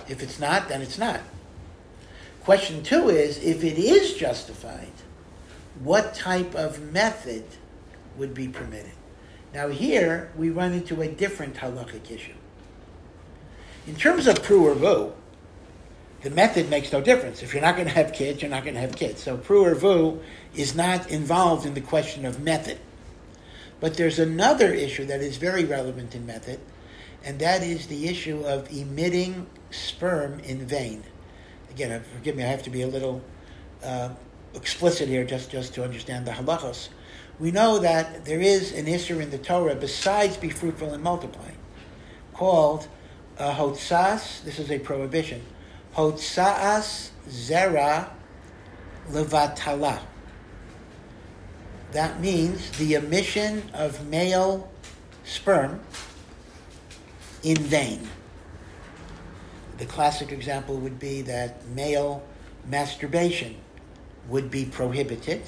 If 0.07 0.23
it's 0.23 0.39
not, 0.39 0.69
then 0.69 0.81
it's 0.81 0.97
not. 0.97 1.19
Question 2.47 2.81
two 2.81 3.09
is 3.09 3.43
If 3.43 3.65
it 3.65 3.77
is 3.77 4.13
justified, 4.13 4.93
what 5.83 6.13
type 6.13 6.55
of 6.55 6.93
method 6.93 7.43
would 8.15 8.33
be 8.33 8.47
permitted? 8.47 8.93
Now, 9.53 9.67
here 9.67 10.31
we 10.37 10.49
run 10.49 10.71
into 10.71 11.01
a 11.01 11.09
different 11.09 11.55
halachic 11.55 12.09
issue. 12.09 12.37
In 13.85 13.97
terms 13.97 14.27
of 14.27 14.43
pru 14.43 14.61
or 14.61 14.75
vu, 14.75 15.11
the 16.21 16.29
method 16.29 16.69
makes 16.69 16.93
no 16.93 17.01
difference. 17.01 17.43
If 17.43 17.51
you're 17.51 17.61
not 17.61 17.75
going 17.75 17.89
to 17.89 17.93
have 17.93 18.13
kids, 18.13 18.41
you're 18.41 18.49
not 18.49 18.63
going 18.63 18.75
to 18.75 18.79
have 18.79 18.95
kids. 18.95 19.21
So 19.21 19.35
pru 19.35 19.63
or 19.63 19.75
vu 19.75 20.21
is 20.55 20.73
not 20.73 21.11
involved 21.11 21.65
in 21.65 21.73
the 21.73 21.81
question 21.81 22.25
of 22.25 22.39
method. 22.39 22.79
But 23.81 23.95
there's 23.95 24.19
another 24.19 24.71
issue 24.71 25.03
that 25.07 25.19
is 25.19 25.35
very 25.35 25.65
relevant 25.65 26.15
in 26.15 26.25
method, 26.25 26.61
and 27.25 27.39
that 27.39 27.61
is 27.61 27.87
the 27.87 28.07
issue 28.07 28.45
of 28.45 28.71
emitting 28.71 29.47
sperm 29.69 30.39
in 30.39 30.65
vain. 30.65 31.03
Again, 31.77 31.91
uh, 31.91 32.03
forgive 32.15 32.35
me, 32.35 32.41
I 32.43 32.47
have 32.47 32.63
to 32.63 32.71
be 32.71 32.81
a 32.81 32.87
little 32.87 33.21
uh, 33.83 34.09
explicit 34.55 35.07
here 35.07 35.23
just, 35.23 35.51
just 35.51 35.75
to 35.75 35.83
understand 35.83 36.25
the 36.25 36.31
halachos. 36.31 36.89
We 37.39 37.51
know 37.51 37.77
that 37.77 38.25
there 38.25 38.41
is 38.41 38.71
an 38.71 38.87
issue 38.87 39.19
in 39.19 39.29
the 39.29 39.37
Torah 39.37 39.75
besides 39.75 40.37
be 40.37 40.49
fruitful 40.49 40.91
and 40.91 41.03
multiply, 41.03 41.51
called 42.33 42.87
uh, 43.37 43.53
hotsas, 43.53 44.43
this 44.43 44.57
is 44.57 44.71
a 44.71 44.79
prohibition, 44.79 45.43
hotsas 45.93 47.11
zera 47.29 48.09
levatala. 49.11 49.99
That 51.91 52.19
means 52.19 52.71
the 52.79 52.95
emission 52.95 53.69
of 53.75 54.07
male 54.07 54.67
sperm 55.25 55.79
in 57.43 57.57
vain. 57.57 58.09
The 59.77 59.85
classic 59.85 60.31
example 60.31 60.77
would 60.77 60.99
be 60.99 61.21
that 61.23 61.67
male 61.69 62.23
masturbation 62.67 63.55
would 64.27 64.49
be 64.49 64.65
prohibited 64.65 65.43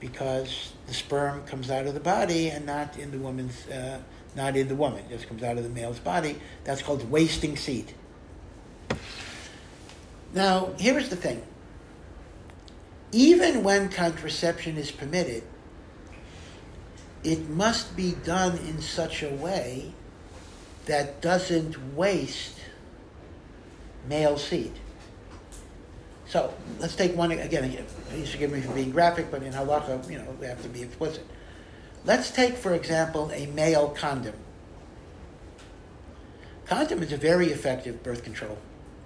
because 0.00 0.72
the 0.86 0.94
sperm 0.94 1.44
comes 1.44 1.70
out 1.70 1.86
of 1.86 1.94
the 1.94 2.00
body 2.00 2.48
and 2.48 2.66
not 2.66 2.98
in 2.98 3.12
the 3.12 3.18
woman's, 3.18 3.68
uh, 3.68 4.00
not 4.34 4.56
in 4.56 4.66
the 4.66 4.74
woman, 4.74 4.98
it 5.04 5.10
just 5.10 5.28
comes 5.28 5.42
out 5.42 5.56
of 5.56 5.62
the 5.62 5.70
male's 5.70 6.00
body. 6.00 6.40
That's 6.64 6.82
called 6.82 7.08
wasting 7.10 7.56
seed. 7.56 7.92
Now, 10.34 10.70
here's 10.78 11.08
the 11.08 11.16
thing. 11.16 11.42
Even 13.12 13.62
when 13.62 13.90
contraception 13.90 14.78
is 14.78 14.90
permitted, 14.90 15.44
it 17.22 17.48
must 17.48 17.94
be 17.94 18.16
done 18.24 18.56
in 18.56 18.80
such 18.80 19.22
a 19.22 19.28
way 19.28 19.92
that 20.86 21.20
doesn't 21.20 21.94
waste 21.94 22.58
male 24.08 24.36
seed. 24.36 24.72
So 26.26 26.52
let's 26.78 26.96
take 26.96 27.14
one 27.14 27.30
again. 27.30 27.84
Please 28.08 28.30
forgive 28.30 28.52
me 28.52 28.60
for 28.60 28.72
being 28.72 28.90
graphic, 28.90 29.30
but 29.30 29.42
in 29.42 29.52
halacha, 29.52 30.10
you 30.10 30.18
know, 30.18 30.34
we 30.40 30.46
have 30.46 30.62
to 30.62 30.68
be 30.68 30.82
explicit. 30.82 31.26
Let's 32.04 32.30
take, 32.30 32.56
for 32.56 32.74
example, 32.74 33.30
a 33.32 33.46
male 33.46 33.90
condom. 33.90 34.34
Condom 36.64 37.02
is 37.02 37.12
a 37.12 37.16
very 37.16 37.48
effective 37.48 38.02
birth 38.02 38.24
control 38.24 38.58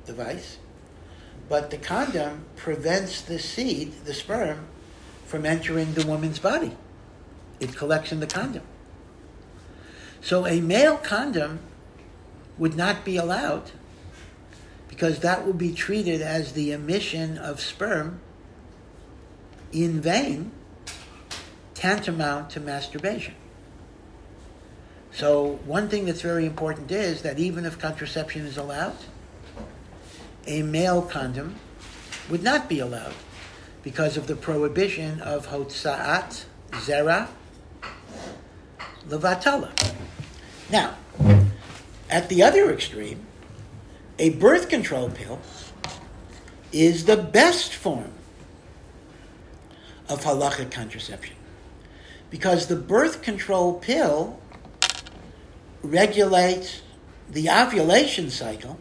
device, 0.07 0.59
but 1.49 1.71
the 1.71 1.79
condom 1.79 2.45
prevents 2.55 3.21
the 3.21 3.39
seed, 3.39 3.93
the 4.05 4.15
sperm, 4.15 4.67
from 5.25 5.45
entering 5.45 5.95
the 5.95 6.07
woman's 6.07 6.39
body. 6.39 6.77
It 7.59 7.75
collects 7.75 8.13
in 8.13 8.21
the 8.21 8.27
condom. 8.27 8.63
So 10.27 10.45
a 10.45 10.61
male 10.61 10.97
condom 10.97 11.61
would 12.59 12.77
not 12.77 13.05
be 13.05 13.17
allowed 13.17 13.71
because 14.89 15.21
that 15.21 15.47
would 15.47 15.57
be 15.57 15.73
treated 15.73 16.21
as 16.21 16.55
the 16.55 16.73
emission 16.73 17.39
of 17.39 17.61
sperm 17.61 18.19
in 19.71 20.01
vain, 20.01 20.51
tantamount 21.75 22.51
to 22.51 22.59
masturbation. 22.59 23.37
So, 25.13 25.61
one 25.65 25.89
thing 25.89 26.07
that's 26.07 26.23
very 26.23 26.45
important 26.45 26.91
is 26.91 27.23
that 27.23 27.39
even 27.39 27.65
if 27.65 27.79
contraception 27.79 28.47
is 28.47 28.57
allowed, 28.57 28.97
a 30.45 30.63
male 30.63 31.03
condom 31.03 31.55
would 32.29 32.43
not 32.43 32.69
be 32.69 32.81
allowed 32.81 33.15
because 33.85 34.17
of 34.17 34.27
the 34.27 34.35
prohibition 34.35 35.21
of 35.21 35.47
hotsaat 35.47 36.47
zera 36.73 37.29
levatala. 39.09 39.71
Now, 40.71 40.95
at 42.11 42.29
the 42.29 42.43
other 42.43 42.73
extreme, 42.73 43.25
a 44.19 44.31
birth 44.31 44.69
control 44.69 45.11
pill 45.11 45.41
is 46.73 47.05
the 47.05 47.17
best 47.17 47.75
form 47.75 48.13
of 50.09 50.23
halachic 50.25 50.71
contraception 50.71 51.37
because 52.31 52.67
the 52.67 52.77
birth 52.77 53.23
control 53.23 53.75
pill 53.75 54.39
regulates 55.83 56.83
the 57.31 57.49
ovulation 57.49 58.31
cycle, 58.31 58.79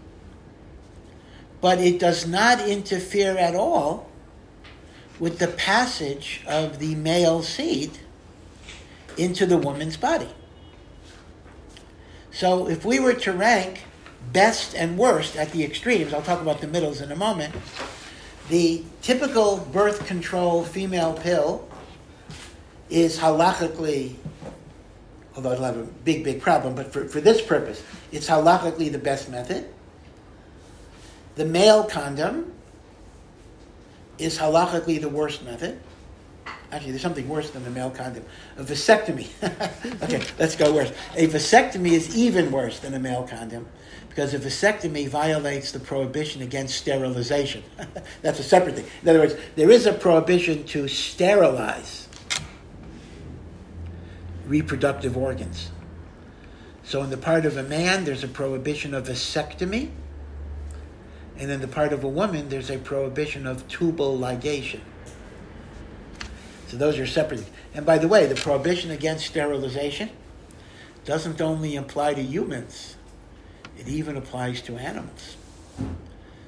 but 1.61 1.79
it 1.79 1.99
does 1.99 2.27
not 2.27 2.67
interfere 2.67 3.37
at 3.37 3.55
all 3.55 4.09
with 5.19 5.39
the 5.39 5.47
passage 5.47 6.41
of 6.47 6.79
the 6.79 6.95
male 6.95 7.41
seed 7.41 7.91
into 9.17 9.45
the 9.45 9.57
woman's 9.57 9.97
body. 9.97 10.29
So 12.35 12.67
if 12.67 12.83
we 12.83 12.99
were 12.99 13.13
to 13.13 13.31
rank 13.31 13.85
best 14.33 14.75
and 14.75 14.97
worst 14.97 15.37
at 15.37 15.53
the 15.53 15.63
extremes, 15.63 16.13
I'll 16.13 16.21
talk 16.21 16.41
about 16.41 16.59
the 16.59 16.67
middles 16.67 16.99
in 16.99 17.09
a 17.13 17.15
moment, 17.15 17.55
the 18.49 18.83
typical 19.01 19.57
birth 19.71 20.05
control 20.05 20.65
female 20.65 21.13
pill 21.13 21.65
is 22.89 23.17
halachically, 23.17 24.15
although 25.37 25.53
it'll 25.53 25.63
have 25.63 25.77
a 25.77 25.83
big, 25.83 26.25
big 26.25 26.41
problem, 26.41 26.75
but 26.75 26.91
for, 26.91 27.07
for 27.07 27.21
this 27.21 27.41
purpose, 27.41 27.81
it's 28.11 28.27
halachically 28.27 28.91
the 28.91 28.99
best 28.99 29.29
method. 29.29 29.69
The 31.35 31.45
male 31.45 31.85
condom 31.85 32.51
is 34.17 34.37
halachically 34.37 34.99
the 34.99 35.07
worst 35.09 35.41
method. 35.45 35.79
Actually, 36.71 36.91
there's 36.91 37.01
something 37.01 37.29
worse 37.29 37.51
than 37.51 37.63
the 37.63 37.69
male 37.69 37.91
condom. 37.91 38.25
A 38.57 38.63
vasectomy. 38.63 39.27
okay, 40.03 40.23
let's 40.39 40.55
go 40.55 40.73
worse. 40.73 40.91
A 41.15 41.27
vasectomy 41.27 41.91
is 41.91 42.15
even 42.15 42.51
worse 42.51 42.79
than 42.79 42.93
a 42.93 42.99
male 42.99 43.23
condom 43.23 43.67
because 44.09 44.33
a 44.33 44.39
vasectomy 44.39 45.09
violates 45.09 45.71
the 45.71 45.79
prohibition 45.79 46.41
against 46.41 46.75
sterilization. 46.75 47.63
That's 48.21 48.39
a 48.39 48.43
separate 48.43 48.75
thing. 48.75 48.85
In 49.03 49.09
other 49.09 49.19
words, 49.19 49.35
there 49.55 49.69
is 49.69 49.85
a 49.85 49.93
prohibition 49.93 50.63
to 50.67 50.87
sterilize 50.87 52.07
reproductive 54.45 55.17
organs. 55.17 55.71
So, 56.83 57.01
in 57.01 57.09
the 57.09 57.17
part 57.17 57.45
of 57.45 57.57
a 57.57 57.63
man, 57.63 58.05
there's 58.05 58.23
a 58.23 58.27
prohibition 58.27 58.93
of 58.93 59.07
vasectomy, 59.07 59.89
and 61.37 61.51
in 61.51 61.59
the 61.59 61.67
part 61.67 61.91
of 61.91 62.03
a 62.03 62.07
woman, 62.07 62.49
there's 62.49 62.69
a 62.69 62.77
prohibition 62.77 63.45
of 63.45 63.67
tubal 63.67 64.17
ligation. 64.17 64.81
So, 66.75 66.79
those 66.79 66.99
are 66.99 67.07
separate. 67.07 67.45
And 67.73 67.85
by 67.85 67.97
the 67.97 68.09
way, 68.09 68.25
the 68.25 68.35
prohibition 68.35 68.91
against 68.91 69.25
sterilization 69.25 70.09
doesn't 71.05 71.39
only 71.39 71.77
apply 71.77 72.15
to 72.15 72.21
humans 72.21 72.97
it 73.77 73.87
even 73.87 74.17
applies 74.17 74.61
to 74.63 74.77
animals. 74.77 75.37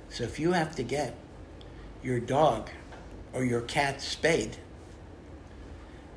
So 0.10 0.24
if 0.24 0.40
you 0.40 0.54
have 0.54 0.76
to 0.76 0.84
get 0.84 1.16
your 2.04 2.20
dog 2.20 2.70
or 3.34 3.44
your 3.44 3.62
cat 3.62 4.02
spayed, 4.02 4.58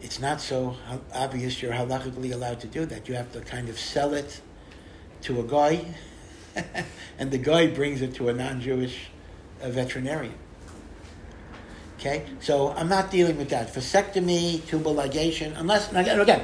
it's 0.01 0.19
not 0.19 0.41
so 0.41 0.77
obvious 1.13 1.61
you're 1.61 1.73
halachically 1.73 2.33
allowed 2.33 2.61
to 2.61 2.67
do 2.67 2.87
that. 2.87 3.09
You 3.09 3.15
have 3.15 3.33
to 3.33 3.41
kind 3.41 3.69
of 3.69 3.79
sell 3.79 4.15
it 4.15 4.41
to 5.23 5.41
a 5.41 5.43
guy, 5.43 5.95
and 7.19 7.31
the 7.31 7.39
guy 7.39 7.67
brings 7.67 8.01
it 8.01 8.15
to 8.15 8.29
a 8.29 8.33
non-Jewish 8.33 9.11
uh, 9.63 9.69
veterinarian. 9.69 10.35
Okay, 12.01 12.25
so 12.41 12.71
I'm 12.71 12.89
not 12.89 13.11
dealing 13.11 13.37
with 13.37 13.51
that. 13.51 13.75
Vasectomy, 13.75 14.67
tubal 14.67 14.95
ligation, 14.95 15.53
unless 15.61 15.93
again, 15.93 16.43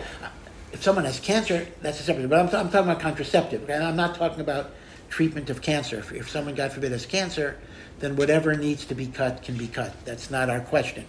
if 0.70 0.82
someone 0.82 1.06
has 1.06 1.18
cancer, 1.18 1.66
that's 1.80 1.98
a 1.98 2.02
separate. 2.02 2.28
But 2.28 2.40
I'm, 2.40 2.46
I'm 2.54 2.70
talking 2.70 2.90
about 2.90 3.00
contraceptive, 3.00 3.70
and 3.70 3.82
I'm 3.82 3.96
not 3.96 4.16
talking 4.16 4.40
about 4.40 4.72
treatment 5.08 5.48
of 5.48 5.62
cancer. 5.62 5.96
If, 5.96 6.12
if 6.12 6.28
someone, 6.28 6.54
God 6.56 6.72
forbid, 6.72 6.92
has 6.92 7.06
cancer, 7.06 7.56
then 8.00 8.16
whatever 8.16 8.54
needs 8.54 8.84
to 8.84 8.94
be 8.94 9.06
cut 9.06 9.42
can 9.42 9.56
be 9.56 9.66
cut. 9.66 9.94
That's 10.04 10.30
not 10.30 10.50
our 10.50 10.60
question. 10.60 11.06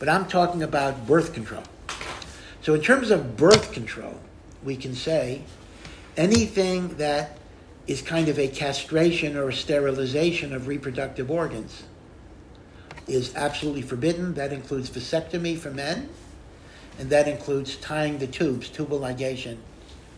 But 0.00 0.08
I'm 0.08 0.26
talking 0.26 0.64
about 0.64 1.06
birth 1.06 1.32
control. 1.32 1.62
So, 2.62 2.74
in 2.74 2.80
terms 2.80 3.12
of 3.12 3.36
birth 3.36 3.70
control, 3.70 4.18
we 4.64 4.74
can 4.74 4.96
say 4.96 5.42
anything 6.16 6.96
that 6.96 7.38
is 7.86 8.02
kind 8.02 8.28
of 8.28 8.40
a 8.40 8.48
castration 8.48 9.36
or 9.36 9.50
a 9.50 9.54
sterilization 9.54 10.52
of 10.52 10.66
reproductive 10.66 11.30
organs 11.30 11.84
is 13.06 13.34
absolutely 13.34 13.82
forbidden. 13.82 14.34
That 14.34 14.52
includes 14.52 14.90
vasectomy 14.90 15.58
for 15.58 15.70
men 15.70 16.08
and 16.98 17.10
that 17.10 17.26
includes 17.28 17.76
tying 17.76 18.18
the 18.18 18.26
tubes, 18.26 18.68
tubal 18.68 19.00
ligation, 19.00 19.58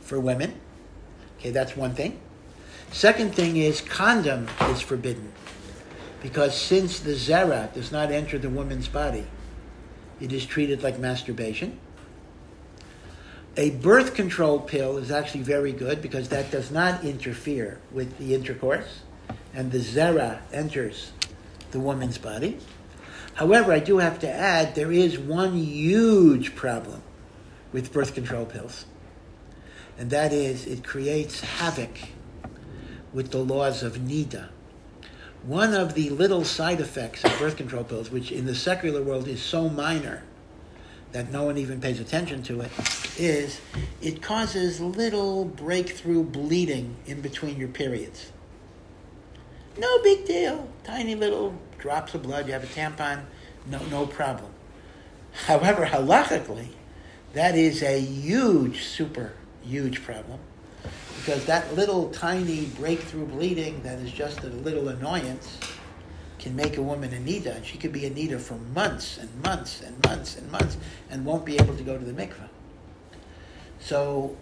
for 0.01 0.21
women. 0.21 0.61
Okay, 1.39 1.51
that's 1.51 1.77
one 1.77 1.95
thing. 1.95 2.21
Second 2.93 3.35
thing 3.35 3.57
is 3.57 3.81
condom 3.81 4.49
is 4.69 4.81
forbidden 4.81 5.33
because 6.23 6.61
since 6.61 7.01
the 7.01 7.13
zera 7.13 7.73
does 7.75 7.93
not 7.93 8.11
enter 8.11 8.39
the 8.39 8.49
woman's 8.49 8.89
body, 8.89 9.27
it 10.21 10.33
is 10.33 10.47
treated 10.47 10.83
like 10.83 10.99
masturbation. 10.99 11.79
A 13.57 13.71
birth 13.71 14.15
control 14.15 14.61
pill 14.61 14.99
is 14.99 15.11
actually 15.11 15.43
very 15.43 15.73
good 15.73 16.03
because 16.03 16.29
that 16.29 16.51
does 16.51 16.71
not 16.71 17.05
interfere 17.05 17.79
with 17.91 18.19
the 18.19 18.35
intercourse, 18.35 19.01
and 19.55 19.73
the 19.73 19.79
zera 19.79 20.41
enters 20.53 21.13
the 21.71 21.81
woman's 21.81 22.19
body. 22.19 22.59
However, 23.37 23.71
I 23.71 23.81
do 23.81 23.99
have 23.99 24.19
to 24.21 24.31
add 24.31 24.75
there 24.75 24.91
is 24.91 25.19
one 25.19 25.59
huge 25.59 26.57
problem 26.57 27.03
with 27.71 27.93
birth 27.93 28.15
control 28.15 28.47
pills, 28.47 28.87
and 29.99 30.09
that 30.09 30.33
is 30.33 30.67
it 30.67 30.83
creates 30.83 31.41
havoc 31.41 31.99
with 33.13 33.33
the 33.33 33.39
laws 33.39 33.83
of 33.83 33.99
NIDA. 33.99 34.49
One 35.43 35.75
of 35.75 35.93
the 35.93 36.09
little 36.09 36.45
side 36.45 36.81
effects 36.81 37.25
of 37.25 37.39
birth 37.39 37.59
control 37.59 37.85
pills, 37.85 38.11
which 38.11 38.33
in 38.33 38.47
the 38.47 38.55
secular 38.55 39.03
world 39.03 39.29
is 39.29 39.43
so 39.43 39.69
minor, 39.69 40.23
that 41.13 41.31
no 41.31 41.45
one 41.45 41.59
even 41.59 41.79
pays 41.79 42.01
attention 42.01 42.43
to 42.45 42.63
it, 42.63 42.71
is 43.19 43.61
it 44.01 44.23
causes 44.23 44.81
little 44.81 45.45
breakthrough 45.45 46.25
bleeding 46.25 46.97
in 47.05 47.21
between 47.21 47.59
your 47.59 47.69
periods. 47.69 48.33
No 49.79 50.03
big 50.03 50.25
deal. 50.25 50.71
Tiny 50.85 51.15
little 51.15 51.55
drops 51.87 52.15
of 52.15 52.23
blood. 52.25 52.49
You 52.49 52.53
have 52.53 52.65
a 52.65 52.67
tampon. 52.67 53.23
No, 53.71 53.79
no 53.87 54.07
problem. 54.09 54.51
However, 55.47 55.87
halachically, 55.87 56.71
that 57.33 57.55
is 57.55 57.81
a 57.81 58.01
huge, 58.01 58.83
super 58.83 59.35
huge 59.63 60.03
problem 60.03 60.41
because 61.19 61.45
that 61.47 61.77
little 61.77 62.11
tiny 62.11 62.67
breakthrough 62.77 63.27
bleeding 63.27 63.81
that 63.85 64.01
is 64.01 64.11
just 64.11 64.43
a 64.43 64.49
little 64.49 64.89
annoyance 64.89 65.61
can 66.41 66.57
make 66.57 66.77
a 66.77 66.83
woman 66.83 67.13
a 67.15 67.19
nida, 67.19 67.55
and 67.55 67.65
she 67.65 67.79
could 67.79 67.93
be 67.93 68.05
a 68.07 68.11
nida 68.11 68.41
for 68.41 68.55
months 68.75 69.19
and 69.19 69.29
months 69.45 69.81
and 69.81 70.03
months 70.05 70.37
and 70.37 70.51
months 70.51 70.77
and 71.09 71.25
won't 71.25 71.45
be 71.45 71.55
able 71.55 71.77
to 71.77 71.85
go 71.85 71.97
to 71.97 72.05
the 72.05 72.13
mikveh. 72.13 72.49
So 73.79 74.37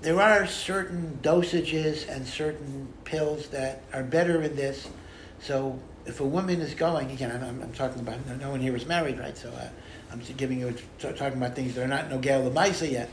there 0.00 0.20
are 0.20 0.48
certain 0.48 1.20
dosages 1.22 2.08
and 2.08 2.26
certain 2.26 2.92
pills 3.04 3.48
that 3.50 3.82
are 3.92 4.02
better 4.02 4.42
in 4.42 4.56
this. 4.56 4.88
So 5.42 5.78
if 6.06 6.20
a 6.20 6.24
woman 6.24 6.60
is 6.60 6.74
going, 6.74 7.10
again, 7.10 7.32
I'm, 7.32 7.62
I'm 7.62 7.72
talking 7.72 8.00
about, 8.00 8.24
no 8.38 8.50
one 8.50 8.60
here 8.60 8.76
is 8.76 8.86
married, 8.86 9.18
right? 9.18 9.36
So 9.36 9.50
uh, 9.50 9.68
I'm 10.12 10.20
giving 10.36 10.60
you, 10.60 10.74
talking 10.98 11.38
about 11.38 11.56
things 11.56 11.74
that 11.74 11.84
are 11.84 11.88
not 11.88 12.10
no 12.10 12.18
gal 12.18 12.42
yet. 12.82 13.10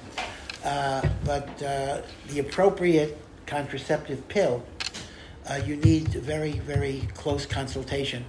Uh, 0.64 1.08
but 1.26 1.64
uh, 1.64 2.02
the 2.28 2.40
appropriate 2.40 3.18
contraceptive 3.48 4.28
pill, 4.28 4.64
uh, 5.50 5.60
you 5.66 5.76
need 5.78 6.10
very, 6.10 6.52
very 6.52 7.08
close 7.16 7.46
consultation, 7.46 8.26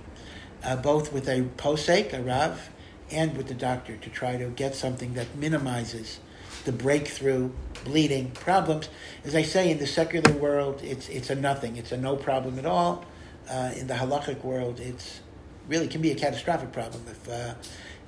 uh, 0.65 0.77
both 0.77 1.13
with 1.13 1.29
a 1.29 1.43
posek, 1.59 2.15
a 2.15 2.23
rav, 2.23 2.71
and 3.11 3.37
with 3.37 3.49
the 3.49 3.55
doctor 3.55 3.97
to 3.97 4.09
try 4.09 4.37
to 4.37 4.47
get 4.51 4.75
something 4.75 5.15
that 5.15 5.35
minimizes 5.37 6.21
the 6.65 6.73
breakthrough 6.73 7.51
bleeding 7.85 8.31
problems. 8.31 8.89
As 9.25 9.35
I 9.35 9.43
say, 9.43 9.71
in 9.71 9.79
the 9.79 9.87
secular 9.87 10.33
world, 10.33 10.81
it's, 10.83 11.09
it's 11.09 11.29
a 11.29 11.35
nothing. 11.35 11.77
It's 11.77 11.93
a 11.93 11.97
no 11.97 12.17
problem 12.17 12.59
at 12.59 12.67
all. 12.67 13.05
Uh, 13.51 13.73
in 13.77 13.89
the 13.89 13.95
halachic 13.95 14.45
world, 14.45 14.79
it's 14.79 15.21
really 15.69 15.89
can 15.89 16.01
be 16.01 16.13
a 16.13 16.15
catastrophic 16.15 16.71
problem 16.73 17.03
if 17.11 17.29
uh, 17.29 17.55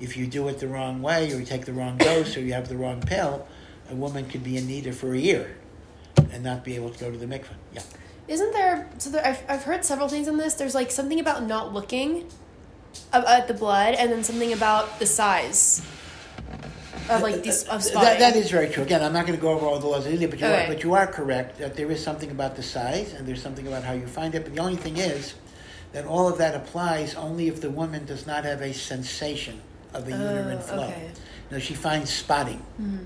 if 0.00 0.16
you 0.16 0.26
do 0.26 0.46
it 0.48 0.58
the 0.60 0.68
wrong 0.68 1.02
way 1.02 1.32
or 1.32 1.38
you 1.38 1.44
take 1.44 1.64
the 1.64 1.72
wrong 1.72 1.96
dose 1.96 2.36
or 2.36 2.40
you 2.40 2.52
have 2.52 2.68
the 2.68 2.76
wrong 2.76 3.00
pill 3.00 3.46
a 3.90 3.94
woman 3.94 4.26
could 4.28 4.42
be 4.42 4.56
in 4.56 4.64
nida 4.64 4.94
for 4.94 5.14
a 5.14 5.18
year 5.18 5.56
and 6.32 6.42
not 6.42 6.64
be 6.64 6.74
able 6.74 6.90
to 6.90 6.98
go 6.98 7.10
to 7.10 7.18
the 7.18 7.26
mikvah. 7.26 7.54
Yeah. 7.72 7.82
Isn't 8.28 8.52
there? 8.52 8.88
So 8.98 9.10
there, 9.10 9.26
I've 9.26 9.42
I've 9.48 9.64
heard 9.64 9.84
several 9.84 10.08
things 10.08 10.28
on 10.28 10.38
this. 10.38 10.54
There's 10.54 10.74
like 10.74 10.90
something 10.90 11.20
about 11.20 11.44
not 11.46 11.72
looking 11.72 12.28
at 13.12 13.48
the 13.48 13.54
blood, 13.54 13.94
and 13.94 14.12
then 14.12 14.22
something 14.22 14.52
about 14.52 14.98
the 14.98 15.06
size 15.06 15.82
of 17.10 17.22
like 17.22 17.46
of 17.46 17.54
spotting. 17.54 18.00
That, 18.00 18.18
that 18.18 18.36
is 18.36 18.50
very 18.50 18.68
true. 18.68 18.82
Again, 18.82 19.02
I'm 19.02 19.12
not 19.12 19.26
going 19.26 19.38
to 19.38 19.42
go 19.42 19.50
over 19.50 19.66
all 19.66 19.78
the 19.78 19.86
laws 19.86 20.06
of 20.06 20.12
Nida, 20.12 20.30
but 20.30 20.40
you 20.40 20.46
okay. 20.46 20.64
are, 20.64 20.68
but 20.68 20.82
you 20.82 20.94
are 20.94 21.06
correct 21.06 21.58
that 21.58 21.76
there 21.76 21.90
is 21.90 22.02
something 22.02 22.30
about 22.30 22.56
the 22.56 22.62
size, 22.62 23.12
and 23.14 23.26
there's 23.26 23.42
something 23.42 23.66
about 23.66 23.84
how 23.84 23.92
you 23.92 24.06
find 24.06 24.34
it. 24.34 24.44
But 24.44 24.54
the 24.54 24.60
only 24.60 24.76
thing 24.76 24.96
is 24.96 25.34
that 25.92 26.06
all 26.06 26.28
of 26.28 26.38
that 26.38 26.54
applies 26.54 27.14
only 27.14 27.48
if 27.48 27.60
the 27.60 27.70
woman 27.70 28.06
does 28.06 28.26
not 28.26 28.44
have 28.44 28.60
a 28.60 28.72
sensation 28.72 29.60
of 29.92 30.08
a 30.08 30.12
oh, 30.12 30.34
uterine 30.36 30.60
flow. 30.60 30.84
Okay. 30.84 31.10
You 31.50 31.56
know, 31.56 31.58
she 31.58 31.74
finds 31.74 32.10
spotting. 32.10 32.64
Mm-hmm 32.80 33.04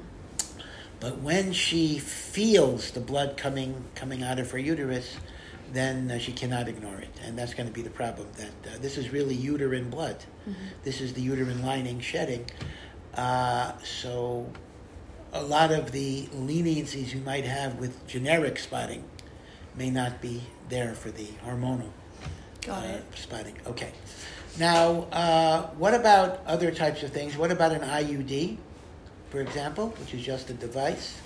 but 1.01 1.19
when 1.19 1.53
she 1.53 1.99
feels 1.99 2.91
the 2.93 3.01
blood 3.01 3.37
coming 3.37 3.85
coming 3.95 4.23
out 4.23 4.39
of 4.39 4.51
her 4.51 4.59
uterus, 4.59 5.17
then 5.73 6.11
uh, 6.11 6.19
she 6.19 6.33
cannot 6.33 6.69
ignore 6.69 6.99
it, 6.99 7.11
and 7.25 7.39
that's 7.39 7.55
going 7.55 7.67
to 7.67 7.73
be 7.73 7.83
the 7.83 7.91
problem. 7.91 8.29
That 8.37 8.75
uh, 8.75 8.79
this 8.81 8.97
is 8.97 9.11
really 9.11 9.35
uterine 9.35 9.91
blood. 9.91 10.17
Mm-hmm. 10.49 10.67
This 10.85 11.01
is 11.01 11.13
the 11.13 11.21
uterine 11.21 11.63
lining 11.63 12.01
shedding. 12.01 12.47
Uh, 13.17 13.73
so, 13.83 14.51
a 15.33 15.43
lot 15.43 15.73
of 15.73 15.93
the 15.93 16.27
leniencies 16.27 17.14
you 17.14 17.21
might 17.21 17.45
have 17.45 17.79
with 17.79 18.07
generic 18.07 18.59
spotting 18.59 19.05
may 19.75 19.91
not 19.91 20.21
be 20.21 20.43
there 20.69 20.95
for 20.95 21.11
the 21.11 21.27
hormonal 21.45 21.91
uh, 22.69 22.99
spotting. 23.14 23.57
Okay. 23.67 23.93
Now, 24.59 25.07
uh, 25.12 25.67
what 25.79 25.95
about 25.95 26.41
other 26.47 26.71
types 26.71 27.03
of 27.03 27.11
things? 27.11 27.37
What 27.37 27.51
about 27.51 27.73
an 27.73 27.83
IUD? 27.83 28.59
for 29.31 29.41
example, 29.41 29.89
which 30.01 30.14
is 30.14 30.25
just 30.25 30.51
a 30.51 30.55
device 30.55 31.19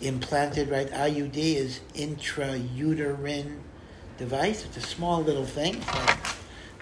implanted, 0.00 0.68
right? 0.68 0.88
IUD 0.90 1.36
is 1.36 1.80
intrauterine 1.94 3.58
device. 4.18 4.64
It's 4.64 4.76
a 4.76 4.80
small 4.80 5.22
little 5.22 5.44
thing, 5.44 5.80
like 5.80 6.18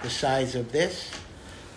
the 0.02 0.10
size 0.10 0.54
of 0.54 0.70
this, 0.72 1.10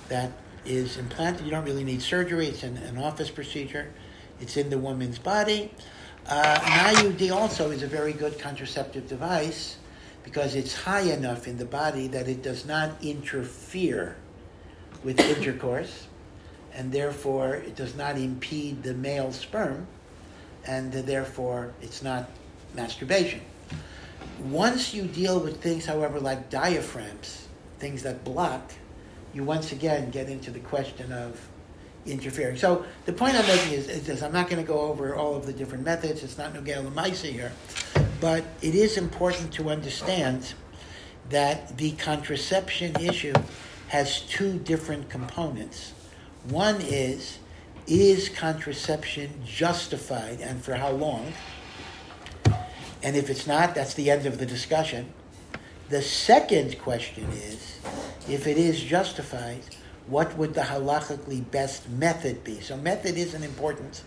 that 0.10 0.32
is 0.66 0.98
implanted. 0.98 1.46
You 1.46 1.52
don't 1.52 1.66
really 1.66 1.84
need 1.84 2.02
surgery. 2.02 2.48
It's 2.48 2.64
an, 2.64 2.78
an 2.78 2.98
office 2.98 3.30
procedure. 3.30 3.92
It's 4.40 4.58
in 4.58 4.70
the 4.70 4.78
woman's 4.78 5.20
body. 5.20 5.72
Uh, 6.28 6.60
an 6.64 6.96
IUD 6.96 7.32
also 7.32 7.72
is 7.72 7.84
a 7.84 7.88
very 7.88 8.14
good 8.14 8.40
contraceptive 8.40 9.08
device 9.08 9.78
because 10.24 10.56
it's 10.56 10.74
high 10.74 11.02
enough 11.02 11.48
in 11.48 11.58
the 11.58 11.66
body 11.66 12.08
that 12.08 12.28
it 12.28 12.42
does 12.42 12.66
not 12.66 12.92
interfere 13.04 14.16
with 15.04 15.20
intercourse 15.20 16.08
and 16.76 16.92
therefore 16.92 17.56
it 17.56 17.76
does 17.76 17.96
not 17.96 18.18
impede 18.18 18.84
the 18.84 18.94
male 18.94 19.32
sperm, 19.32 19.88
and 20.68 20.92
therefore 20.92 21.74
it's 21.82 22.04
not 22.04 22.30
masturbation. 22.76 23.42
Once 24.44 24.94
you 24.94 25.04
deal 25.04 25.40
with 25.40 25.62
things, 25.62 25.86
however, 25.86 26.20
like 26.20 26.50
diaphragms, 26.50 27.48
things 27.80 28.04
that 28.04 28.24
block, 28.24 28.74
you 29.36 29.44
once 29.44 29.74
again 29.74 30.10
get 30.10 30.30
into 30.30 30.50
the 30.50 30.62
question 30.62 31.12
of 31.12 31.48
interfering. 32.06 32.56
So 32.56 32.86
the 33.06 33.12
point 33.14 33.36
I'm 33.36 33.46
making 33.46 33.74
is, 33.74 33.90
is 33.90 34.08
this: 34.08 34.24
I'm 34.24 34.32
not 34.32 34.50
going 34.50 34.62
to 34.62 34.68
go 34.68 34.80
over 34.80 35.16
all 35.16 35.36
of 35.36 35.46
the 35.46 35.54
different 35.54 35.84
methods. 35.84 36.24
It's 36.24 36.38
not 36.38 36.54
Nogel 36.54 36.90
Lamaisa 36.90 37.32
here, 37.32 37.52
but 38.22 38.46
it 38.62 38.74
is 38.74 38.98
important 38.98 39.52
to 39.54 39.70
understand 39.70 40.54
that 41.30 41.78
the 41.78 41.92
contraception 41.94 42.96
issue 43.02 43.34
has 43.90 44.22
two 44.22 44.58
different 44.60 45.10
components. 45.10 45.94
One 46.48 46.78
is, 46.80 47.40
is 47.88 48.30
contraception 48.30 49.42
justified 49.46 50.40
and 50.40 50.64
for 50.64 50.76
how 50.76 50.92
long? 50.92 51.34
And 53.04 53.16
if 53.16 53.30
it's 53.30 53.46
not, 53.46 53.76
that's 53.76 53.96
the 53.96 54.10
end 54.10 54.26
of 54.26 54.38
the 54.38 54.46
discussion. 54.46 55.14
The 55.90 56.02
second 56.02 56.80
question 56.80 57.26
is, 57.32 57.80
if 58.28 58.48
it 58.48 58.58
is 58.58 58.82
justified, 58.82 59.62
what 60.08 60.38
would 60.38 60.54
the 60.54 60.62
halachically 60.62 61.50
best 61.52 61.90
method 61.90 62.44
be? 62.44 62.60
So 62.60 62.78
method 62.78 63.18
is 63.18 63.34
an 63.34 63.44
important 63.44 64.04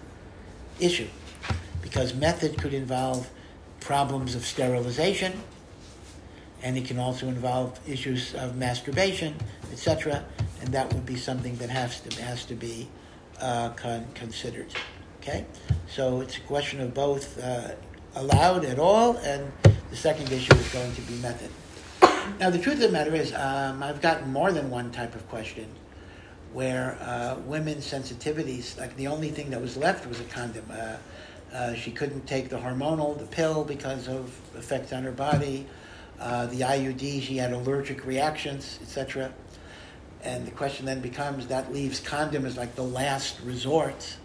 issue 0.80 1.08
because 1.82 2.14
method 2.14 2.58
could 2.58 2.74
involve 2.74 3.30
problems 3.80 4.34
of 4.34 4.44
sterilization 4.44 5.40
and 6.62 6.76
it 6.76 6.84
can 6.84 6.98
also 6.98 7.28
involve 7.28 7.78
issues 7.88 8.34
of 8.34 8.56
masturbation, 8.56 9.34
etc 9.70 10.24
and 10.60 10.72
that 10.72 10.92
would 10.92 11.06
be 11.06 11.16
something 11.16 11.56
that 11.56 11.70
has 11.70 12.00
to 12.00 12.22
has 12.22 12.44
to 12.44 12.54
be 12.54 12.88
uh, 13.40 13.70
con- 13.70 14.06
considered. 14.14 14.66
Okay, 15.20 15.44
so 15.88 16.20
it's 16.20 16.36
a 16.36 16.40
question 16.40 16.80
of 16.80 16.94
both 16.94 17.42
uh, 17.42 17.72
allowed 18.14 18.64
at 18.64 18.78
all, 18.78 19.16
and 19.18 19.50
the 19.90 19.96
second 19.96 20.30
issue 20.32 20.54
is 20.54 20.72
going 20.72 20.92
to 20.94 21.00
be 21.02 21.14
method. 21.14 21.50
Now, 22.36 22.50
the 22.50 22.58
truth 22.58 22.76
of 22.76 22.82
the 22.82 22.90
matter 22.90 23.14
is, 23.14 23.32
um, 23.34 23.82
I've 23.82 24.00
gotten 24.00 24.32
more 24.32 24.52
than 24.52 24.70
one 24.70 24.92
type 24.92 25.14
of 25.14 25.28
question 25.28 25.66
where 26.52 26.96
uh, 27.00 27.36
women's 27.46 27.90
sensitivities, 27.90 28.78
like 28.78 28.96
the 28.96 29.06
only 29.06 29.30
thing 29.30 29.50
that 29.50 29.60
was 29.60 29.76
left 29.76 30.06
was 30.06 30.20
a 30.20 30.24
condom. 30.24 30.64
Uh, 30.70 30.96
uh, 31.52 31.74
she 31.74 31.90
couldn't 31.90 32.26
take 32.26 32.48
the 32.48 32.56
hormonal, 32.56 33.18
the 33.18 33.26
pill, 33.26 33.64
because 33.64 34.08
of 34.08 34.38
effects 34.56 34.92
on 34.92 35.02
her 35.02 35.12
body. 35.12 35.66
Uh, 36.20 36.46
the 36.46 36.60
IUD, 36.60 37.22
she 37.22 37.36
had 37.36 37.52
allergic 37.52 38.04
reactions, 38.06 38.78
etc. 38.82 39.32
And 40.22 40.46
the 40.46 40.50
question 40.50 40.86
then 40.86 41.00
becomes 41.00 41.46
that 41.48 41.72
leaves 41.72 42.00
condom 42.00 42.44
as 42.44 42.56
like 42.56 42.74
the 42.74 42.82
last 42.82 43.40
resort. 43.44 44.16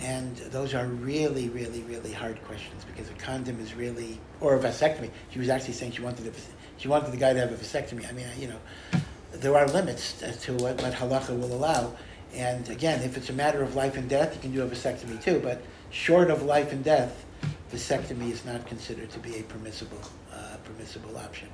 And 0.00 0.36
those 0.36 0.74
are 0.74 0.86
really, 0.86 1.48
really, 1.48 1.80
really 1.82 2.12
hard 2.12 2.42
questions 2.44 2.84
because 2.84 3.10
a 3.10 3.14
condom 3.14 3.58
is 3.60 3.74
really, 3.74 4.20
or 4.40 4.56
a 4.56 4.58
vasectomy. 4.58 5.10
She 5.30 5.38
was 5.38 5.48
actually 5.48 5.72
saying 5.74 5.92
she 5.92 6.02
wanted 6.02 6.26
a, 6.26 6.32
she 6.78 6.88
wanted 6.88 7.12
the 7.12 7.16
guy 7.16 7.32
to 7.32 7.40
have 7.40 7.52
a 7.52 7.56
vasectomy. 7.56 8.08
I 8.08 8.12
mean, 8.12 8.26
you 8.38 8.48
know, 8.48 9.00
there 9.32 9.56
are 9.56 9.66
limits 9.68 10.22
as 10.22 10.36
to 10.42 10.54
what, 10.54 10.80
what 10.82 10.92
halacha 10.92 11.38
will 11.38 11.52
allow. 11.52 11.92
And 12.34 12.68
again, 12.68 13.02
if 13.02 13.16
it's 13.16 13.30
a 13.30 13.32
matter 13.32 13.62
of 13.62 13.74
life 13.74 13.96
and 13.96 14.08
death, 14.08 14.34
you 14.34 14.40
can 14.40 14.52
do 14.52 14.62
a 14.62 14.68
vasectomy 14.68 15.22
too. 15.22 15.40
But 15.40 15.62
short 15.90 16.30
of 16.30 16.42
life 16.42 16.72
and 16.72 16.84
death, 16.84 17.24
vasectomy 17.72 18.30
is 18.30 18.44
not 18.44 18.66
considered 18.66 19.10
to 19.10 19.18
be 19.18 19.38
a 19.38 19.42
permissible, 19.44 20.00
uh, 20.32 20.56
permissible 20.64 21.16
option. 21.16 21.48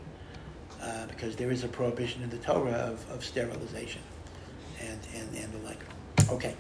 Uh, 0.83 1.07
because 1.07 1.37
there 1.37 1.53
is 1.53 1.63
a 1.63 1.69
prohibition 1.69 2.25
in 2.25 2.31
the 2.31 2.39
Torah 2.39 2.73
of, 2.73 3.09
of 3.13 3.25
sterilization 3.25 4.03
and, 4.81 4.99
and, 5.15 5.37
and 5.37 5.53
the 5.53 5.59
like. 5.59 5.79
Okay. 6.29 6.57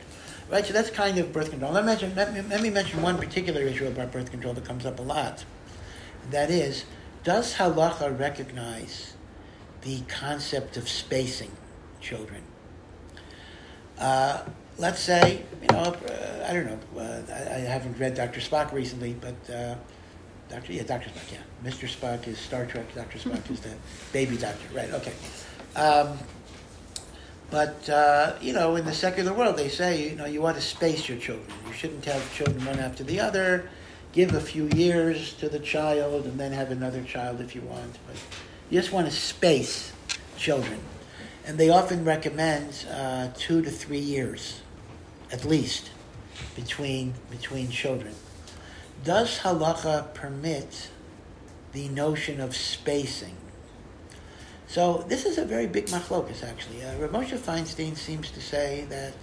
Right, 0.48 0.64
so 0.64 0.72
that's 0.72 0.90
kind 0.90 1.18
of 1.18 1.32
birth 1.32 1.50
control. 1.50 1.72
Let 1.72 1.82
me, 1.82 1.86
mention, 1.86 2.14
let, 2.14 2.32
me, 2.32 2.40
let 2.42 2.62
me 2.62 2.70
mention 2.70 3.02
one 3.02 3.18
particular 3.18 3.62
issue 3.62 3.88
about 3.88 4.12
birth 4.12 4.30
control 4.30 4.54
that 4.54 4.64
comes 4.64 4.86
up 4.86 5.00
a 5.00 5.02
lot. 5.02 5.44
That 6.30 6.50
is, 6.50 6.84
does 7.24 7.54
halacha 7.54 8.18
recognize 8.18 9.14
the 9.82 10.00
concept 10.02 10.76
of 10.76 10.88
spacing 10.88 11.52
children? 12.00 12.42
Uh, 13.98 14.42
let's 14.78 15.00
say, 15.00 15.42
you 15.60 15.68
know, 15.68 15.78
uh, 15.78 16.46
I 16.48 16.52
don't 16.52 16.66
know, 16.66 17.00
uh, 17.00 17.22
I, 17.32 17.54
I, 17.54 17.58
haven't 17.58 17.98
read 17.98 18.14
Dr. 18.14 18.40
Spock 18.40 18.72
recently, 18.72 19.14
but 19.20 19.54
uh, 19.54 19.76
Dr. 20.48 20.72
Yeah, 20.72 20.82
Dr. 20.82 21.10
Spock, 21.10 21.32
yeah. 21.32 21.70
Mr. 21.70 21.88
Spock 21.88 22.26
is 22.26 22.38
Star 22.38 22.66
Trek, 22.66 22.92
Dr. 22.94 23.18
Spock 23.18 23.48
is 23.50 23.60
the 23.60 23.74
baby 24.12 24.36
doctor, 24.36 24.74
right, 24.74 24.90
okay. 24.90 25.12
Um, 25.76 26.18
but, 27.50 27.88
uh, 27.90 28.34
you 28.40 28.54
know, 28.54 28.76
in 28.76 28.86
the 28.86 28.94
secular 28.94 29.32
world, 29.32 29.56
they 29.58 29.68
say, 29.68 30.08
you 30.08 30.16
know, 30.16 30.24
you 30.24 30.40
want 30.40 30.56
to 30.56 30.62
space 30.62 31.06
your 31.06 31.18
children. 31.18 31.46
You 31.66 31.74
shouldn't 31.74 32.04
have 32.06 32.34
children 32.34 32.64
one 32.64 32.78
after 32.78 33.04
the 33.04 33.20
other. 33.20 33.68
Give 34.12 34.34
a 34.34 34.40
few 34.40 34.68
years 34.74 35.32
to 35.34 35.48
the 35.48 35.58
child 35.58 36.26
and 36.26 36.38
then 36.38 36.52
have 36.52 36.70
another 36.70 37.02
child 37.02 37.40
if 37.40 37.54
you 37.54 37.62
want. 37.62 37.98
But 38.06 38.16
you 38.68 38.78
just 38.78 38.92
want 38.92 39.06
to 39.06 39.12
space 39.12 39.92
children. 40.36 40.80
And 41.46 41.58
they 41.58 41.70
often 41.70 42.04
recommend 42.04 42.86
uh, 42.92 43.28
two 43.34 43.62
to 43.62 43.70
three 43.70 43.98
years, 43.98 44.60
at 45.32 45.44
least, 45.44 45.90
between, 46.54 47.14
between 47.30 47.70
children. 47.70 48.14
Does 49.02 49.40
halacha 49.40 50.12
permit 50.14 50.90
the 51.72 51.88
notion 51.88 52.40
of 52.40 52.54
spacing? 52.54 53.36
So 54.68 55.04
this 55.08 55.26
is 55.26 55.38
a 55.38 55.44
very 55.44 55.66
big 55.66 55.86
machlokus, 55.86 56.44
actually. 56.44 56.84
Uh, 56.84 56.96
Rav 56.98 57.10
Moshe 57.10 57.36
Feinstein 57.36 57.96
seems 57.96 58.30
to 58.30 58.40
say 58.40 58.86
that 58.88 59.14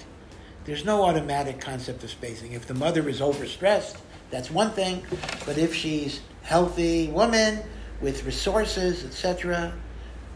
there's 0.65 0.83
no 0.83 1.03
automatic 1.03 1.61
concept 1.61 2.03
of 2.03 2.09
spacing. 2.09 2.51
If 2.51 2.67
the 2.67 2.73
mother 2.73 3.07
is 3.07 3.21
overstressed, 3.21 3.97
that's 4.31 4.51
one 4.51 4.71
thing. 4.71 5.03
But 5.45 5.57
if 5.57 5.73
she's 5.73 6.21
healthy 6.43 7.07
woman 7.07 7.59
with 8.01 8.25
resources, 8.25 9.03
etc., 9.03 9.73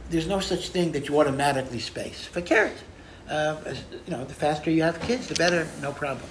there's 0.09 0.27
no 0.27 0.39
such 0.39 0.69
thing 0.69 0.91
that 0.91 1.07
you 1.07 1.19
automatically 1.19 1.79
space. 1.79 2.25
For 2.25 2.41
carrot, 2.41 2.77
uh, 3.29 3.57
you 4.05 4.11
know, 4.11 4.25
the 4.25 4.33
faster 4.33 4.69
you 4.69 4.83
have 4.83 4.99
kids, 5.01 5.27
the 5.27 5.35
better, 5.35 5.67
no 5.81 5.91
problem. 5.91 6.29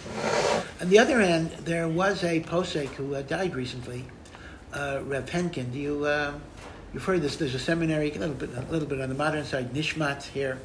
On 0.80 0.88
the 0.88 0.98
other 0.98 1.20
hand, 1.20 1.50
there 1.64 1.88
was 1.88 2.22
a 2.22 2.40
posek 2.40 2.88
who 2.88 3.14
uh, 3.14 3.22
died 3.22 3.54
recently, 3.54 4.04
uh, 4.72 5.00
Rev 5.04 5.26
Henkin. 5.26 5.72
Do 5.72 5.78
you? 5.78 6.04
Uh, 6.04 6.34
You've 6.92 7.04
heard 7.04 7.22
this. 7.22 7.36
There's 7.36 7.54
a 7.54 7.58
seminary, 7.58 8.10
a 8.10 8.18
little 8.18 8.34
bit, 8.34 8.50
a 8.54 8.70
little 8.70 8.86
bit 8.86 9.00
on 9.00 9.08
the 9.08 9.14
modern 9.14 9.46
side, 9.46 9.72
Nishmat 9.72 10.24
here. 10.24 10.60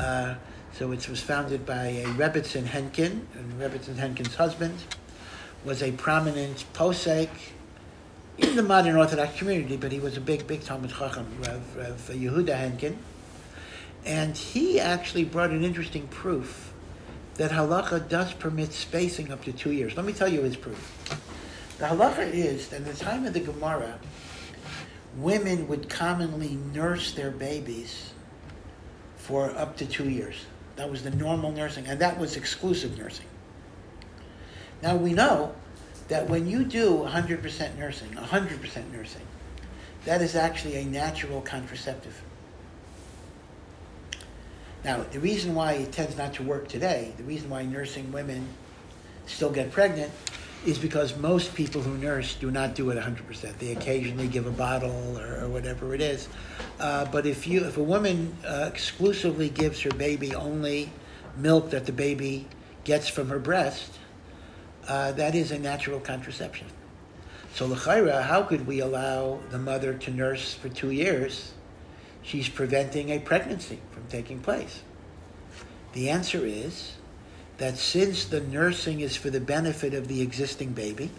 Uh, 0.00 0.34
so 0.72 0.90
it 0.90 1.08
was 1.08 1.20
founded 1.20 1.64
by 1.64 1.84
a 1.84 2.04
Rebbitzin 2.04 2.64
Henkin, 2.64 3.20
and 3.36 3.60
Rebbitzin 3.60 3.94
Henkin's 3.94 4.34
husband 4.34 4.74
was 5.64 5.82
a 5.82 5.92
prominent 5.92 6.64
posek 6.72 7.28
in 8.38 8.56
the 8.56 8.62
modern 8.62 8.96
Orthodox 8.96 9.38
community, 9.38 9.76
but 9.76 9.92
he 9.92 10.00
was 10.00 10.16
a 10.16 10.20
big, 10.20 10.46
big 10.46 10.60
Talmid 10.60 10.96
Chacham, 10.96 11.26
Rev, 11.40 11.76
Rev 11.76 12.10
Yehuda 12.12 12.56
Henkin. 12.56 12.96
And 14.04 14.36
he 14.36 14.80
actually 14.80 15.24
brought 15.24 15.50
an 15.50 15.62
interesting 15.62 16.08
proof 16.08 16.72
that 17.34 17.50
halacha 17.50 18.08
does 18.08 18.32
permit 18.32 18.72
spacing 18.72 19.32
up 19.32 19.44
to 19.44 19.52
two 19.52 19.70
years. 19.70 19.96
Let 19.96 20.04
me 20.04 20.12
tell 20.12 20.28
you 20.28 20.42
his 20.42 20.56
proof. 20.56 20.98
The 21.78 21.86
halacha 21.86 22.32
is 22.32 22.68
that 22.68 22.76
in 22.78 22.84
the 22.84 22.94
time 22.94 23.24
of 23.26 23.32
the 23.32 23.40
Gemara, 23.40 23.98
women 25.16 25.68
would 25.68 25.88
commonly 25.88 26.58
nurse 26.74 27.12
their 27.12 27.30
babies 27.30 28.12
for 29.16 29.50
up 29.56 29.76
to 29.76 29.86
two 29.86 30.08
years. 30.08 30.46
That 30.76 30.90
was 30.90 31.04
the 31.04 31.10
normal 31.10 31.52
nursing, 31.52 31.86
and 31.86 32.00
that 32.00 32.18
was 32.18 32.36
exclusive 32.36 32.98
nursing. 32.98 33.26
Now 34.82 34.96
we 34.96 35.12
know 35.12 35.54
that 36.08 36.28
when 36.28 36.46
you 36.46 36.64
do 36.64 36.98
100% 36.98 37.78
nursing, 37.78 38.10
100% 38.10 38.92
nursing, 38.92 39.22
that 40.04 40.20
is 40.20 40.34
actually 40.34 40.76
a 40.76 40.84
natural 40.84 41.40
contraceptive. 41.40 42.20
Now, 44.84 45.04
the 45.12 45.20
reason 45.20 45.54
why 45.54 45.74
it 45.74 45.92
tends 45.92 46.16
not 46.16 46.34
to 46.34 46.42
work 46.42 46.66
today, 46.68 47.12
the 47.16 47.22
reason 47.22 47.48
why 47.48 47.62
nursing 47.62 48.10
women 48.10 48.48
still 49.26 49.50
get 49.50 49.70
pregnant, 49.70 50.10
is 50.66 50.78
because 50.78 51.16
most 51.16 51.54
people 51.54 51.80
who 51.82 51.96
nurse 51.98 52.34
do 52.34 52.50
not 52.50 52.74
do 52.74 52.90
it 52.90 52.98
100%. 52.98 53.58
They 53.58 53.72
occasionally 53.72 54.28
give 54.28 54.46
a 54.46 54.50
bottle 54.50 55.18
or, 55.18 55.44
or 55.44 55.48
whatever 55.48 55.94
it 55.94 56.00
is. 56.00 56.28
Uh, 56.78 57.04
but 57.06 57.26
if 57.26 57.46
you, 57.46 57.64
if 57.64 57.76
a 57.76 57.82
woman 57.82 58.36
uh, 58.46 58.68
exclusively 58.72 59.48
gives 59.48 59.80
her 59.82 59.90
baby 59.90 60.34
only 60.34 60.90
milk 61.36 61.70
that 61.70 61.86
the 61.86 61.92
baby 61.92 62.46
gets 62.84 63.08
from 63.08 63.28
her 63.28 63.38
breast, 63.38 63.98
uh, 64.88 65.12
that 65.12 65.34
is 65.34 65.50
a 65.52 65.58
natural 65.58 66.00
contraception. 66.00 66.66
So 67.54 67.66
l'chayra, 67.66 68.22
how 68.22 68.42
could 68.42 68.66
we 68.66 68.80
allow 68.80 69.40
the 69.50 69.58
mother 69.58 69.94
to 69.94 70.10
nurse 70.10 70.54
for 70.54 70.68
two 70.68 70.90
years? 70.90 71.52
She's 72.22 72.48
preventing 72.48 73.10
a 73.10 73.18
pregnancy 73.18 73.80
from 73.90 74.04
taking 74.08 74.40
place. 74.40 74.82
The 75.92 76.08
answer 76.08 76.46
is 76.46 76.92
that 77.58 77.76
since 77.76 78.24
the 78.24 78.40
nursing 78.40 79.00
is 79.00 79.16
for 79.16 79.28
the 79.28 79.40
benefit 79.40 79.92
of 79.92 80.08
the 80.08 80.22
existing 80.22 80.72
baby, 80.72 81.10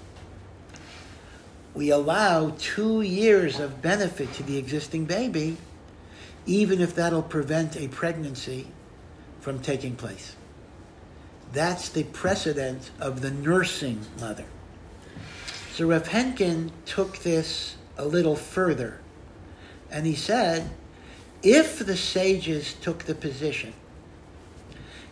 we 1.73 1.89
allow 1.89 2.55
two 2.57 3.01
years 3.01 3.59
of 3.59 3.81
benefit 3.81 4.33
to 4.33 4.43
the 4.43 4.57
existing 4.57 5.05
baby, 5.05 5.57
even 6.45 6.81
if 6.81 6.95
that'll 6.95 7.23
prevent 7.23 7.75
a 7.75 7.87
pregnancy 7.87 8.67
from 9.39 9.59
taking 9.59 9.95
place. 9.95 10.35
That's 11.53 11.89
the 11.89 12.03
precedent 12.03 12.89
of 12.99 13.21
the 13.21 13.29
nursing 13.29 14.01
mother. 14.19 14.45
So 15.73 15.87
Rav 15.87 16.09
Henkin 16.09 16.71
took 16.85 17.19
this 17.19 17.75
a 17.95 18.05
little 18.05 18.35
further, 18.35 18.99
and 19.91 20.05
he 20.07 20.15
said, 20.15 20.71
if 21.43 21.77
the 21.77 21.95
sages 21.95 22.73
took 22.73 23.03
the 23.03 23.13
position 23.13 23.73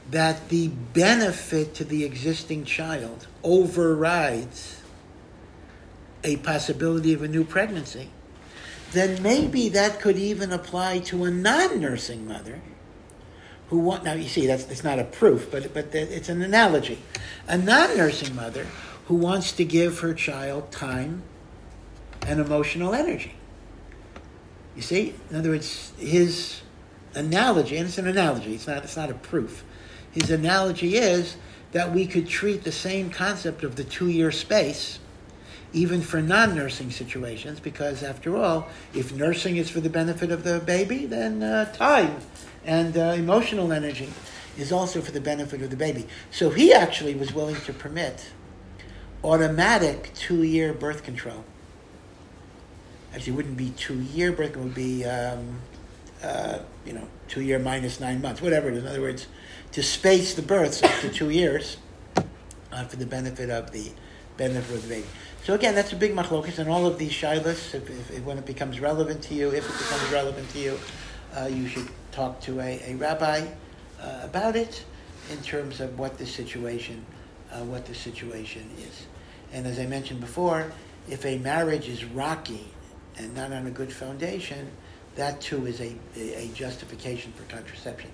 that 0.10 0.50
the 0.50 0.70
benefit 0.70 1.76
to 1.76 1.84
the 1.84 2.04
existing 2.04 2.66
child 2.66 3.28
overrides 3.44 4.82
a 6.24 6.38
possibility 6.38 7.14
of 7.14 7.22
a 7.22 7.28
new 7.28 7.44
pregnancy, 7.44 8.10
then 8.94 9.22
maybe 9.22 9.70
that 9.70 10.02
could 10.02 10.18
even 10.18 10.52
apply 10.52 11.00
to 11.00 11.24
a 11.24 11.32
non-nursing 11.32 12.28
mother 12.28 12.62
who 13.72 13.80
want 13.80 14.04
now 14.04 14.14
you 14.14 14.28
see 14.28 14.46
that's 14.46 14.66
it's 14.66 14.84
not 14.84 15.00
a 15.00 15.06
proof 15.06 15.50
but 15.50 15.74
but 15.74 15.96
it's 15.96 16.28
an 16.30 16.42
analogy. 16.42 17.00
A 17.48 17.58
non-nursing 17.58 18.36
mother 18.36 18.68
who 19.08 19.16
wants 19.16 19.54
to 19.54 19.66
give 19.66 20.00
her 20.00 20.14
child 20.14 20.72
time 20.72 21.24
and 22.28 22.40
emotional 22.40 22.94
energy. 22.94 23.34
You 24.76 24.82
see? 24.82 25.16
In 25.30 25.38
other 25.38 25.52
words 25.52 25.94
his 25.98 26.62
analogy 27.16 27.78
and 27.78 27.88
it's 27.88 27.98
an 27.98 28.08
analogy 28.08 28.54
it's 28.54 28.68
not 28.68 28.84
it's 28.84 28.98
not 28.98 29.10
a 29.10 29.16
proof. 29.16 29.64
His 30.12 30.30
analogy 30.30 30.98
is 30.98 31.38
that 31.72 31.94
we 31.94 32.06
could 32.06 32.28
treat 32.28 32.66
the 32.66 32.74
same 32.74 33.10
concept 33.10 33.64
of 33.64 33.78
the 33.78 33.86
two 33.86 34.10
year 34.10 34.34
space 34.34 35.00
even 35.74 36.02
for 36.02 36.22
non 36.22 36.54
nursing 36.54 36.92
situations, 36.92 37.62
because 37.62 38.04
after 38.04 38.36
all, 38.36 38.68
if 38.94 39.14
nursing 39.14 39.56
is 39.56 39.70
for 39.70 39.80
the 39.80 39.90
benefit 39.90 40.30
of 40.30 40.44
the 40.44 40.60
baby, 40.60 41.06
then 41.06 41.42
uh, 41.42 41.72
time 41.72 42.18
and 42.66 42.98
uh, 42.98 43.16
emotional 43.18 43.72
energy 43.72 44.10
is 44.58 44.72
also 44.72 45.02
for 45.02 45.12
the 45.12 45.22
benefit 45.22 45.62
of 45.62 45.70
the 45.70 45.76
baby. 45.76 46.08
So 46.30 46.50
he 46.50 46.74
actually 46.74 47.16
was 47.16 47.34
willing 47.34 47.56
to 47.62 47.74
permit 47.74 48.32
automatic 49.24 50.12
two 50.14 50.44
year 50.44 50.74
birth 50.74 51.04
control. 51.04 51.44
Actually, 53.14 53.34
it 53.34 53.36
wouldn't 53.36 53.58
be 53.58 53.70
two 53.72 54.00
year 54.00 54.32
birth, 54.32 54.52
it 54.52 54.58
would 54.58 54.74
be, 54.74 55.04
um, 55.06 55.60
uh, 56.24 56.60
you 56.86 56.94
know, 56.94 57.08
two 57.28 57.42
year 57.42 57.60
minus 57.60 58.00
nine 58.00 58.22
months, 58.22 58.42
whatever 58.42 58.70
it 58.70 58.76
is. 58.76 58.84
In 58.84 58.90
other 58.90 59.02
words, 59.02 59.28
to 59.74 59.84
space 59.84 60.34
the 60.34 60.42
births 60.42 60.82
up 60.84 60.92
to 61.02 61.10
two 61.10 61.30
years 61.30 61.78
uh, 62.72 62.86
for 62.86 62.96
the 62.96 63.06
benefit 63.06 63.50
of 63.50 63.72
the 63.72 63.92
benefit 64.38 64.76
of 64.76 64.82
the 64.84 64.88
baby. 64.88 65.08
So 65.44 65.54
again, 65.56 65.76
that's 65.76 65.92
a 65.92 65.96
big 65.96 66.16
machlokas, 66.16 66.60
and 66.60 66.70
all 66.70 66.86
of 66.86 66.98
these 67.00 67.12
shilas, 67.12 67.74
if, 67.74 67.90
if, 67.90 68.24
when 68.24 68.38
it 68.38 68.46
becomes 68.46 68.80
relevant 68.80 69.24
to 69.24 69.34
you, 69.34 69.50
if 69.50 69.68
it 69.68 69.78
becomes 69.78 70.12
relevant 70.12 70.50
to 70.52 70.60
you, 70.60 70.80
uh, 71.36 71.46
you 71.46 71.68
should 71.68 71.88
talk 72.12 72.42
to 72.42 72.60
a, 72.60 72.82
a 72.92 72.96
rabbi 72.96 73.46
uh, 74.02 74.20
about 74.24 74.56
it 74.56 74.84
in 75.32 75.38
terms 75.42 75.80
of 75.80 75.98
what 75.98 76.18
the 76.18 76.26
situation, 76.26 77.06
uh, 77.52 77.60
what 77.60 77.86
the 77.86 77.96
situation 77.96 78.70
is. 78.78 79.06
And 79.54 79.66
as 79.68 79.80
I 79.80 79.86
mentioned 79.86 80.20
before, 80.22 80.72
if 81.10 81.26
a 81.26 81.38
marriage 81.40 81.88
is 81.88 82.06
rocky 82.06 82.68
and 83.18 83.36
not 83.36 83.52
on 83.52 83.68
a 83.68 83.72
good 83.72 83.92
foundation, 83.92 84.70
that 85.16 85.42
too 85.42 85.66
is 85.66 85.82
a, 85.82 85.96
a 86.16 86.50
justification 86.54 87.34
for 87.34 87.44
contraception 87.44 88.12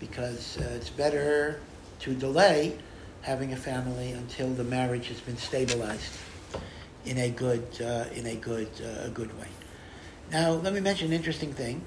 because 0.00 0.58
uh, 0.58 0.64
it's 0.74 0.90
better 0.90 1.60
to 2.00 2.14
delay 2.14 2.76
having 3.20 3.52
a 3.52 3.56
family 3.56 4.12
until 4.12 4.48
the 4.48 4.64
marriage 4.64 5.08
has 5.08 5.20
been 5.20 5.36
stabilized 5.36 6.12
in 7.04 7.18
a 7.18 7.30
good 7.30 7.64
uh, 7.80 8.04
in 8.14 8.26
a 8.26 8.34
good 8.36 8.68
uh, 8.82 9.06
a 9.06 9.10
good 9.10 9.36
way. 9.38 9.48
Now, 10.30 10.52
let 10.52 10.72
me 10.72 10.80
mention 10.80 11.08
an 11.08 11.12
interesting 11.12 11.52
thing. 11.52 11.82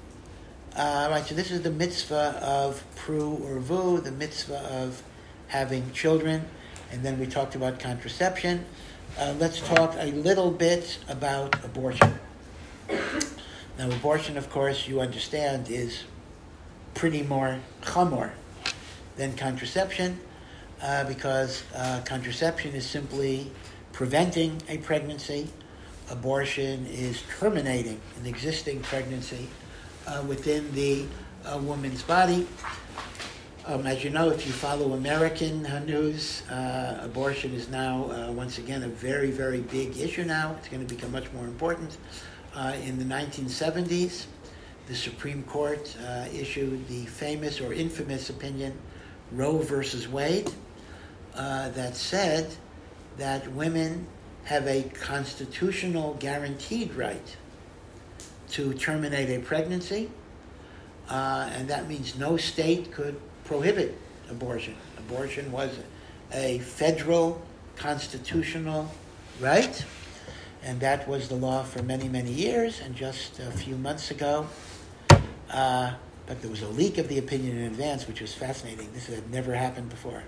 Uh, 0.76 1.08
right, 1.10 1.24
so 1.24 1.34
this 1.34 1.50
is 1.50 1.62
the 1.62 1.70
mitzvah 1.70 2.38
of 2.42 2.84
pru 2.96 3.40
or 3.44 3.58
vu, 3.60 3.98
the 3.98 4.12
mitzvah 4.12 4.58
of 4.58 5.02
having 5.48 5.90
children, 5.92 6.44
and 6.92 7.02
then 7.02 7.18
we 7.18 7.26
talked 7.26 7.54
about 7.54 7.80
contraception. 7.80 8.62
Uh, 9.18 9.34
let's 9.38 9.58
talk 9.60 9.94
a 9.98 10.10
little 10.12 10.50
bit 10.50 10.98
about 11.08 11.64
abortion. 11.64 12.18
Now, 13.78 13.88
abortion, 13.88 14.36
of 14.36 14.50
course, 14.50 14.86
you 14.86 15.00
understand, 15.00 15.70
is 15.70 16.04
pretty 16.92 17.22
more 17.22 17.58
chamor 17.80 18.32
than 19.16 19.34
contraception. 19.34 20.20
uh, 20.82 21.04
because 21.04 21.62
uh, 21.74 22.02
contraception 22.04 22.74
is 22.74 22.84
simply 22.84 23.50
preventing 23.92 24.60
a 24.68 24.78
pregnancy. 24.78 25.48
Abortion 26.10 26.86
is 26.86 27.22
terminating 27.38 28.00
an 28.20 28.26
existing 28.26 28.80
pregnancy 28.80 29.48
uh, 30.06 30.22
within 30.28 30.72
the 30.72 31.04
uh, 31.44 31.58
woman's 31.58 32.02
body. 32.02 32.46
Um, 33.66 33.86
as 33.86 34.04
you 34.04 34.10
know, 34.10 34.30
if 34.30 34.46
you 34.46 34.52
follow 34.52 34.92
American 34.92 35.66
uh, 35.66 35.80
news, 35.80 36.48
uh, 36.48 37.00
abortion 37.02 37.52
is 37.52 37.68
now, 37.68 38.10
uh, 38.10 38.30
once 38.30 38.58
again, 38.58 38.84
a 38.84 38.88
very, 38.88 39.32
very 39.32 39.60
big 39.60 39.98
issue 39.98 40.24
now. 40.24 40.54
It's 40.58 40.68
going 40.68 40.86
to 40.86 40.94
become 40.94 41.10
much 41.10 41.32
more 41.32 41.44
important. 41.44 41.96
In 42.84 42.98
the 42.98 43.04
1970s, 43.04 44.26
the 44.86 44.94
Supreme 44.94 45.42
Court 45.42 45.94
issued 46.32 46.88
the 46.88 47.04
famous 47.04 47.60
or 47.60 47.74
infamous 47.74 48.30
opinion, 48.30 48.72
Roe 49.32 49.58
versus 49.58 50.08
Wade, 50.08 50.50
that 51.34 51.96
said 51.96 52.54
that 53.18 53.46
women 53.52 54.06
have 54.44 54.66
a 54.66 54.84
constitutional 54.84 56.14
guaranteed 56.14 56.94
right 56.94 57.36
to 58.50 58.74
terminate 58.74 59.30
a 59.30 59.40
pregnancy, 59.40 60.10
and 61.08 61.68
that 61.68 61.88
means 61.88 62.18
no 62.18 62.36
state 62.36 62.92
could 62.92 63.20
prohibit 63.44 63.96
abortion. 64.30 64.74
Abortion 64.98 65.52
was 65.52 65.70
a 66.32 66.58
federal 66.60 67.40
constitutional 67.76 68.90
right, 69.40 69.84
and 70.62 70.80
that 70.80 71.06
was 71.06 71.28
the 71.28 71.36
law 71.36 71.62
for 71.62 71.82
many, 71.82 72.08
many 72.08 72.32
years. 72.32 72.80
And 72.80 72.94
just 72.94 73.38
a 73.38 73.50
few 73.50 73.76
months 73.76 74.10
ago, 74.10 74.46
uh, 75.50 75.94
but 76.26 76.42
there 76.42 76.50
was 76.50 76.62
a 76.62 76.68
leak 76.68 76.98
of 76.98 77.08
the 77.08 77.18
opinion 77.18 77.56
in 77.56 77.66
advance, 77.66 78.08
which 78.08 78.20
was 78.20 78.34
fascinating. 78.34 78.92
This 78.92 79.06
had 79.06 79.30
never 79.30 79.54
happened 79.54 79.90
before. 79.90 80.24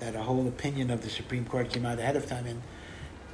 That 0.00 0.16
a 0.16 0.22
whole 0.22 0.48
opinion 0.48 0.90
of 0.90 1.02
the 1.02 1.10
Supreme 1.10 1.44
Court 1.44 1.70
came 1.70 1.86
out 1.86 1.98
ahead 1.98 2.16
of 2.16 2.26
time, 2.26 2.46
and 2.46 2.62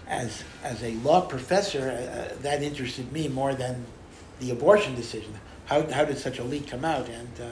as 0.09 0.45
as 0.63 0.83
a 0.83 0.93
law 0.97 1.23
professor, 1.23 1.91
uh, 1.91 2.35
that 2.43 2.63
interested 2.63 3.13
me 3.13 3.29
more 3.29 3.55
than 3.55 3.87
the 4.41 4.51
abortion 4.51 4.95
decision. 4.95 5.35
How, 5.67 5.83
how 5.91 6.05
did 6.05 6.19
such 6.19 6.39
a 6.39 6.45
leak 6.45 6.69
come 6.69 6.85
out? 6.85 7.09
And 7.09 7.41
uh, 7.41 7.51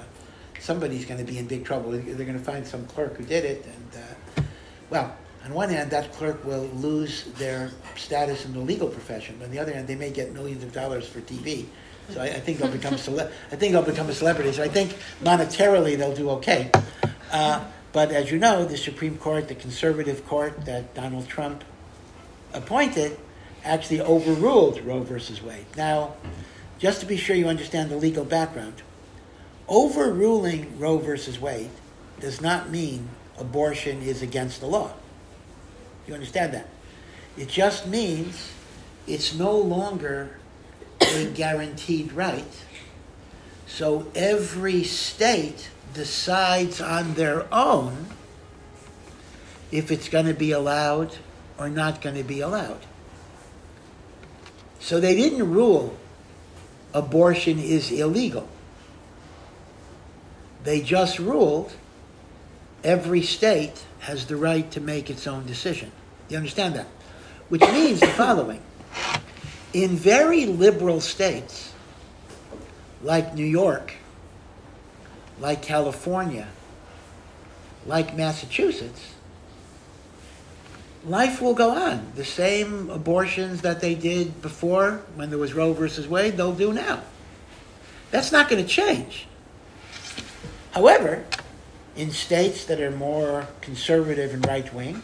somebody's 0.61 1.05
going 1.05 1.25
to 1.25 1.31
be 1.31 1.39
in 1.39 1.47
big 1.47 1.65
trouble. 1.65 1.91
They're 1.91 2.01
going 2.03 2.39
to 2.39 2.45
find 2.45 2.67
some 2.67 2.87
clerk 2.87 3.17
who 3.17 3.25
did 3.25 3.45
it, 3.45 3.67
and 3.67 4.03
uh, 4.03 4.43
well, 4.91 5.17
on 5.45 5.53
one 5.53 5.69
hand, 5.69 5.91
that 5.91 6.13
clerk 6.13 6.43
will 6.45 6.67
lose 6.75 7.25
their 7.37 7.71
status 7.97 8.47
in 8.47 8.55
the 8.55 8.61
legal 8.61 8.89
profession. 8.89 9.39
On 9.43 9.51
the 9.51 9.59
other 9.59 9.73
hand, 9.73 9.87
they 9.87 9.95
may 9.95 10.11
get 10.11 10.33
millions 10.33 10.63
of 10.63 10.73
dollars 10.73 11.07
for 11.07 11.21
TV. 11.21 11.67
So 12.11 12.21
I, 12.21 12.27
I 12.27 12.41
think 12.41 12.59
they'll 12.59 12.71
become 12.71 12.97
cele- 12.97 13.31
I 13.53 13.57
think 13.57 13.73
they'll 13.73 13.83
become 13.83 14.09
a 14.09 14.15
celebrity. 14.15 14.53
So 14.53 14.63
I 14.63 14.69
think 14.69 14.97
monetarily 15.23 15.99
they'll 15.99 16.15
do 16.15 16.31
okay. 16.31 16.71
Uh, 17.31 17.65
but 17.93 18.11
as 18.11 18.31
you 18.31 18.39
know, 18.39 18.65
the 18.65 18.77
Supreme 18.77 19.19
Court, 19.19 19.49
the 19.49 19.55
conservative 19.55 20.27
court 20.27 20.65
that 20.65 20.95
Donald 20.95 21.29
Trump 21.29 21.63
appointed, 22.53 23.19
actually 23.65 24.01
overruled 24.01 24.81
Roe 24.83 25.01
versus 25.03 25.43
Wade. 25.43 25.67
Now, 25.77 26.15
just 26.85 27.01
to 27.01 27.07
be 27.07 27.17
sure 27.17 27.35
you 27.35 27.49
understand 27.49 27.91
the 27.91 27.97
legal 27.97 28.27
background, 28.27 28.83
overruling 29.69 30.79
Roe 30.79 30.99
versus 30.99 31.41
Wade 31.41 31.71
does 32.21 32.43
not 32.43 32.69
mean 32.69 33.09
abortion 33.39 34.03
is 34.03 34.21
against 34.21 34.61
the 34.61 34.67
law. 34.67 34.93
You 36.07 36.13
understand 36.13 36.53
that? 36.53 36.69
It 37.39 37.49
just 37.49 37.87
means 37.87 38.53
it's 39.07 39.35
no 39.35 39.57
longer 39.57 40.37
a 41.01 41.25
guaranteed 41.25 42.13
right. 42.13 42.63
So 43.67 44.07
every 44.15 44.85
state 44.85 45.71
decides 45.95 46.83
on 46.83 47.15
their 47.15 47.47
own 47.51 48.09
if 49.73 49.91
it's 49.91 50.11
going 50.11 50.27
to 50.27 50.35
be 50.35 50.51
allowed 50.51 51.17
or 51.57 51.71
not 51.71 52.03
going 52.03 52.17
to 52.17 52.25
be 52.25 52.41
allowed. 52.41 52.81
So 54.81 55.01
they 55.01 55.15
didn't 55.15 55.51
rule 55.51 55.97
abortion 56.95 57.59
is 57.59 57.91
illegal. 57.91 58.49
They 60.63 60.81
just 60.81 61.19
ruled 61.19 61.75
every 62.83 63.23
state 63.23 63.85
has 63.99 64.27
the 64.27 64.37
right 64.37 64.71
to 64.71 64.81
make 64.81 65.11
its 65.11 65.27
own 65.27 65.45
decision. 65.47 65.91
You 66.29 66.37
understand 66.37 66.77
that? 66.77 66.87
Which 67.49 67.61
means 67.61 68.01
the 68.01 68.07
following 68.07 68.63
in 69.73 69.97
very 69.97 70.47
liberal 70.47 71.01
states, 71.01 71.73
like 73.03 73.35
New 73.35 73.45
York, 73.45 73.95
like 75.41 75.63
California, 75.63 76.49
like 77.87 78.17
Massachusetts, 78.17 79.14
life 81.07 81.41
will 81.41 81.55
go 81.55 81.71
on. 81.71 82.13
The 82.15 82.25
same 82.25 82.91
abortions 82.91 83.63
that 83.63 83.81
they 83.81 83.95
did 83.95 84.41
before 84.43 85.03
when 85.15 85.31
there 85.31 85.39
was 85.39 85.53
Roe 85.53 85.73
versus 85.73 86.09
Wade, 86.09 86.37
they'll 86.37 86.55
do 86.55 86.73
now. 86.73 87.03
That's 88.11 88.33
not 88.33 88.49
going 88.49 88.63
to 88.63 88.69
change. 88.69 89.27
However, 90.73 91.25
in 91.97 92.11
states 92.11 92.65
that 92.67 92.81
are 92.81 92.91
more 92.91 93.49
conservative 93.61 94.35
and 94.35 94.47
right 94.47 94.73
wing, 94.73 95.03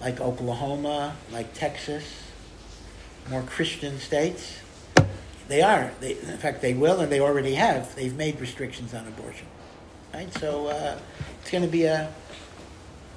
like 0.00 0.20
Oklahoma, 0.20 1.16
like 1.32 1.54
Texas, 1.54 2.04
more 3.30 3.42
Christian 3.42 3.98
states, 3.98 4.60
they 5.48 5.62
are. 5.62 5.92
They, 6.00 6.12
in 6.12 6.38
fact, 6.38 6.62
they 6.62 6.74
will, 6.74 7.00
and 7.00 7.10
they 7.10 7.20
already 7.20 7.54
have. 7.54 7.94
They've 7.96 8.14
made 8.14 8.40
restrictions 8.40 8.94
on 8.94 9.06
abortion. 9.06 9.46
Right? 10.14 10.32
So 10.38 10.68
uh, 10.68 10.98
it's 11.40 11.50
going 11.50 11.64
to 11.64 11.70
be 11.70 11.84
a 11.84 12.12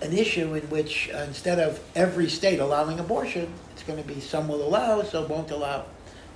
an 0.04 0.12
issue 0.12 0.54
in 0.54 0.70
which 0.70 1.10
uh, 1.14 1.20
instead 1.20 1.60
of 1.60 1.80
every 1.96 2.30
state 2.30 2.60
allowing 2.60 3.00
abortion, 3.00 3.52
it's 3.72 3.84
going 3.84 4.02
to 4.02 4.08
be 4.08 4.20
some 4.20 4.48
will 4.48 4.62
allow, 4.62 5.02
some 5.02 5.28
won't 5.30 5.50
allow, 5.50 5.86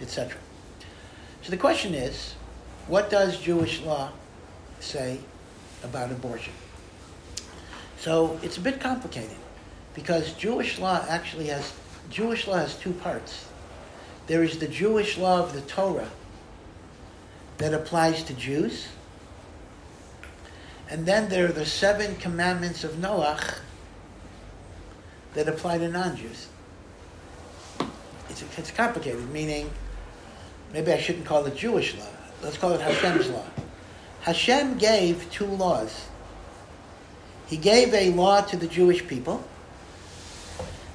etc. 0.01 0.37
So 1.41 1.51
the 1.51 1.57
question 1.57 1.93
is, 1.93 2.33
what 2.87 3.09
does 3.09 3.39
Jewish 3.39 3.81
law 3.81 4.11
say 4.79 5.19
about 5.83 6.11
abortion? 6.11 6.53
So 7.99 8.39
it's 8.41 8.57
a 8.57 8.61
bit 8.61 8.79
complicated 8.79 9.35
because 9.93 10.33
Jewish 10.33 10.79
law 10.79 11.05
actually 11.09 11.47
has 11.47 11.73
Jewish 12.09 12.47
law 12.47 12.55
has 12.55 12.75
two 12.77 12.93
parts. 12.93 13.47
There 14.27 14.43
is 14.43 14.59
the 14.59 14.67
Jewish 14.67 15.17
law 15.17 15.39
of 15.39 15.53
the 15.53 15.61
Torah 15.61 16.09
that 17.57 17.73
applies 17.73 18.23
to 18.23 18.33
Jews. 18.33 18.87
And 20.89 21.05
then 21.05 21.29
there 21.29 21.45
are 21.45 21.51
the 21.51 21.65
seven 21.65 22.15
commandments 22.15 22.83
of 22.83 22.91
Noach 22.93 23.59
that 25.33 25.47
apply 25.47 25.79
to 25.79 25.89
non-Jews. 25.89 26.47
It's, 28.29 28.43
it's 28.57 28.71
complicated, 28.71 29.29
meaning 29.31 29.69
maybe 30.73 30.91
I 30.93 30.97
shouldn't 30.97 31.25
call 31.25 31.45
it 31.45 31.55
Jewish 31.55 31.97
law. 31.97 32.07
Let's 32.41 32.57
call 32.57 32.71
it 32.71 32.81
Hashem's 32.81 33.29
law. 33.29 33.45
Hashem 34.21 34.77
gave 34.77 35.29
two 35.31 35.45
laws. 35.45 36.07
He 37.47 37.57
gave 37.57 37.93
a 37.93 38.11
law 38.11 38.41
to 38.41 38.57
the 38.57 38.67
Jewish 38.67 39.05
people 39.07 39.43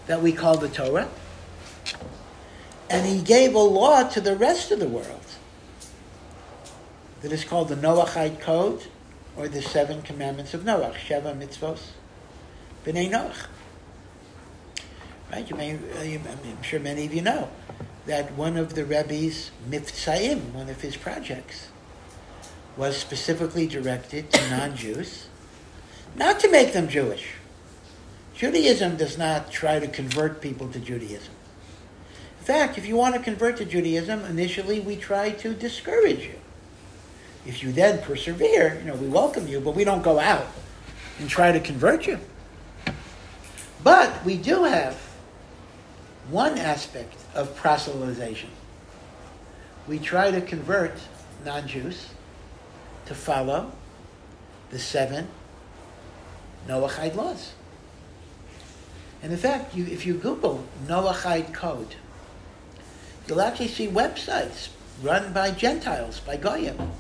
that 0.07 0.21
we 0.21 0.33
call 0.33 0.57
the 0.57 0.69
Torah, 0.69 1.09
and 2.91 3.07
he 3.07 3.23
gave 3.23 3.55
a 3.55 3.59
law 3.59 4.09
to 4.09 4.21
the 4.21 4.37
rest 4.37 4.71
of 4.71 4.79
the 4.81 4.89
world 4.89 5.25
that 7.23 7.33
is 7.33 7.45
called 7.45 7.69
the 7.69 7.77
Noachite 7.77 8.41
Code 8.41 8.87
or 9.37 9.49
the 9.49 9.63
Seven 9.63 10.03
Commandments 10.03 10.55
of 10.55 10.63
Noach, 10.63 10.95
Sheva 10.95 11.37
Mitzvos, 11.37 11.81
B'nai 12.85 13.11
Noach. 13.11 13.47
Right? 15.31 15.49
You 15.49 15.57
may, 15.57 15.75
uh, 15.75 16.19
I'm 16.31 16.63
sure 16.63 16.81
many 16.81 17.07
of 17.07 17.15
you 17.15 17.23
know 17.23 17.49
that 18.07 18.33
one 18.33 18.57
of 18.57 18.75
the 18.75 18.85
Rebbe's 18.85 19.51
Mivtzaim, 19.69 20.53
one 20.53 20.69
of 20.69 20.81
his 20.81 20.97
projects, 20.97 21.69
was 22.77 22.97
specifically 22.97 23.67
directed 23.67 24.31
to 24.31 24.51
non-Jews, 24.57 25.29
not 26.17 26.41
to 26.41 26.51
make 26.51 26.73
them 26.73 26.89
Jewish. 26.89 27.35
Judaism 28.35 28.97
does 28.97 29.17
not 29.17 29.51
try 29.51 29.79
to 29.79 29.87
convert 29.87 30.41
people 30.41 30.69
to 30.69 30.81
Judaism. 30.81 31.35
In 32.39 32.45
fact, 32.45 32.77
if 32.77 32.87
you 32.87 32.97
want 32.97 33.15
to 33.15 33.21
convert 33.21 33.57
to 33.59 33.65
Judaism, 33.65 34.25
initially 34.25 34.81
we 34.81 34.97
try 34.97 35.31
to 35.31 35.55
discourage 35.55 36.25
you. 36.25 36.42
If 37.45 37.63
you 37.63 37.73
then 37.73 38.01
persevere, 38.03 38.79
you 38.79 38.85
know, 38.87 38.95
we 38.95 39.09
welcome 39.09 39.49
you, 39.49 39.61
but 39.61 39.75
we 39.75 39.85
don't 39.85 40.03
go 40.03 40.19
out 40.19 40.47
and 41.19 41.29
try 41.29 41.53
to 41.53 41.61
convert 41.61 42.07
you. 42.07 42.19
But 43.83 44.25
we 44.25 44.37
do 44.37 44.65
have 44.65 44.95
one 46.31 46.57
aspect 46.57 47.17
of 47.35 47.57
proselytization. 47.61 48.49
We 49.89 49.99
try 49.99 50.31
to 50.31 50.41
convert 50.41 50.93
non-Jews 51.45 52.11
to 53.07 53.15
follow 53.15 53.73
the 54.71 54.79
seven 54.79 55.27
Noahide 56.69 57.17
laws. 57.17 57.55
And 59.23 59.33
in 59.33 59.39
fact, 59.39 59.75
you, 59.75 59.85
if 59.87 60.07
you 60.07 60.15
Google 60.15 60.65
Noahide 60.87 61.53
code, 61.53 61.97
you'll 63.27 63.41
actually 63.41 63.69
see 63.69 63.89
websites 63.89 64.69
run 65.03 65.33
by 65.33 65.51
Gentiles, 65.51 66.21
by 66.21 66.37
Goyim, 66.37 66.93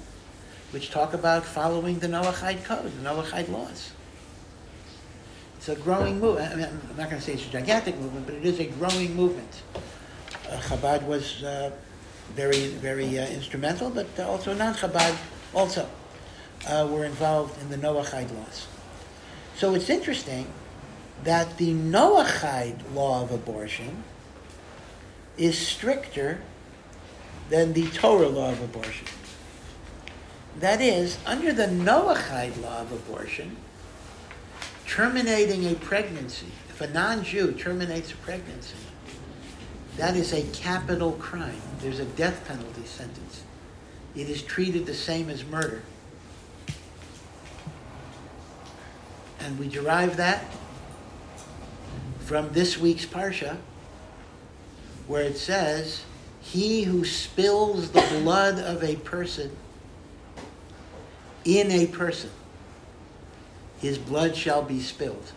which 0.72 0.90
talk 0.90 1.14
about 1.14 1.44
following 1.44 1.98
the 1.98 2.08
Noahide 2.08 2.64
code, 2.64 2.90
the 3.02 3.08
Noahide 3.08 3.50
laws. 3.50 3.92
It's 5.58 5.68
a 5.68 5.76
growing 5.76 6.18
movement. 6.18 6.52
I 6.52 6.56
mean, 6.56 6.64
I'm 6.90 6.96
not 6.96 7.08
going 7.08 7.20
to 7.20 7.22
say 7.22 7.34
it's 7.34 7.46
a 7.46 7.50
gigantic 7.50 7.96
movement, 7.98 8.26
but 8.26 8.34
it 8.34 8.44
is 8.44 8.58
a 8.58 8.64
growing 8.64 9.14
movement. 9.14 9.62
Uh, 10.48 10.58
Chabad 10.58 11.06
was 11.06 11.42
uh, 11.44 11.70
very, 12.34 12.68
very 12.68 13.18
uh, 13.18 13.26
instrumental, 13.28 13.90
but 13.90 14.18
also 14.18 14.54
non-Chabad 14.54 15.16
also 15.54 15.88
uh, 16.66 16.88
were 16.90 17.04
involved 17.04 17.60
in 17.60 17.68
the 17.68 17.76
Noahide 17.76 18.34
laws. 18.34 18.66
So 19.56 19.74
it's 19.74 19.90
interesting 19.90 20.46
that 21.24 21.58
the 21.58 21.72
Noahide 21.72 22.94
law 22.94 23.22
of 23.22 23.30
abortion 23.30 24.02
is 25.36 25.56
stricter 25.56 26.40
than 27.50 27.74
the 27.74 27.86
Torah 27.88 28.28
law 28.28 28.50
of 28.50 28.62
abortion. 28.62 29.06
That 30.58 30.80
is, 30.80 31.18
under 31.26 31.52
the 31.52 31.66
Noahide 31.66 32.60
law 32.62 32.80
of 32.82 32.92
abortion, 32.92 33.56
terminating 34.86 35.64
a 35.66 35.74
pregnancy, 35.74 36.46
if 36.68 36.80
a 36.80 36.88
non 36.88 37.24
Jew 37.24 37.52
terminates 37.52 38.12
a 38.12 38.16
pregnancy, 38.16 38.76
that 39.96 40.16
is 40.16 40.32
a 40.32 40.42
capital 40.52 41.12
crime. 41.12 41.60
There's 41.80 41.98
a 41.98 42.04
death 42.04 42.46
penalty 42.46 42.84
sentence. 42.84 43.42
It 44.14 44.28
is 44.28 44.42
treated 44.42 44.86
the 44.86 44.94
same 44.94 45.30
as 45.30 45.44
murder. 45.44 45.82
And 49.40 49.58
we 49.58 49.68
derive 49.68 50.16
that 50.18 50.44
from 52.20 52.52
this 52.52 52.78
week's 52.78 53.04
Parsha, 53.04 53.56
where 55.06 55.22
it 55.22 55.36
says, 55.36 56.04
He 56.40 56.84
who 56.84 57.04
spills 57.04 57.90
the 57.90 58.06
blood 58.22 58.58
of 58.58 58.84
a 58.84 58.96
person 58.96 59.50
in 61.44 61.70
a 61.70 61.86
person, 61.86 62.30
his 63.80 63.98
blood 63.98 64.36
shall 64.36 64.62
be 64.62 64.80
spilled. 64.80 65.32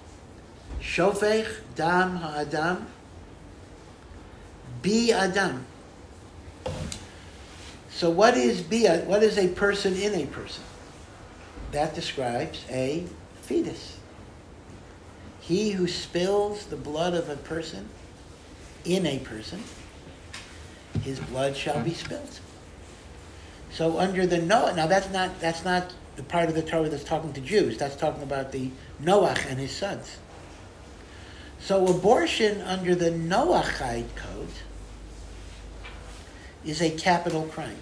Shofech 0.82 1.48
dam 1.76 2.18
ha'adam 2.18 2.88
bi 4.84 5.10
adam. 5.12 5.66
So 7.90 8.10
what 8.10 8.36
is 8.36 8.62
bi? 8.62 9.04
What 9.06 9.24
is 9.24 9.38
a 9.38 9.48
person 9.48 9.96
in 9.96 10.14
a 10.14 10.26
person? 10.28 10.64
That 11.72 11.96
describes 11.96 12.64
a 12.70 13.06
fetus. 13.42 13.98
He 15.40 15.72
who 15.72 15.88
spills 15.88 16.66
the 16.66 16.76
blood 16.76 17.14
of 17.14 17.30
a 17.30 17.36
person 17.36 17.88
in 18.84 19.06
a 19.06 19.20
person, 19.20 19.64
his 21.04 21.20
blood 21.20 21.56
shall 21.56 21.82
be 21.82 21.94
spilled. 21.94 22.40
So 23.76 24.00
under 24.00 24.26
the 24.26 24.38
Noah, 24.38 24.74
now 24.74 24.88
that's 24.88 25.12
not 25.12 25.38
that's 25.42 25.66
not 25.66 25.94
the 26.16 26.24
part 26.24 26.48
of 26.48 26.56
the 26.56 26.62
Torah 26.62 26.88
that's 26.88 27.04
talking 27.04 27.34
to 27.34 27.42
Jews. 27.42 27.78
That's 27.78 27.98
talking 27.98 28.24
about 28.24 28.54
the 28.54 28.72
Noach 29.04 29.46
and 29.50 29.60
his 29.60 29.76
sons. 29.76 30.16
So 31.60 31.86
abortion 31.86 32.62
under 32.62 32.96
the 32.96 33.10
Noachide 33.10 34.16
code 34.16 34.48
is 36.64 36.82
a 36.82 36.90
capital 36.90 37.44
crime. 37.48 37.76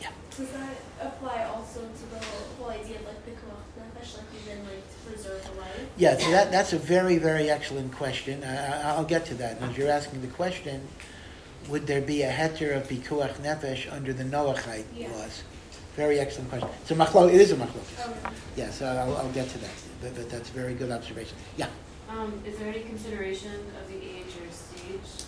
Yeah. 0.00 0.08
Does 0.36 0.48
that 0.50 0.74
apply 1.00 1.44
also 1.54 1.82
to 1.82 2.10
the 2.10 2.24
whole 2.58 2.70
idea 2.70 2.96
of 2.96 3.06
like 3.06 3.24
the 3.26 3.30
nefesh, 3.30 4.16
like 4.16 4.26
even 4.42 4.64
like 4.64 4.82
to 4.90 5.08
preserve 5.08 5.50
a 5.54 5.60
life? 5.60 5.88
Yeah, 5.96 6.18
so 6.18 6.28
that, 6.32 6.50
that's 6.50 6.72
a 6.72 6.78
very, 6.78 7.18
very 7.18 7.48
excellent 7.48 7.92
question. 7.92 8.42
I, 8.42 8.98
will 8.98 9.04
get 9.04 9.24
to 9.26 9.34
that. 9.34 9.62
as 9.62 9.78
you're 9.78 9.88
asking 9.88 10.22
the 10.22 10.34
question, 10.34 10.88
would 11.68 11.86
there 11.86 12.00
be 12.00 12.22
a 12.22 12.30
heter 12.30 12.76
of 12.76 12.88
pikuach 12.88 13.34
nefesh 13.36 13.92
under 13.92 14.12
the 14.12 14.24
Noachide 14.24 14.84
yeah. 14.94 15.10
laws? 15.12 15.42
Very 15.96 16.18
excellent 16.18 16.50
question. 16.50 16.68
So 16.84 16.94
machlo, 16.94 17.28
it 17.28 17.40
is 17.40 17.52
a 17.52 17.56
machlo. 17.56 18.08
Okay. 18.08 18.34
Yeah, 18.56 18.70
so 18.70 18.86
I'll, 18.86 19.16
I'll, 19.16 19.32
get 19.32 19.48
to 19.50 19.58
that. 19.58 19.70
But, 20.00 20.14
but, 20.16 20.30
that's 20.30 20.50
a 20.50 20.52
very 20.52 20.74
good 20.74 20.90
observation. 20.90 21.36
Yeah. 21.56 21.68
Um, 22.10 22.40
is 22.44 22.58
there 22.58 22.68
any 22.68 22.82
consideration 22.82 23.52
of 23.80 23.88
the 23.88 23.96
age 23.96 24.26
or 24.42 24.52
stage? 24.52 25.26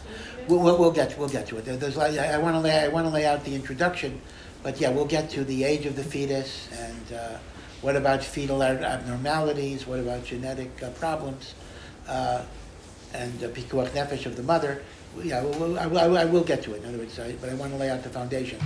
We'll, 0.48 0.60
we'll, 0.60 0.78
we'll 0.78 0.92
get 0.92 1.18
we'll 1.18 1.28
get 1.28 1.46
to 1.48 1.58
it. 1.58 1.64
There, 1.64 1.76
there's 1.76 1.98
I, 1.98 2.34
I 2.34 2.38
want 2.38 2.54
to 2.54 2.60
lay 2.60 2.78
I 2.78 2.88
want 2.88 3.06
to 3.06 3.12
lay 3.12 3.26
out 3.26 3.44
the 3.44 3.54
introduction, 3.54 4.20
but 4.62 4.80
yeah, 4.80 4.90
we'll 4.90 5.06
get 5.06 5.30
to 5.30 5.44
the 5.44 5.64
age 5.64 5.86
of 5.86 5.96
the 5.96 6.04
fetus 6.04 6.68
and 6.72 7.12
uh, 7.12 7.38
what 7.80 7.96
about 7.96 8.22
fetal 8.22 8.62
abnormalities? 8.62 9.86
What 9.86 10.00
about 10.00 10.24
genetic 10.24 10.82
uh, 10.82 10.90
problems? 10.90 11.54
Uh, 12.08 12.42
and 13.14 13.42
uh, 13.42 13.48
pikuach 13.48 13.88
nefesh 13.90 14.26
of 14.26 14.36
the 14.36 14.42
mother 14.42 14.82
yeah, 15.22 15.40
I, 15.40 15.84
I, 15.86 16.22
I, 16.22 16.24
will 16.24 16.44
get 16.44 16.62
to 16.64 16.74
it. 16.74 16.82
In 16.82 16.88
other 16.88 16.98
words, 16.98 17.18
I, 17.18 17.32
but 17.32 17.50
I 17.50 17.54
want 17.54 17.72
to 17.72 17.78
lay 17.78 17.90
out 17.90 18.02
the 18.02 18.08
foundation 18.08 18.60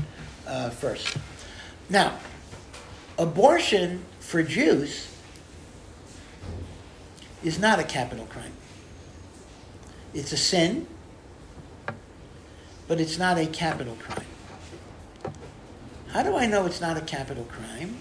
uh, 0.46 0.70
first. 0.70 1.16
Now, 1.88 2.18
abortion 3.18 4.04
for 4.20 4.42
Jews 4.42 5.14
is 7.42 7.58
not 7.58 7.78
a 7.78 7.84
capital 7.84 8.26
crime. 8.26 8.52
It's 10.12 10.32
a 10.32 10.36
sin, 10.36 10.86
but 12.88 13.00
it's 13.00 13.18
not 13.18 13.38
a 13.38 13.46
capital 13.46 13.96
crime. 13.96 14.26
How 16.08 16.22
do 16.22 16.36
I 16.36 16.46
know 16.46 16.66
it's 16.66 16.80
not 16.80 16.96
a 16.96 17.00
capital 17.00 17.44
crime? 17.44 17.96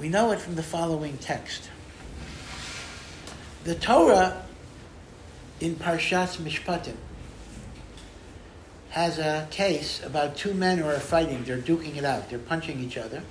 We 0.00 0.08
know 0.08 0.30
it 0.30 0.38
from 0.38 0.54
the 0.54 0.62
following 0.62 1.18
text. 1.18 1.70
The 3.64 3.74
Torah 3.74 4.44
in 5.58 5.74
Parshas 5.74 6.36
Mishpatim 6.36 6.94
has 8.96 9.18
a 9.18 9.46
case 9.50 10.02
about 10.02 10.34
two 10.36 10.54
men 10.54 10.78
who 10.78 10.86
are 10.86 10.98
fighting. 10.98 11.44
They're 11.44 11.58
duking 11.58 11.98
it 11.98 12.04
out. 12.06 12.30
They're 12.30 12.38
punching 12.38 12.80
each 12.80 12.96
other. 12.96 13.22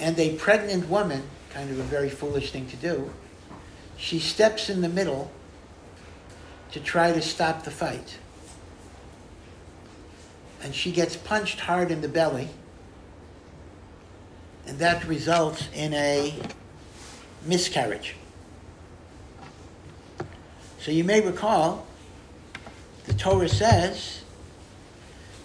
And 0.00 0.18
a 0.18 0.36
pregnant 0.36 0.88
woman, 0.88 1.24
kind 1.50 1.70
of 1.70 1.78
a 1.78 1.82
very 1.82 2.08
foolish 2.08 2.50
thing 2.50 2.66
to 2.68 2.76
do, 2.76 3.12
she 3.98 4.18
steps 4.18 4.70
in 4.70 4.80
the 4.80 4.88
middle 4.88 5.30
to 6.72 6.80
try 6.80 7.12
to 7.12 7.20
stop 7.20 7.64
the 7.64 7.70
fight. 7.70 8.16
And 10.62 10.74
she 10.74 10.92
gets 10.92 11.14
punched 11.14 11.60
hard 11.60 11.90
in 11.90 12.00
the 12.00 12.08
belly. 12.08 12.48
And 14.66 14.78
that 14.78 15.06
results 15.06 15.68
in 15.74 15.92
a 15.92 16.40
miscarriage. 17.44 18.16
So 20.80 20.90
you 20.90 21.04
may 21.04 21.20
recall 21.20 21.85
the 23.06 23.14
Torah 23.14 23.48
says 23.48 24.22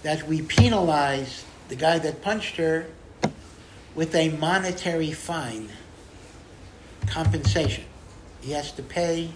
that 0.03 0.27
we 0.27 0.41
penalize 0.41 1.45
the 1.69 1.75
guy 1.75 1.99
that 1.99 2.21
punched 2.21 2.57
her 2.57 2.87
with 3.93 4.15
a 4.15 4.29
monetary 4.29 5.11
fine, 5.11 5.69
compensation. 7.07 7.83
He 8.41 8.51
has 8.51 8.71
to 8.73 8.83
pay 8.83 9.31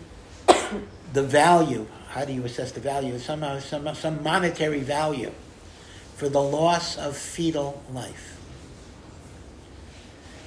the 1.14 1.24
value. 1.24 1.88
How 2.10 2.26
do 2.26 2.34
you 2.34 2.44
assess 2.46 2.72
the 2.72 2.80
value? 2.80 3.20
Somehow, 3.20 3.60
some, 3.60 3.94
some 3.94 4.24
monetary 4.24 4.80
value 4.80 5.32
for 6.16 6.30
the 6.30 6.42
loss 6.42 6.98
of 6.98 7.16
fetal 7.16 7.84
life. 7.92 8.40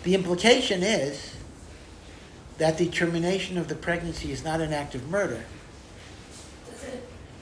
The 0.03 0.15
implication 0.15 0.83
is 0.83 1.37
that 2.57 2.79
the 2.79 2.89
termination 2.89 3.59
of 3.59 3.69
the 3.69 3.75
pregnancy 3.75 4.33
is 4.33 4.43
not 4.43 4.61
an 4.61 4.73
act 4.73 4.95
of 4.95 5.09
murder 5.09 5.45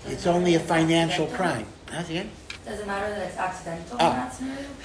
it's 0.07 0.27
only 0.27 0.55
a 0.55 0.61
financial 0.61 1.27
crime. 1.27 1.67
That's 1.91 2.11
it. 2.11 2.27
Does 2.65 2.81
it 2.81 2.87
matter 2.87 3.09
that 3.09 3.29
it's 3.29 3.37
accidental 3.37 3.99
that? 3.99 4.35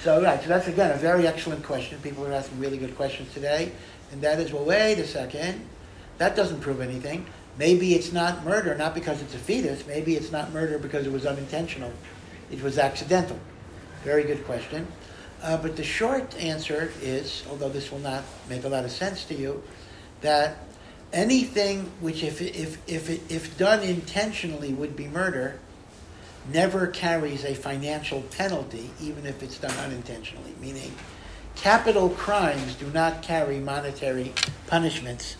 So, 0.04 0.22
right, 0.22 0.42
so 0.42 0.48
that's 0.48 0.68
again 0.68 0.92
a 0.92 0.98
very 0.98 1.28
excellent 1.28 1.64
question. 1.64 2.00
People 2.02 2.26
are 2.28 2.34
asking 2.34 2.60
really 2.60 2.78
good 2.78 2.96
questions 2.96 3.34
today. 3.34 3.72
And 4.12 4.22
that 4.22 4.40
is, 4.40 4.54
well, 4.54 4.66
wait 4.66 5.00
a 5.00 5.08
second. 5.08 5.66
That 6.18 6.36
doesn't 6.36 6.60
prove 6.60 6.82
anything. 6.82 7.26
Maybe 7.58 7.96
it's 7.96 8.12
not 8.12 8.46
murder, 8.46 8.76
not 8.76 8.94
because 8.94 9.22
it's 9.22 9.34
a 9.34 9.40
fetus. 9.40 9.86
Maybe 9.88 10.16
it's 10.16 10.32
not 10.32 10.52
murder 10.54 10.78
because 10.78 11.08
it 11.08 11.12
was 11.12 11.26
unintentional. 11.26 11.92
It 12.52 12.62
was 12.62 12.78
accidental. 12.78 13.40
Very 14.04 14.24
good 14.24 14.46
question. 14.46 14.88
Uh, 15.42 15.58
but 15.58 15.76
the 15.76 15.84
short 15.84 16.36
answer 16.40 16.92
is, 17.02 17.44
although 17.50 17.70
this 17.70 17.92
will 17.92 18.00
not 18.00 18.24
make 18.48 18.64
a 18.64 18.70
lot 18.70 18.86
of 18.86 18.92
sense 18.92 19.26
to 19.26 19.34
you, 19.34 19.64
that 20.22 20.58
anything 21.14 21.92
which, 22.00 22.24
if, 22.24 22.42
if, 22.42 22.78
if, 22.88 23.32
if 23.32 23.58
done 23.58 23.84
intentionally, 23.84 24.74
would 24.74 24.96
be 24.96 25.08
murder, 25.08 25.60
never 26.52 26.88
carries 26.88 27.44
a 27.44 27.54
financial 27.54 28.22
penalty, 28.24 28.90
even 29.02 29.26
if 29.26 29.44
it's 29.44 29.58
done 29.58 29.78
unintentionally. 29.78 30.54
Meaning, 30.60 30.94
capital 31.56 32.10
crimes 32.10 32.76
do 32.76 32.90
not 32.92 33.22
carry 33.22 33.60
monetary 33.60 34.34
punishments. 34.68 35.36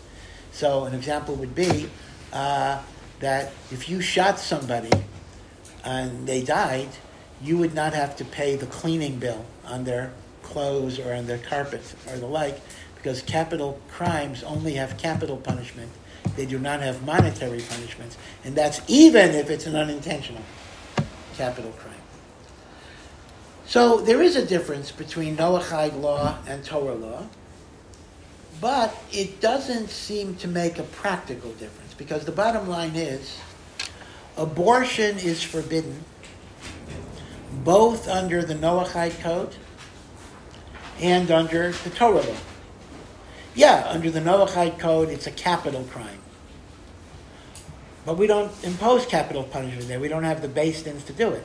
So, 0.52 0.84
an 0.84 0.94
example 0.94 1.34
would 1.36 1.54
be 1.54 1.88
uh, 2.32 2.82
that 3.20 3.52
if 3.70 3.88
you 3.88 4.00
shot 4.00 4.38
somebody 4.38 4.90
and 5.84 6.26
they 6.26 6.42
died, 6.42 6.88
you 7.42 7.58
would 7.58 7.74
not 7.74 7.94
have 7.94 8.16
to 8.16 8.24
pay 8.24 8.56
the 8.56 8.66
cleaning 8.66 9.18
bill 9.18 9.44
on 9.64 9.84
their 9.84 10.12
clothes 10.42 10.98
or 10.98 11.12
on 11.14 11.26
their 11.26 11.38
carpet 11.38 11.94
or 12.08 12.16
the 12.16 12.26
like 12.26 12.60
because 13.02 13.20
capital 13.22 13.80
crimes 13.88 14.44
only 14.44 14.74
have 14.74 14.96
capital 14.96 15.36
punishment. 15.36 15.90
They 16.36 16.46
do 16.46 16.58
not 16.58 16.80
have 16.80 17.04
monetary 17.04 17.60
punishments, 17.60 18.16
and 18.44 18.54
that's 18.54 18.80
even 18.86 19.30
if 19.30 19.50
it's 19.50 19.66
an 19.66 19.74
unintentional 19.74 20.42
capital 21.34 21.72
crime. 21.72 21.94
So 23.66 24.00
there 24.00 24.22
is 24.22 24.36
a 24.36 24.46
difference 24.46 24.92
between 24.92 25.36
Noahide 25.36 26.00
law 26.00 26.38
and 26.46 26.64
Torah 26.64 26.94
law. 26.94 27.26
But 28.60 28.96
it 29.10 29.40
doesn't 29.40 29.90
seem 29.90 30.36
to 30.36 30.46
make 30.46 30.78
a 30.78 30.84
practical 30.84 31.50
difference 31.54 31.94
because 31.94 32.24
the 32.24 32.32
bottom 32.32 32.68
line 32.68 32.94
is 32.94 33.40
abortion 34.36 35.18
is 35.18 35.42
forbidden 35.42 36.04
both 37.64 38.06
under 38.08 38.44
the 38.44 38.54
Noahide 38.54 39.18
Code 39.20 39.56
and 41.00 41.30
under 41.32 41.72
the 41.72 41.90
Torah 41.90 42.20
law. 42.20 42.36
Yeah, 43.54 43.86
under 43.88 44.10
the 44.10 44.20
Noahide 44.20 44.78
Code, 44.78 45.10
it's 45.10 45.26
a 45.26 45.30
capital 45.30 45.84
crime. 45.84 46.18
But 48.04 48.16
we 48.16 48.26
don't 48.26 48.52
impose 48.64 49.06
capital 49.06 49.44
punishment 49.44 49.88
there. 49.88 50.00
We 50.00 50.08
don't 50.08 50.24
have 50.24 50.42
the 50.42 50.48
basins 50.48 51.04
to 51.04 51.12
do 51.12 51.30
it. 51.30 51.44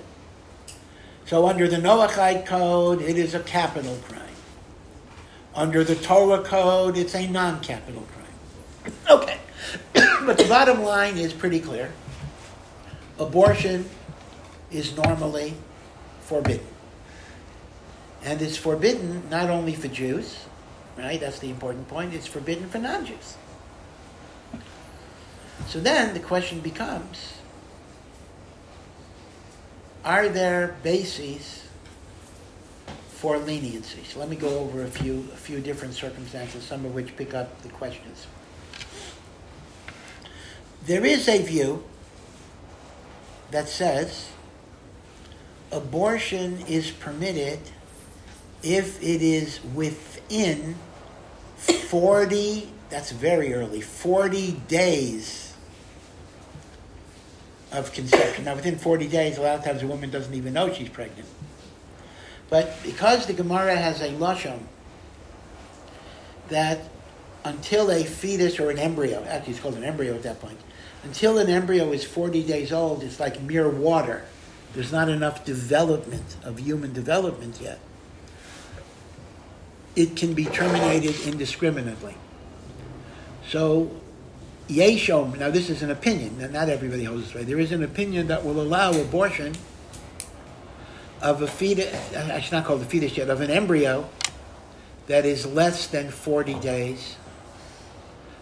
So 1.25 1.47
under 1.47 1.67
the 1.67 1.77
Noahide 1.77 2.45
Code, 2.45 3.01
it 3.01 3.17
is 3.17 3.35
a 3.35 3.41
capital 3.41 3.97
crime. 4.07 4.23
Under 5.53 5.83
the 5.83 5.95
Torah 5.95 6.41
Code, 6.43 6.97
it's 6.97 7.15
a 7.15 7.27
non-capital 7.27 8.03
crime. 8.13 8.93
Okay. 9.09 9.37
but 10.25 10.37
the 10.37 10.45
bottom 10.47 10.83
line 10.83 11.17
is 11.17 11.33
pretty 11.33 11.59
clear. 11.59 11.91
Abortion 13.19 13.89
is 14.71 14.95
normally 14.95 15.55
forbidden. 16.21 16.65
And 18.23 18.41
it's 18.41 18.57
forbidden 18.57 19.29
not 19.29 19.49
only 19.49 19.73
for 19.73 19.87
Jews, 19.87 20.45
right? 20.97 21.19
That's 21.19 21.39
the 21.39 21.49
important 21.49 21.87
point. 21.87 22.13
It's 22.13 22.27
forbidden 22.27 22.69
for 22.69 22.79
non 22.79 23.05
Jews. 23.05 23.35
So 25.67 25.79
then 25.79 26.13
the 26.13 26.19
question 26.19 26.59
becomes 26.59 27.33
are 30.05 30.29
there 30.29 30.77
bases 30.83 31.65
for 33.09 33.37
leniency? 33.37 34.03
So 34.05 34.19
let 34.19 34.29
me 34.29 34.37
go 34.37 34.59
over 34.59 34.83
a 34.83 34.87
few, 34.87 35.27
a 35.33 35.35
few 35.35 35.59
different 35.59 35.95
circumstances, 35.95 36.63
some 36.63 36.85
of 36.85 36.95
which 36.95 37.17
pick 37.17 37.33
up 37.33 37.61
the 37.61 37.69
questions. 37.69 38.27
There 40.85 41.05
is 41.05 41.27
a 41.27 41.41
view 41.43 41.83
that 43.51 43.67
says 43.67 44.29
abortion 45.73 46.61
is 46.69 46.91
permitted 46.91 47.59
if 48.63 49.01
it 49.03 49.21
is 49.21 49.59
within 49.75 50.16
40, 50.29 52.69
that's 52.89 53.11
very 53.11 53.53
early, 53.53 53.81
40 53.81 54.51
days 54.67 55.53
of 57.71 57.93
conception. 57.93 58.45
Now, 58.45 58.55
within 58.55 58.77
40 58.77 59.07
days, 59.07 59.37
a 59.37 59.41
lot 59.41 59.59
of 59.59 59.65
times 59.65 59.83
a 59.83 59.87
woman 59.87 60.09
doesn't 60.09 60.33
even 60.33 60.53
know 60.53 60.73
she's 60.73 60.89
pregnant. 60.89 61.27
But 62.49 62.77
because 62.83 63.25
the 63.25 63.33
Gemara 63.33 63.75
has 63.75 64.01
a 64.01 64.09
lashon 64.09 64.59
that 66.47 66.79
until 67.43 67.91
a 67.91 68.03
fetus 68.03 68.59
or 68.59 68.69
an 68.69 68.79
embryo, 68.79 69.23
actually 69.25 69.53
it's 69.53 69.61
called 69.61 69.75
an 69.75 69.83
embryo 69.83 70.15
at 70.15 70.23
that 70.23 70.39
point, 70.39 70.59
until 71.03 71.37
an 71.37 71.49
embryo 71.49 71.91
is 71.91 72.03
40 72.03 72.43
days 72.43 72.71
old, 72.71 73.03
it's 73.03 73.19
like 73.19 73.41
mere 73.41 73.69
water. 73.69 74.23
There's 74.73 74.91
not 74.91 75.09
enough 75.09 75.45
development 75.45 76.37
of 76.43 76.59
human 76.59 76.93
development 76.93 77.59
yet. 77.61 77.79
It 79.97 80.15
can 80.15 80.35
be 80.35 80.45
terminated 80.45 81.19
indiscriminately. 81.25 82.15
So, 83.47 83.89
Yeshom, 84.69 85.39
now 85.39 85.49
this 85.49 85.71
is 85.71 85.81
an 85.81 85.89
opinion, 85.89 86.39
and 86.39 86.53
not 86.53 86.69
everybody 86.69 87.03
holds 87.03 87.23
this 87.23 87.33
way. 87.33 87.43
There 87.43 87.59
is 87.59 87.71
an 87.71 87.81
opinion 87.81 88.27
that 88.27 88.45
will 88.45 88.61
allow 88.61 88.91
abortion 88.91 89.55
of 91.19 91.41
a 91.41 91.47
fetus, 91.47 91.91
uh, 92.13 92.29
I 92.31 92.41
should 92.41 92.51
not 92.51 92.65
call 92.65 92.77
it 92.77 92.83
a 92.83 92.85
fetus 92.85 93.17
yet, 93.17 93.31
of 93.31 93.41
an 93.41 93.49
embryo 93.49 94.07
that 95.07 95.25
is 95.25 95.47
less 95.47 95.87
than 95.87 96.11
40 96.11 96.53
days 96.59 97.15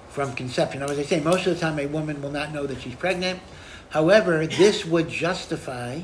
from 0.10 0.36
conception. 0.36 0.82
Now, 0.82 0.88
as 0.88 1.00
I 1.00 1.04
say, 1.04 1.22
most 1.22 1.48
of 1.48 1.54
the 1.54 1.62
time 1.62 1.80
a 1.80 1.86
woman 1.86 2.22
will 2.22 2.32
not 2.32 2.52
know 2.52 2.68
that 2.68 2.82
she's 2.82 2.96
pregnant. 2.96 3.40
However, 3.92 4.46
this 4.46 4.84
would 4.84 5.08
justify 5.08 6.02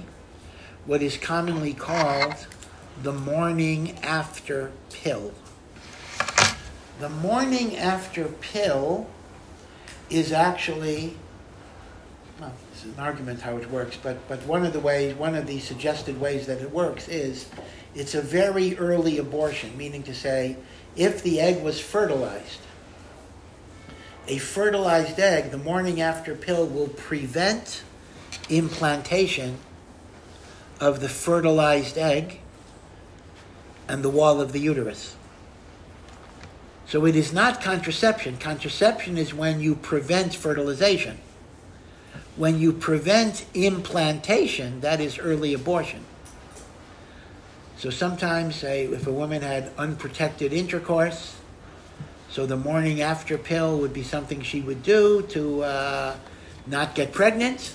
what 0.86 1.02
is 1.02 1.18
commonly 1.18 1.74
called 1.74 2.47
the 3.04 3.12
morning 3.12 3.97
after 4.02 4.72
pill. 4.93 5.34
The 7.02 7.10
morning 7.10 7.78
after 7.78 8.26
pill 8.26 9.08
is 10.12 10.32
actually, 10.32 11.18
well, 12.39 12.54
this 12.72 12.86
is 12.86 12.93
an 12.93 12.99
argument 12.99 13.41
how 13.41 13.58
it 13.58 13.72
works, 13.72 13.97
but, 13.97 14.28
but 14.28 14.45
one 14.45 14.64
of 14.68 14.72
the 14.72 14.80
ways, 14.80 15.16
one 15.16 15.34
of 15.34 15.47
the 15.47 15.60
suggested 15.62 16.22
ways 16.22 16.45
that 16.45 16.62
it 16.62 16.70
works 16.70 17.08
is 17.08 17.49
it's 17.95 18.14
a 18.14 18.22
very 18.22 18.78
early 18.78 19.18
abortion, 19.18 19.76
meaning 19.76 20.04
to 20.04 20.14
say, 20.14 20.58
if 20.95 21.24
the 21.24 21.41
egg 21.41 21.64
was 21.64 21.80
fertilized, 21.80 22.60
a 24.28 24.38
fertilized 24.38 25.20
egg, 25.20 25.49
the 25.49 25.58
morning 25.58 26.02
after 26.02 26.36
pill 26.36 26.68
will 26.68 26.89
prevent 26.89 27.82
implantation 28.47 29.58
of 30.80 30.99
the 30.99 31.10
fertilized 31.10 31.97
egg 31.97 32.41
and 33.88 34.04
the 34.04 34.10
wall 34.10 34.39
of 34.39 34.52
the 34.52 34.60
uterus. 34.60 35.16
So 36.92 37.06
it 37.06 37.16
is 37.16 37.32
not 37.32 37.62
contraception. 37.62 38.36
Contraception 38.36 39.18
is 39.18 39.34
when 39.34 39.62
you 39.62 39.76
prevent 39.76 40.36
fertilization. 40.36 41.20
When 42.36 42.60
you 42.60 42.74
prevent 42.74 43.46
implantation, 43.54 44.82
that 44.82 45.00
is 45.00 45.18
early 45.18 45.54
abortion. 45.54 46.04
So 47.78 47.92
sometimes, 47.92 48.58
say, 48.58 48.88
if 48.88 49.08
a 49.08 49.12
woman 49.12 49.42
had 49.42 49.72
unprotected 49.78 50.52
intercourse, 50.52 51.38
so 52.30 52.46
the 52.46 52.58
morning 52.58 53.00
after 53.00 53.38
pill 53.38 53.78
would 53.80 53.94
be 53.94 54.04
something 54.04 54.42
she 54.42 54.60
would 54.60 54.84
do 54.84 55.22
to 55.30 55.64
uh, 55.64 56.16
not 56.68 56.94
get 56.94 57.14
pregnant. 57.14 57.74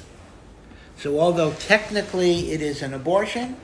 So 0.99 1.19
although 1.19 1.53
technically 1.53 2.53
it 2.53 2.61
is 2.61 2.83
an 2.83 2.93
abortion, 2.93 3.57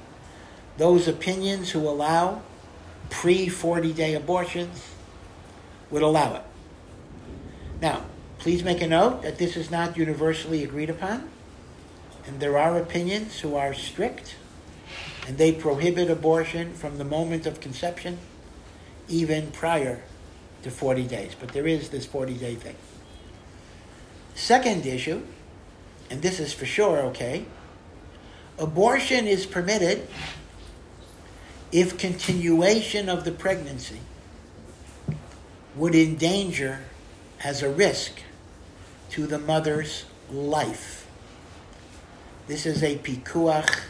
those 0.79 1.09
opinions 1.09 1.73
who 1.73 1.81
allow 1.81 2.41
pre 3.11 3.51
40 3.51 3.93
day 3.93 4.15
abortions 4.15 4.92
would 5.93 6.03
allow 6.03 6.35
it. 6.35 6.43
Now, 7.81 8.07
please 8.39 8.65
make 8.65 8.81
a 8.81 8.89
note 8.89 9.23
that 9.23 9.39
this 9.39 9.57
is 9.57 9.71
not 9.71 9.97
universally 9.97 10.65
agreed 10.65 10.91
upon, 10.91 11.29
and 12.27 12.41
there 12.41 12.59
are 12.59 12.77
opinions 12.79 13.41
who 13.41 13.55
are 13.55 13.75
strict, 13.75 14.35
and 15.29 15.39
they 15.39 15.53
prohibit 15.53 16.11
abortion 16.11 16.75
from 16.75 16.99
the 16.99 17.05
moment 17.05 17.47
of 17.47 17.61
conception, 17.61 18.19
even 19.09 19.51
prior 19.53 20.03
to 20.63 20.71
40 20.71 21.05
days. 21.05 21.37
But 21.39 21.51
there 21.51 21.67
is 21.67 21.91
this 21.91 22.07
40 22.07 22.35
day 22.35 22.55
thing. 22.55 22.77
Second 24.35 24.87
issue, 24.87 25.23
and 26.11 26.23
this 26.23 26.41
is 26.41 26.55
for 26.55 26.67
sure 26.67 27.01
okay, 27.01 27.45
abortion 28.59 29.27
is 29.27 29.45
permitted 29.45 30.07
if 31.71 31.99
continuation 31.99 33.09
of 33.09 33.25
the 33.25 33.33
pregnancy 33.33 33.99
would 35.75 35.95
endanger 35.95 36.81
as 37.43 37.63
a 37.63 37.71
risk 37.71 38.13
to 39.11 39.27
the 39.27 39.39
mother's 39.39 40.05
life. 40.31 41.07
This 42.47 42.67
is 42.67 42.83
a 42.83 42.97
pikuach 42.99 43.81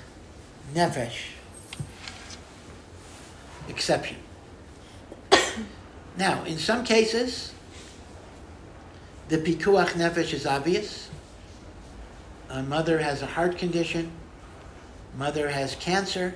nefesh 0.75 1.33
exception. 3.69 4.17
Now, 6.17 6.45
in 6.45 6.59
some 6.59 6.85
cases, 6.85 7.53
the 9.29 9.39
pikuach 9.39 9.91
nefesh 9.91 10.35
is 10.35 10.47
obvious. 10.47 11.09
A 12.51 12.63
mother 12.63 12.99
has 12.99 13.23
a 13.23 13.27
heart 13.27 13.57
condition, 13.57 14.11
mother 15.17 15.49
has 15.49 15.75
cancer, 15.77 16.35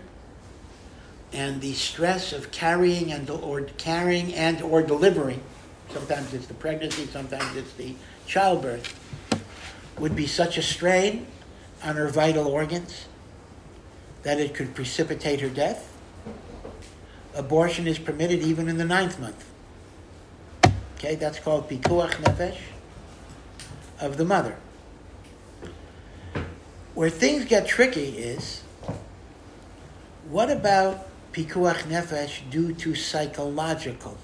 and 1.32 1.60
the 1.60 1.74
stress 1.74 2.32
of 2.32 2.50
carrying 2.50 3.12
and 3.12 3.28
or 3.28 3.62
carrying 3.62 4.34
and 4.34 4.62
or 4.62 4.82
delivering, 4.82 5.42
sometimes 5.92 6.32
it's 6.34 6.46
the 6.46 6.54
pregnancy, 6.54 7.06
sometimes 7.06 7.56
it's 7.56 7.72
the 7.74 7.94
childbirth, 8.26 8.94
would 9.98 10.14
be 10.14 10.26
such 10.26 10.58
a 10.58 10.62
strain 10.62 11.26
on 11.82 11.96
her 11.96 12.08
vital 12.08 12.46
organs 12.46 13.06
that 14.22 14.40
it 14.40 14.54
could 14.54 14.74
precipitate 14.74 15.40
her 15.40 15.48
death. 15.48 15.92
Abortion 17.34 17.86
is 17.86 17.98
permitted 17.98 18.40
even 18.40 18.68
in 18.68 18.78
the 18.78 18.84
ninth 18.84 19.20
month. 19.20 19.44
Okay, 20.96 21.14
that's 21.14 21.38
called 21.38 21.68
pikuach 21.68 22.12
nefesh 22.22 22.58
of 24.00 24.16
the 24.16 24.24
mother. 24.24 24.56
Where 26.94 27.10
things 27.10 27.44
get 27.44 27.66
tricky 27.66 28.08
is, 28.08 28.62
what 30.30 30.50
about 30.50 31.06
pikuach 31.36 31.82
nefesh 31.82 32.48
due 32.50 32.72
to 32.72 32.94
psychological 32.94 34.16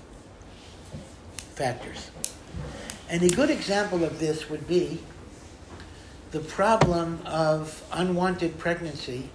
factors? 1.54 2.10
And 3.10 3.22
a 3.22 3.28
good 3.28 3.50
example 3.50 4.02
of 4.02 4.18
this 4.18 4.48
would 4.48 4.66
be 4.66 5.00
the 6.30 6.40
problem 6.40 7.20
of 7.26 7.84
unwanted 7.92 8.58
pregnancy 8.58 9.28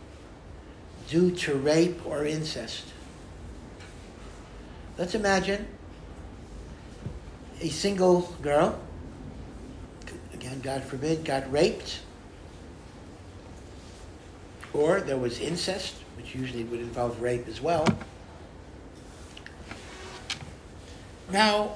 due 1.08 1.30
to 1.30 1.54
rape 1.54 2.04
or 2.04 2.26
incest. 2.26 2.86
Let's 4.98 5.14
imagine 5.14 5.68
a 7.62 7.70
single 7.70 8.22
girl, 8.41 8.80
again, 10.34 10.62
God 10.62 10.84
forbid, 10.84 11.24
got 11.24 11.52
raped, 11.52 11.99
or 14.74 14.99
there 14.99 15.18
was 15.18 15.40
incest, 15.40 15.94
which 16.18 16.35
usually 16.35 16.64
would 16.65 16.81
involve 16.81 17.22
rape 17.22 17.48
as 17.48 17.61
well. 17.61 17.88
Now, 21.31 21.76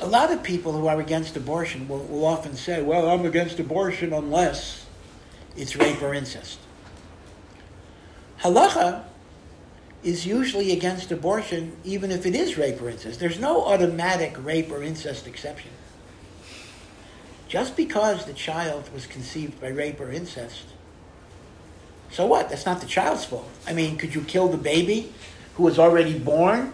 a 0.00 0.06
lot 0.06 0.32
of 0.32 0.42
people 0.42 0.72
who 0.72 0.86
are 0.86 1.00
against 1.00 1.36
abortion 1.36 1.88
will, 1.88 2.04
will 2.04 2.24
often 2.24 2.54
say, 2.54 2.82
well, 2.82 3.08
I'm 3.08 3.24
against 3.24 3.58
abortion 3.58 4.12
unless 4.12 4.86
it's 5.56 5.76
rape 5.76 6.02
or 6.02 6.12
incest. 6.14 6.58
Halacha 8.40 9.04
is 10.02 10.26
usually 10.26 10.72
against 10.72 11.10
abortion 11.10 11.76
even 11.84 12.10
if 12.10 12.26
it 12.26 12.34
is 12.34 12.58
rape 12.58 12.80
or 12.80 12.90
incest. 12.90 13.18
There's 13.18 13.40
no 13.40 13.64
automatic 13.64 14.36
rape 14.38 14.70
or 14.70 14.82
incest 14.82 15.26
exception. 15.26 15.70
Just 17.48 17.76
because 17.76 18.26
the 18.26 18.32
child 18.32 18.92
was 18.92 19.06
conceived 19.06 19.60
by 19.60 19.68
rape 19.68 20.00
or 20.00 20.10
incest, 20.10 20.66
so 22.10 22.26
what? 22.26 22.48
That's 22.48 22.66
not 22.66 22.80
the 22.80 22.86
child's 22.86 23.24
fault. 23.24 23.48
I 23.66 23.72
mean, 23.72 23.96
could 23.96 24.14
you 24.14 24.22
kill 24.22 24.48
the 24.48 24.56
baby 24.56 25.12
who 25.54 25.64
was 25.64 25.78
already 25.78 26.18
born 26.18 26.72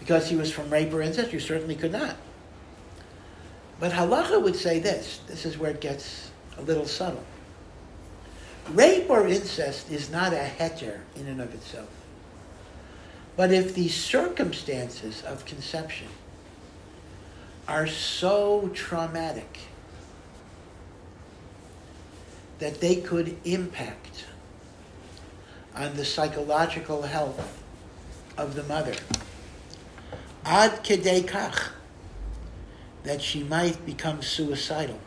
because 0.00 0.28
he 0.28 0.36
was 0.36 0.50
from 0.50 0.70
rape 0.70 0.92
or 0.92 1.02
incest? 1.02 1.32
You 1.32 1.40
certainly 1.40 1.74
could 1.74 1.92
not. 1.92 2.16
But 3.78 3.92
halacha 3.92 4.40
would 4.42 4.56
say 4.56 4.78
this. 4.78 5.20
This 5.26 5.44
is 5.44 5.58
where 5.58 5.70
it 5.70 5.80
gets 5.80 6.30
a 6.58 6.62
little 6.62 6.86
subtle. 6.86 7.24
Rape 8.70 9.10
or 9.10 9.26
incest 9.26 9.90
is 9.90 10.10
not 10.10 10.32
a 10.32 10.48
heter 10.58 11.00
in 11.16 11.26
and 11.26 11.40
of 11.40 11.52
itself. 11.54 11.88
But 13.36 13.50
if 13.50 13.74
the 13.74 13.88
circumstances 13.88 15.22
of 15.22 15.44
conception 15.46 16.08
are 17.66 17.86
so 17.86 18.70
traumatic 18.74 19.58
that 22.58 22.80
they 22.80 22.96
could 22.96 23.36
impact 23.44 24.26
on 25.74 25.96
the 25.96 26.04
psychological 26.04 27.02
health 27.02 27.62
of 28.36 28.54
the 28.54 28.62
mother, 28.64 28.94
ad 30.44 30.84
kedei 30.84 31.24
kach, 31.24 31.70
that 33.04 33.20
she 33.20 33.42
might 33.42 33.84
become 33.84 34.22
suicidal, 34.22 34.98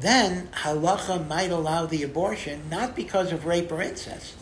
then 0.00 0.48
halacha 0.48 1.26
might 1.26 1.50
allow 1.50 1.86
the 1.86 2.02
abortion 2.02 2.62
not 2.70 2.94
because 2.96 3.32
of 3.32 3.46
rape 3.46 3.70
or 3.70 3.80
incest, 3.80 4.34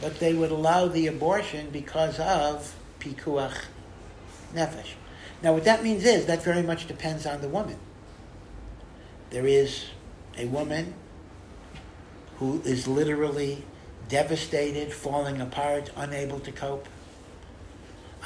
but 0.00 0.18
they 0.18 0.34
would 0.34 0.50
allow 0.50 0.86
the 0.86 1.06
abortion 1.06 1.70
because 1.70 2.18
of 2.18 2.74
pikuach 3.00 3.64
nefesh. 4.54 4.94
Now, 5.42 5.52
what 5.52 5.64
that 5.64 5.82
means 5.82 6.04
is 6.04 6.26
that 6.26 6.42
very 6.42 6.62
much 6.62 6.86
depends 6.86 7.26
on 7.26 7.40
the 7.40 7.48
woman. 7.48 7.78
There 9.30 9.46
is 9.46 9.86
a 10.36 10.46
woman 10.46 10.94
who 12.38 12.60
is 12.64 12.86
literally 12.86 13.64
devastated, 14.08 14.92
falling 14.92 15.40
apart, 15.40 15.90
unable 15.96 16.38
to 16.40 16.52
cope, 16.52 16.88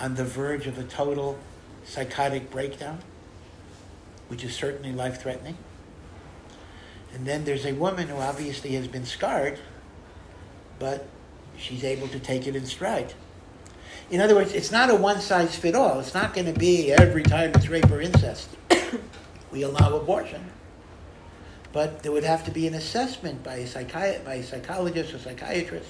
on 0.01 0.15
the 0.15 0.25
verge 0.25 0.67
of 0.67 0.79
a 0.79 0.85
total 0.85 1.39
psychotic 1.85 2.51
breakdown, 2.51 2.99
which 4.29 4.45
is 4.45 4.55
certainly 4.55 4.93
life 4.93 5.21
threatening. 5.21 5.57
And 7.15 7.27
then 7.27 7.45
there's 7.45 7.67
a 7.67 7.73
woman 7.73 8.09
who 8.09 8.17
obviously 8.17 8.73
has 8.75 8.87
been 8.87 9.05
scarred, 9.05 9.59
but 10.79 11.07
she's 11.57 11.85
able 11.85 12.09
to 12.09 12.19
take 12.19 12.47
it 12.47 12.55
in 12.57 12.67
stride. 12.67 13.15
In 14.11 14.21
other 14.21 14.35
words, 14.35 14.53
it's 14.53 14.73
not 14.73 14.91
a 14.91 14.95
one 14.95 15.21
size 15.21 15.55
fit 15.57 15.75
all. 15.75 16.01
It's 16.01 16.15
not 16.15 16.35
going 16.35 16.53
to 16.53 16.59
be 16.59 16.93
every 16.93 17.23
time 17.23 17.53
it's 17.55 17.69
rape 17.69 17.91
or 17.91 18.01
incest. 18.01 18.49
we 19.53 19.63
allow 19.63 19.97
abortion. 19.97 20.45
But 21.73 22.03
there 22.03 22.13
would 22.13 22.25
have 22.25 22.45
to 22.45 22.51
be 22.51 22.67
an 22.67 22.75
assessment 22.75 23.45
by 23.45 23.57
a, 23.57 23.67
psychi- 23.67 24.25
by 24.25 24.35
a 24.35 24.43
psychologist 24.43 25.15
or 25.15 25.19
psychiatrist 25.19 25.89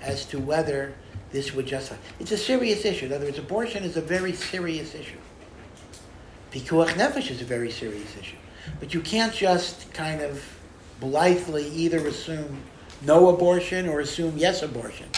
as 0.00 0.24
to 0.26 0.38
whether 0.38 0.94
this 1.30 1.54
would 1.54 1.66
justify. 1.66 2.00
It's 2.18 2.32
a 2.32 2.38
serious 2.38 2.84
issue. 2.84 3.06
In 3.06 3.12
other 3.12 3.26
words, 3.26 3.38
abortion 3.38 3.84
is 3.84 3.96
a 3.96 4.00
very 4.00 4.32
serious 4.32 4.94
issue. 4.94 5.18
Pikuach 6.52 6.88
nefesh 6.94 7.30
is 7.30 7.40
a 7.42 7.44
very 7.44 7.70
serious 7.70 8.16
issue. 8.16 8.36
But 8.78 8.94
you 8.94 9.00
can't 9.00 9.32
just 9.32 9.92
kind 9.92 10.20
of 10.20 10.42
blithely 11.00 11.68
either 11.68 12.06
assume 12.06 12.62
no 13.02 13.28
abortion 13.28 13.88
or 13.88 14.00
assume 14.00 14.36
yes 14.36 14.62
abortion. 14.62 15.08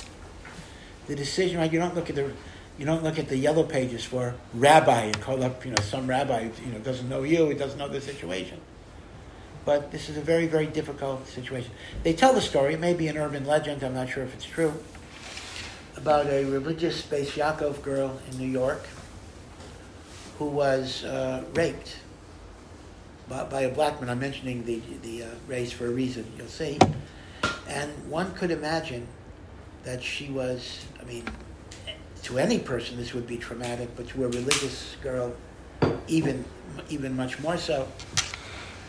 The 1.07 1.17
decision, 1.17 1.59
right? 1.59 1.73
You 1.73 1.79
don't 1.79 1.95
look 1.95 2.11
at 2.11 2.17
the 2.17 2.33
you 2.79 2.87
don't 2.87 3.03
look 3.03 3.19
at 3.19 3.29
the 3.29 3.37
yellow 3.37 3.65
pages 3.65 4.03
for 4.03 4.35
rabbi 4.55 5.03
and 5.03 5.21
call 5.21 5.43
up, 5.45 5.65
you 5.65 5.71
know, 5.71 5.83
some 5.83 6.07
rabbi, 6.07 6.49
you 6.65 6.73
know, 6.73 6.79
doesn't 6.79 7.09
know 7.09 7.23
you, 7.23 7.49
he 7.49 7.55
doesn't 7.55 7.79
know 7.79 7.89
the 7.89 8.01
situation. 8.01 8.59
But 9.65 9.93
this 9.93 10.09
is 10.09 10.17
a 10.17 10.21
very, 10.21 10.47
very 10.47 10.67
difficult 10.67 11.27
situation. 11.29 11.71
They 12.03 12.13
tell 12.13 12.33
the 12.33 12.41
story, 12.41 12.75
it 12.75 12.81
may 12.81 12.95
be 12.95 13.09
an 13.09 13.17
urban 13.17 13.45
legend, 13.45 13.83
I'm 13.83 13.95
not 13.95 14.09
sure 14.09 14.25
if 14.25 14.35
it's 14.35 14.45
true, 14.45 14.75
about 15.97 16.27
a 16.27 16.45
religious 16.45 17.03
Beis 17.03 17.31
Yaakov 17.31 17.83
girl 17.83 18.19
in 18.31 18.39
New 18.39 18.49
York 18.49 18.87
who 20.39 20.47
was 20.47 21.05
uh, 21.05 21.45
raped 21.55 21.99
by, 23.29 23.45
by, 23.45 23.61
a 23.63 23.73
black 23.73 24.01
man. 24.01 24.11
I'm 24.11 24.19
mentioning 24.19 24.65
the, 24.65 24.81
the 25.03 25.25
uh, 25.25 25.27
race 25.47 25.71
for 25.71 25.87
a 25.87 25.91
reason, 25.91 26.27
you'll 26.37 26.49
see. 26.49 26.79
And 27.69 27.91
one 28.11 28.35
could 28.35 28.51
imagine 28.51 29.07
that 29.85 30.03
she 30.03 30.29
was, 30.31 30.85
I 31.01 31.05
mean, 31.05 31.25
to 32.25 32.39
any 32.39 32.59
person 32.59 32.97
this 32.97 33.15
would 33.15 33.27
be 33.27 33.37
traumatic, 33.37 33.91
but 33.97 34.09
to 34.09 34.25
a 34.25 34.29
religious 34.29 34.97
girl, 35.03 35.35
even, 36.09 36.45
even 36.89 37.17
much 37.17 37.39
more 37.41 37.57
so. 37.57 37.87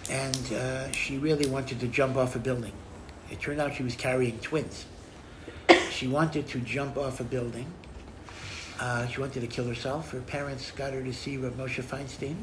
And 0.10 0.54
uh, 0.54 0.92
she 0.92 1.18
really 1.18 1.48
wanted 1.48 1.80
to 1.80 1.88
jump 1.88 2.18
off 2.18 2.36
a 2.36 2.40
building. 2.40 2.74
It 3.32 3.40
turned 3.40 3.62
out 3.62 3.76
she 3.76 3.84
was 3.84 3.96
carrying 3.96 4.40
twins. 4.40 4.86
She 5.92 6.08
wanted 6.08 6.48
to 6.50 6.60
jump 6.60 6.98
off 6.98 7.20
a 7.20 7.24
building. 7.24 7.68
Uh, 8.80 9.08
she 9.08 9.20
wanted 9.20 9.40
to 9.42 9.48
kill 9.48 9.66
herself. 9.66 10.12
Her 10.12 10.20
parents 10.20 10.72
got 10.72 10.94
her 10.94 11.02
to 11.02 11.14
see 11.14 11.38
Rav 11.38 11.54
Moshe 11.54 11.82
Feinstein. 11.82 12.36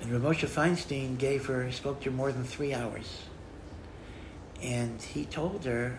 And 0.00 0.12
Rav 0.12 0.22
Moshe 0.22 0.48
Feinstein 0.48 1.18
gave 1.18 1.46
her, 1.46 1.70
spoke 1.70 2.00
to 2.00 2.10
her 2.10 2.16
more 2.16 2.32
than 2.32 2.44
three 2.44 2.72
hours. 2.72 3.22
And 4.62 5.00
he 5.02 5.24
told 5.24 5.64
her, 5.64 5.98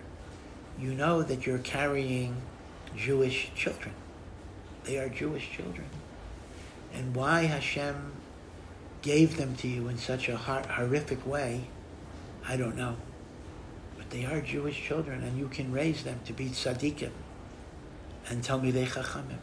you 0.80 0.94
know 0.94 1.22
that 1.22 1.46
you're 1.46 1.60
carrying 1.60 2.42
Jewish 2.96 3.52
children. 3.56 3.94
They 4.84 4.98
are 4.98 5.10
Jewish 5.10 5.52
children. 5.52 5.88
And 6.94 7.16
why 7.16 7.44
Hashem 7.44 8.14
gave 9.02 9.38
them 9.38 9.56
to 9.58 9.68
you 9.68 9.88
in 9.88 9.98
such 9.98 10.30
a 10.30 10.38
hor- 10.38 10.68
horrific 10.68 11.26
way, 11.26 11.66
I 12.48 12.58
don't 12.58 12.76
know. 12.76 12.98
But 13.98 14.10
they 14.10 14.26
are 14.26 14.42
Jewish 14.42 14.82
children, 14.82 15.24
and 15.24 15.38
you 15.38 15.48
can 15.48 15.72
raise 15.72 16.04
them 16.04 16.20
to 16.26 16.34
be 16.34 16.50
tzaddikim 16.50 17.12
and 18.30 18.44
Talmidei 18.44 18.88
Chachamim. 18.88 19.40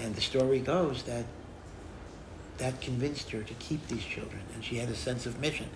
And 0.00 0.14
the 0.14 0.20
story 0.20 0.60
goes 0.60 1.02
that 1.04 1.26
that 2.58 2.80
convinced 2.80 3.30
her 3.30 3.42
to 3.42 3.54
keep 3.54 3.88
these 3.88 4.04
children, 4.04 4.42
and 4.54 4.64
she 4.64 4.76
had 4.76 4.88
a 4.88 4.94
sense 4.94 5.26
of 5.26 5.40
mission. 5.40 5.68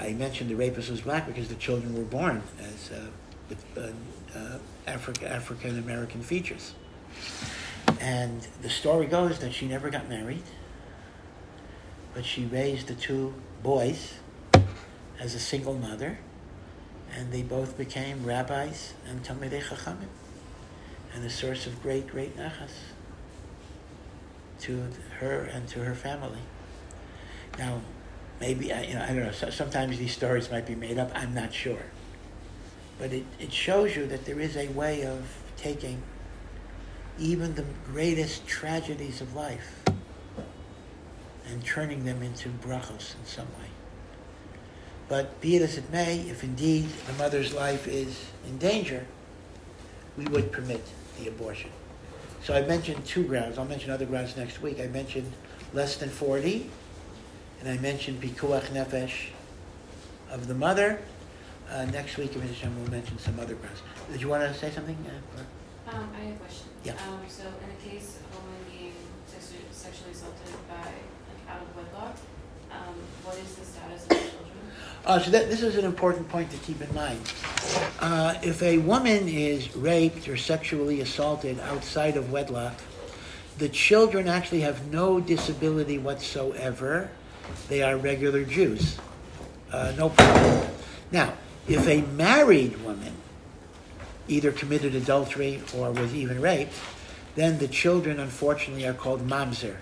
I 0.00 0.12
mentioned 0.12 0.50
the 0.50 0.54
rapist 0.54 0.90
was 0.90 1.00
black 1.00 1.26
because 1.26 1.48
the 1.48 1.54
children 1.54 1.94
were 1.94 2.04
born 2.04 2.42
as 2.60 2.90
uh, 2.90 3.06
with 3.48 3.64
uh, 3.76 4.38
uh, 4.38 4.58
Africa, 4.86 5.30
African 5.30 5.78
American 5.78 6.22
features. 6.22 6.74
And 8.00 8.46
the 8.62 8.70
story 8.70 9.06
goes 9.06 9.38
that 9.38 9.52
she 9.52 9.66
never 9.66 9.90
got 9.90 10.08
married, 10.08 10.42
but 12.14 12.24
she 12.24 12.44
raised 12.44 12.86
the 12.86 12.94
two 12.94 13.34
boys 13.62 14.14
as 15.18 15.34
a 15.34 15.40
single 15.40 15.74
mother, 15.74 16.18
and 17.12 17.32
they 17.32 17.42
both 17.42 17.76
became 17.76 18.24
rabbis 18.24 18.94
and 19.06 19.22
Talmidei 19.24 19.62
Chachamim, 19.62 20.08
and 21.12 21.24
a 21.24 21.30
source 21.30 21.66
of 21.66 21.82
great, 21.82 22.06
great 22.06 22.36
nachas 22.36 22.70
to 24.60 24.88
her 25.18 25.40
and 25.52 25.68
to 25.68 25.80
her 25.80 25.94
family. 25.94 26.38
Now, 27.58 27.80
maybe 28.40 28.66
you 28.66 28.94
know, 28.94 29.02
I 29.02 29.06
don't 29.08 29.16
know. 29.16 29.50
Sometimes 29.50 29.98
these 29.98 30.12
stories 30.12 30.50
might 30.50 30.66
be 30.66 30.74
made 30.74 30.98
up. 30.98 31.10
I'm 31.14 31.34
not 31.34 31.52
sure, 31.52 31.82
but 32.98 33.12
it, 33.12 33.24
it 33.40 33.52
shows 33.52 33.96
you 33.96 34.06
that 34.06 34.24
there 34.24 34.40
is 34.40 34.56
a 34.56 34.68
way 34.68 35.04
of 35.04 35.36
taking 35.56 36.02
even 37.18 37.54
the 37.54 37.64
greatest 37.86 38.46
tragedies 38.46 39.20
of 39.20 39.34
life 39.34 39.83
and 41.48 41.64
turning 41.64 42.04
them 42.04 42.22
into 42.22 42.48
brachos 42.48 43.14
in 43.18 43.24
some 43.26 43.46
way. 43.46 43.68
But 45.08 45.40
be 45.40 45.56
it 45.56 45.62
as 45.62 45.76
it 45.76 45.90
may, 45.92 46.20
if 46.20 46.42
indeed 46.42 46.88
the 47.06 47.12
mother's 47.14 47.52
life 47.52 47.86
is 47.86 48.24
in 48.46 48.58
danger, 48.58 49.06
we 50.16 50.24
would 50.26 50.50
permit 50.52 50.82
the 51.20 51.28
abortion. 51.28 51.70
So 52.42 52.54
I 52.54 52.62
mentioned 52.62 53.04
two 53.04 53.24
grounds. 53.24 53.58
I'll 53.58 53.64
mention 53.64 53.90
other 53.90 54.06
grounds 54.06 54.36
next 54.36 54.62
week. 54.62 54.80
I 54.80 54.86
mentioned 54.86 55.30
less 55.72 55.96
than 55.96 56.08
40, 56.08 56.70
and 57.60 57.68
I 57.68 57.78
mentioned 57.78 58.22
pikuach 58.22 58.68
nefesh 58.68 59.28
of 60.30 60.46
the 60.46 60.54
mother. 60.54 61.00
Uh, 61.70 61.86
next 61.86 62.16
week, 62.18 62.32
we'll 62.34 62.44
mention 62.90 63.18
some 63.18 63.40
other 63.40 63.54
grounds. 63.54 63.80
Did 64.12 64.20
you 64.20 64.28
want 64.28 64.42
to 64.42 64.54
say 64.58 64.70
something? 64.70 64.96
Uh, 65.06 65.40
Um, 65.90 66.08
I 66.16 66.24
have 66.24 66.36
a 66.36 66.38
question. 66.38 66.66
Yeah. 66.82 66.92
Um, 66.92 67.20
so 67.28 67.44
in 67.44 67.70
a 67.70 67.90
case 67.90 68.16
of 68.20 68.36
a 68.36 68.40
woman 68.40 68.60
being 68.70 68.92
sexually, 69.26 70.12
assaulted 70.12 70.48
by, 70.68 70.92
out 71.48 71.60
of 71.60 71.76
wedlock, 71.76 72.16
um, 72.70 72.94
what 73.24 73.36
is 73.38 73.54
the 73.54 73.64
status 73.64 74.02
of 74.02 74.08
the 74.08 74.14
children? 74.14 74.38
Uh, 75.06 75.18
so 75.18 75.30
that, 75.30 75.48
this 75.48 75.62
is 75.62 75.76
an 75.76 75.84
important 75.84 76.28
point 76.28 76.50
to 76.50 76.56
keep 76.58 76.80
in 76.80 76.94
mind. 76.94 77.20
Uh, 78.00 78.34
if 78.42 78.62
a 78.62 78.78
woman 78.78 79.28
is 79.28 79.74
raped 79.76 80.28
or 80.28 80.36
sexually 80.36 81.00
assaulted 81.00 81.58
outside 81.60 82.16
of 82.16 82.30
wedlock, 82.30 82.74
the 83.58 83.68
children 83.68 84.28
actually 84.28 84.60
have 84.60 84.92
no 84.92 85.20
disability 85.20 85.98
whatsoever. 85.98 87.10
They 87.68 87.82
are 87.82 87.96
regular 87.96 88.44
Jews. 88.44 88.98
Uh, 89.70 89.92
no 89.96 90.08
problem. 90.08 90.70
Now, 91.12 91.34
if 91.68 91.86
a 91.86 92.02
married 92.02 92.82
woman 92.82 93.12
either 94.28 94.52
committed 94.52 94.94
adultery 94.94 95.62
or 95.76 95.92
was 95.92 96.14
even 96.14 96.40
raped, 96.40 96.74
then 97.34 97.58
the 97.58 97.68
children, 97.68 98.20
unfortunately, 98.20 98.86
are 98.86 98.94
called 98.94 99.26
mamzer. 99.26 99.76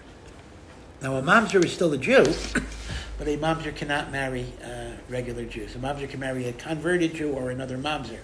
Now, 1.02 1.16
a 1.16 1.22
mamzer 1.22 1.64
is 1.64 1.72
still 1.72 1.92
a 1.92 1.98
Jew, 1.98 2.22
but 3.18 3.26
a 3.26 3.36
mamzer 3.36 3.74
cannot 3.74 4.12
marry 4.12 4.46
uh, 4.64 4.92
regular 5.08 5.44
Jews. 5.44 5.74
A 5.74 5.78
mamzer 5.78 6.08
can 6.08 6.20
marry 6.20 6.46
a 6.46 6.52
converted 6.52 7.16
Jew 7.16 7.32
or 7.32 7.50
another 7.50 7.76
mamzer, 7.76 8.20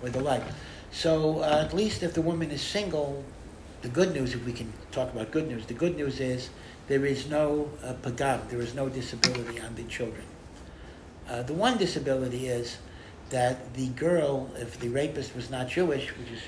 or 0.00 0.10
the 0.10 0.20
like. 0.20 0.44
So, 0.92 1.40
uh, 1.40 1.64
at 1.66 1.74
least 1.74 2.04
if 2.04 2.14
the 2.14 2.22
woman 2.22 2.52
is 2.52 2.62
single, 2.62 3.24
the 3.82 3.88
good 3.88 4.14
news, 4.14 4.32
if 4.32 4.46
we 4.46 4.52
can 4.52 4.72
talk 4.92 5.12
about 5.12 5.32
good 5.32 5.48
news, 5.48 5.66
the 5.66 5.74
good 5.74 5.96
news 5.96 6.20
is 6.20 6.50
there 6.86 7.04
is 7.04 7.28
no 7.28 7.68
uh, 7.82 7.94
pagam, 7.94 8.48
there 8.48 8.60
is 8.60 8.74
no 8.76 8.88
disability 8.88 9.60
on 9.60 9.74
the 9.74 9.82
children. 9.84 10.24
Uh, 11.28 11.42
the 11.42 11.52
one 11.52 11.78
disability 11.78 12.46
is 12.46 12.78
that 13.30 13.74
the 13.74 13.88
girl, 13.88 14.48
if 14.54 14.78
the 14.78 14.88
rapist 14.88 15.34
was 15.34 15.50
not 15.50 15.66
Jewish, 15.66 16.10
which 16.16 16.30
is 16.30 16.42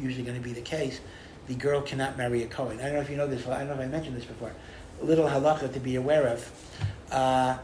usually 0.00 0.24
going 0.24 0.36
to 0.36 0.42
be 0.42 0.52
the 0.52 0.62
case, 0.62 1.00
the 1.46 1.54
girl 1.54 1.80
cannot 1.80 2.18
marry 2.18 2.42
a 2.42 2.46
Cohen. 2.46 2.78
I 2.80 2.84
don't 2.84 2.94
know 2.94 3.00
if 3.00 3.10
you 3.10 3.16
know 3.16 3.26
this. 3.26 3.46
I 3.46 3.58
don't 3.60 3.68
know 3.68 3.74
if 3.74 3.80
I 3.80 3.86
mentioned 3.86 4.16
this 4.16 4.24
before. 4.24 4.52
Little 5.00 5.28
halacha 5.28 5.72
to 5.72 5.80
be 5.80 5.96
aware 5.96 6.26
of. 6.26 6.50
Uh, 7.10 7.58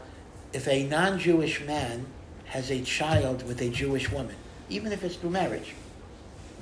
if 0.53 0.67
a 0.67 0.83
non-Jewish 0.87 1.63
man 1.65 2.05
has 2.45 2.71
a 2.71 2.81
child 2.81 3.45
with 3.47 3.61
a 3.61 3.69
Jewish 3.69 4.11
woman, 4.11 4.35
even 4.69 4.91
if 4.91 5.03
it's 5.03 5.15
through 5.15 5.31
marriage, 5.31 5.73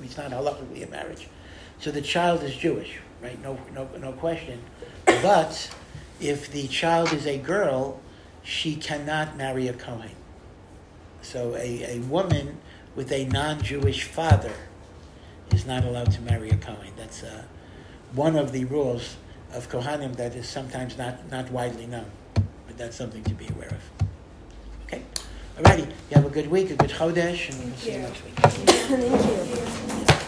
it's 0.02 0.16
not 0.16 0.30
halachically 0.30 0.86
a 0.86 0.90
marriage, 0.90 1.28
so 1.78 1.90
the 1.90 2.02
child 2.02 2.42
is 2.42 2.56
Jewish, 2.56 2.98
right? 3.22 3.40
No, 3.42 3.58
no, 3.74 3.88
no 4.00 4.12
question. 4.12 4.60
But 5.06 5.70
if 6.20 6.50
the 6.50 6.66
child 6.68 7.12
is 7.12 7.26
a 7.26 7.38
girl, 7.38 8.00
she 8.42 8.76
cannot 8.76 9.36
marry 9.36 9.68
a 9.68 9.72
Kohen. 9.72 10.10
So 11.22 11.54
a, 11.56 11.96
a 11.96 11.98
woman 12.00 12.58
with 12.94 13.10
a 13.12 13.24
non-Jewish 13.26 14.04
father 14.04 14.52
is 15.50 15.66
not 15.66 15.84
allowed 15.84 16.12
to 16.12 16.20
marry 16.20 16.50
a 16.50 16.56
Kohen. 16.56 16.92
That's 16.96 17.22
uh, 17.22 17.44
one 18.12 18.36
of 18.36 18.52
the 18.52 18.64
rules 18.64 19.16
of 19.54 19.70
Kohanim 19.70 20.16
that 20.16 20.34
is 20.34 20.48
sometimes 20.48 20.98
not, 20.98 21.30
not 21.30 21.50
widely 21.50 21.86
known. 21.86 22.10
But 22.34 22.76
that's 22.76 22.96
something 22.96 23.22
to 23.24 23.34
be 23.34 23.48
aware 23.48 23.68
of. 23.68 24.06
Okay? 24.86 25.02
Alrighty. 25.56 25.86
You 25.86 26.16
have 26.16 26.26
a 26.26 26.30
good 26.30 26.50
week, 26.50 26.70
a 26.70 26.76
good 26.76 26.90
Chodesh, 26.90 27.50
and 27.50 27.64
we'll 27.64 27.76
see 27.76 27.92
you 27.92 27.98
next 27.98 28.24
week. 28.24 28.34
Thank 28.36 30.18
you. 30.18 30.23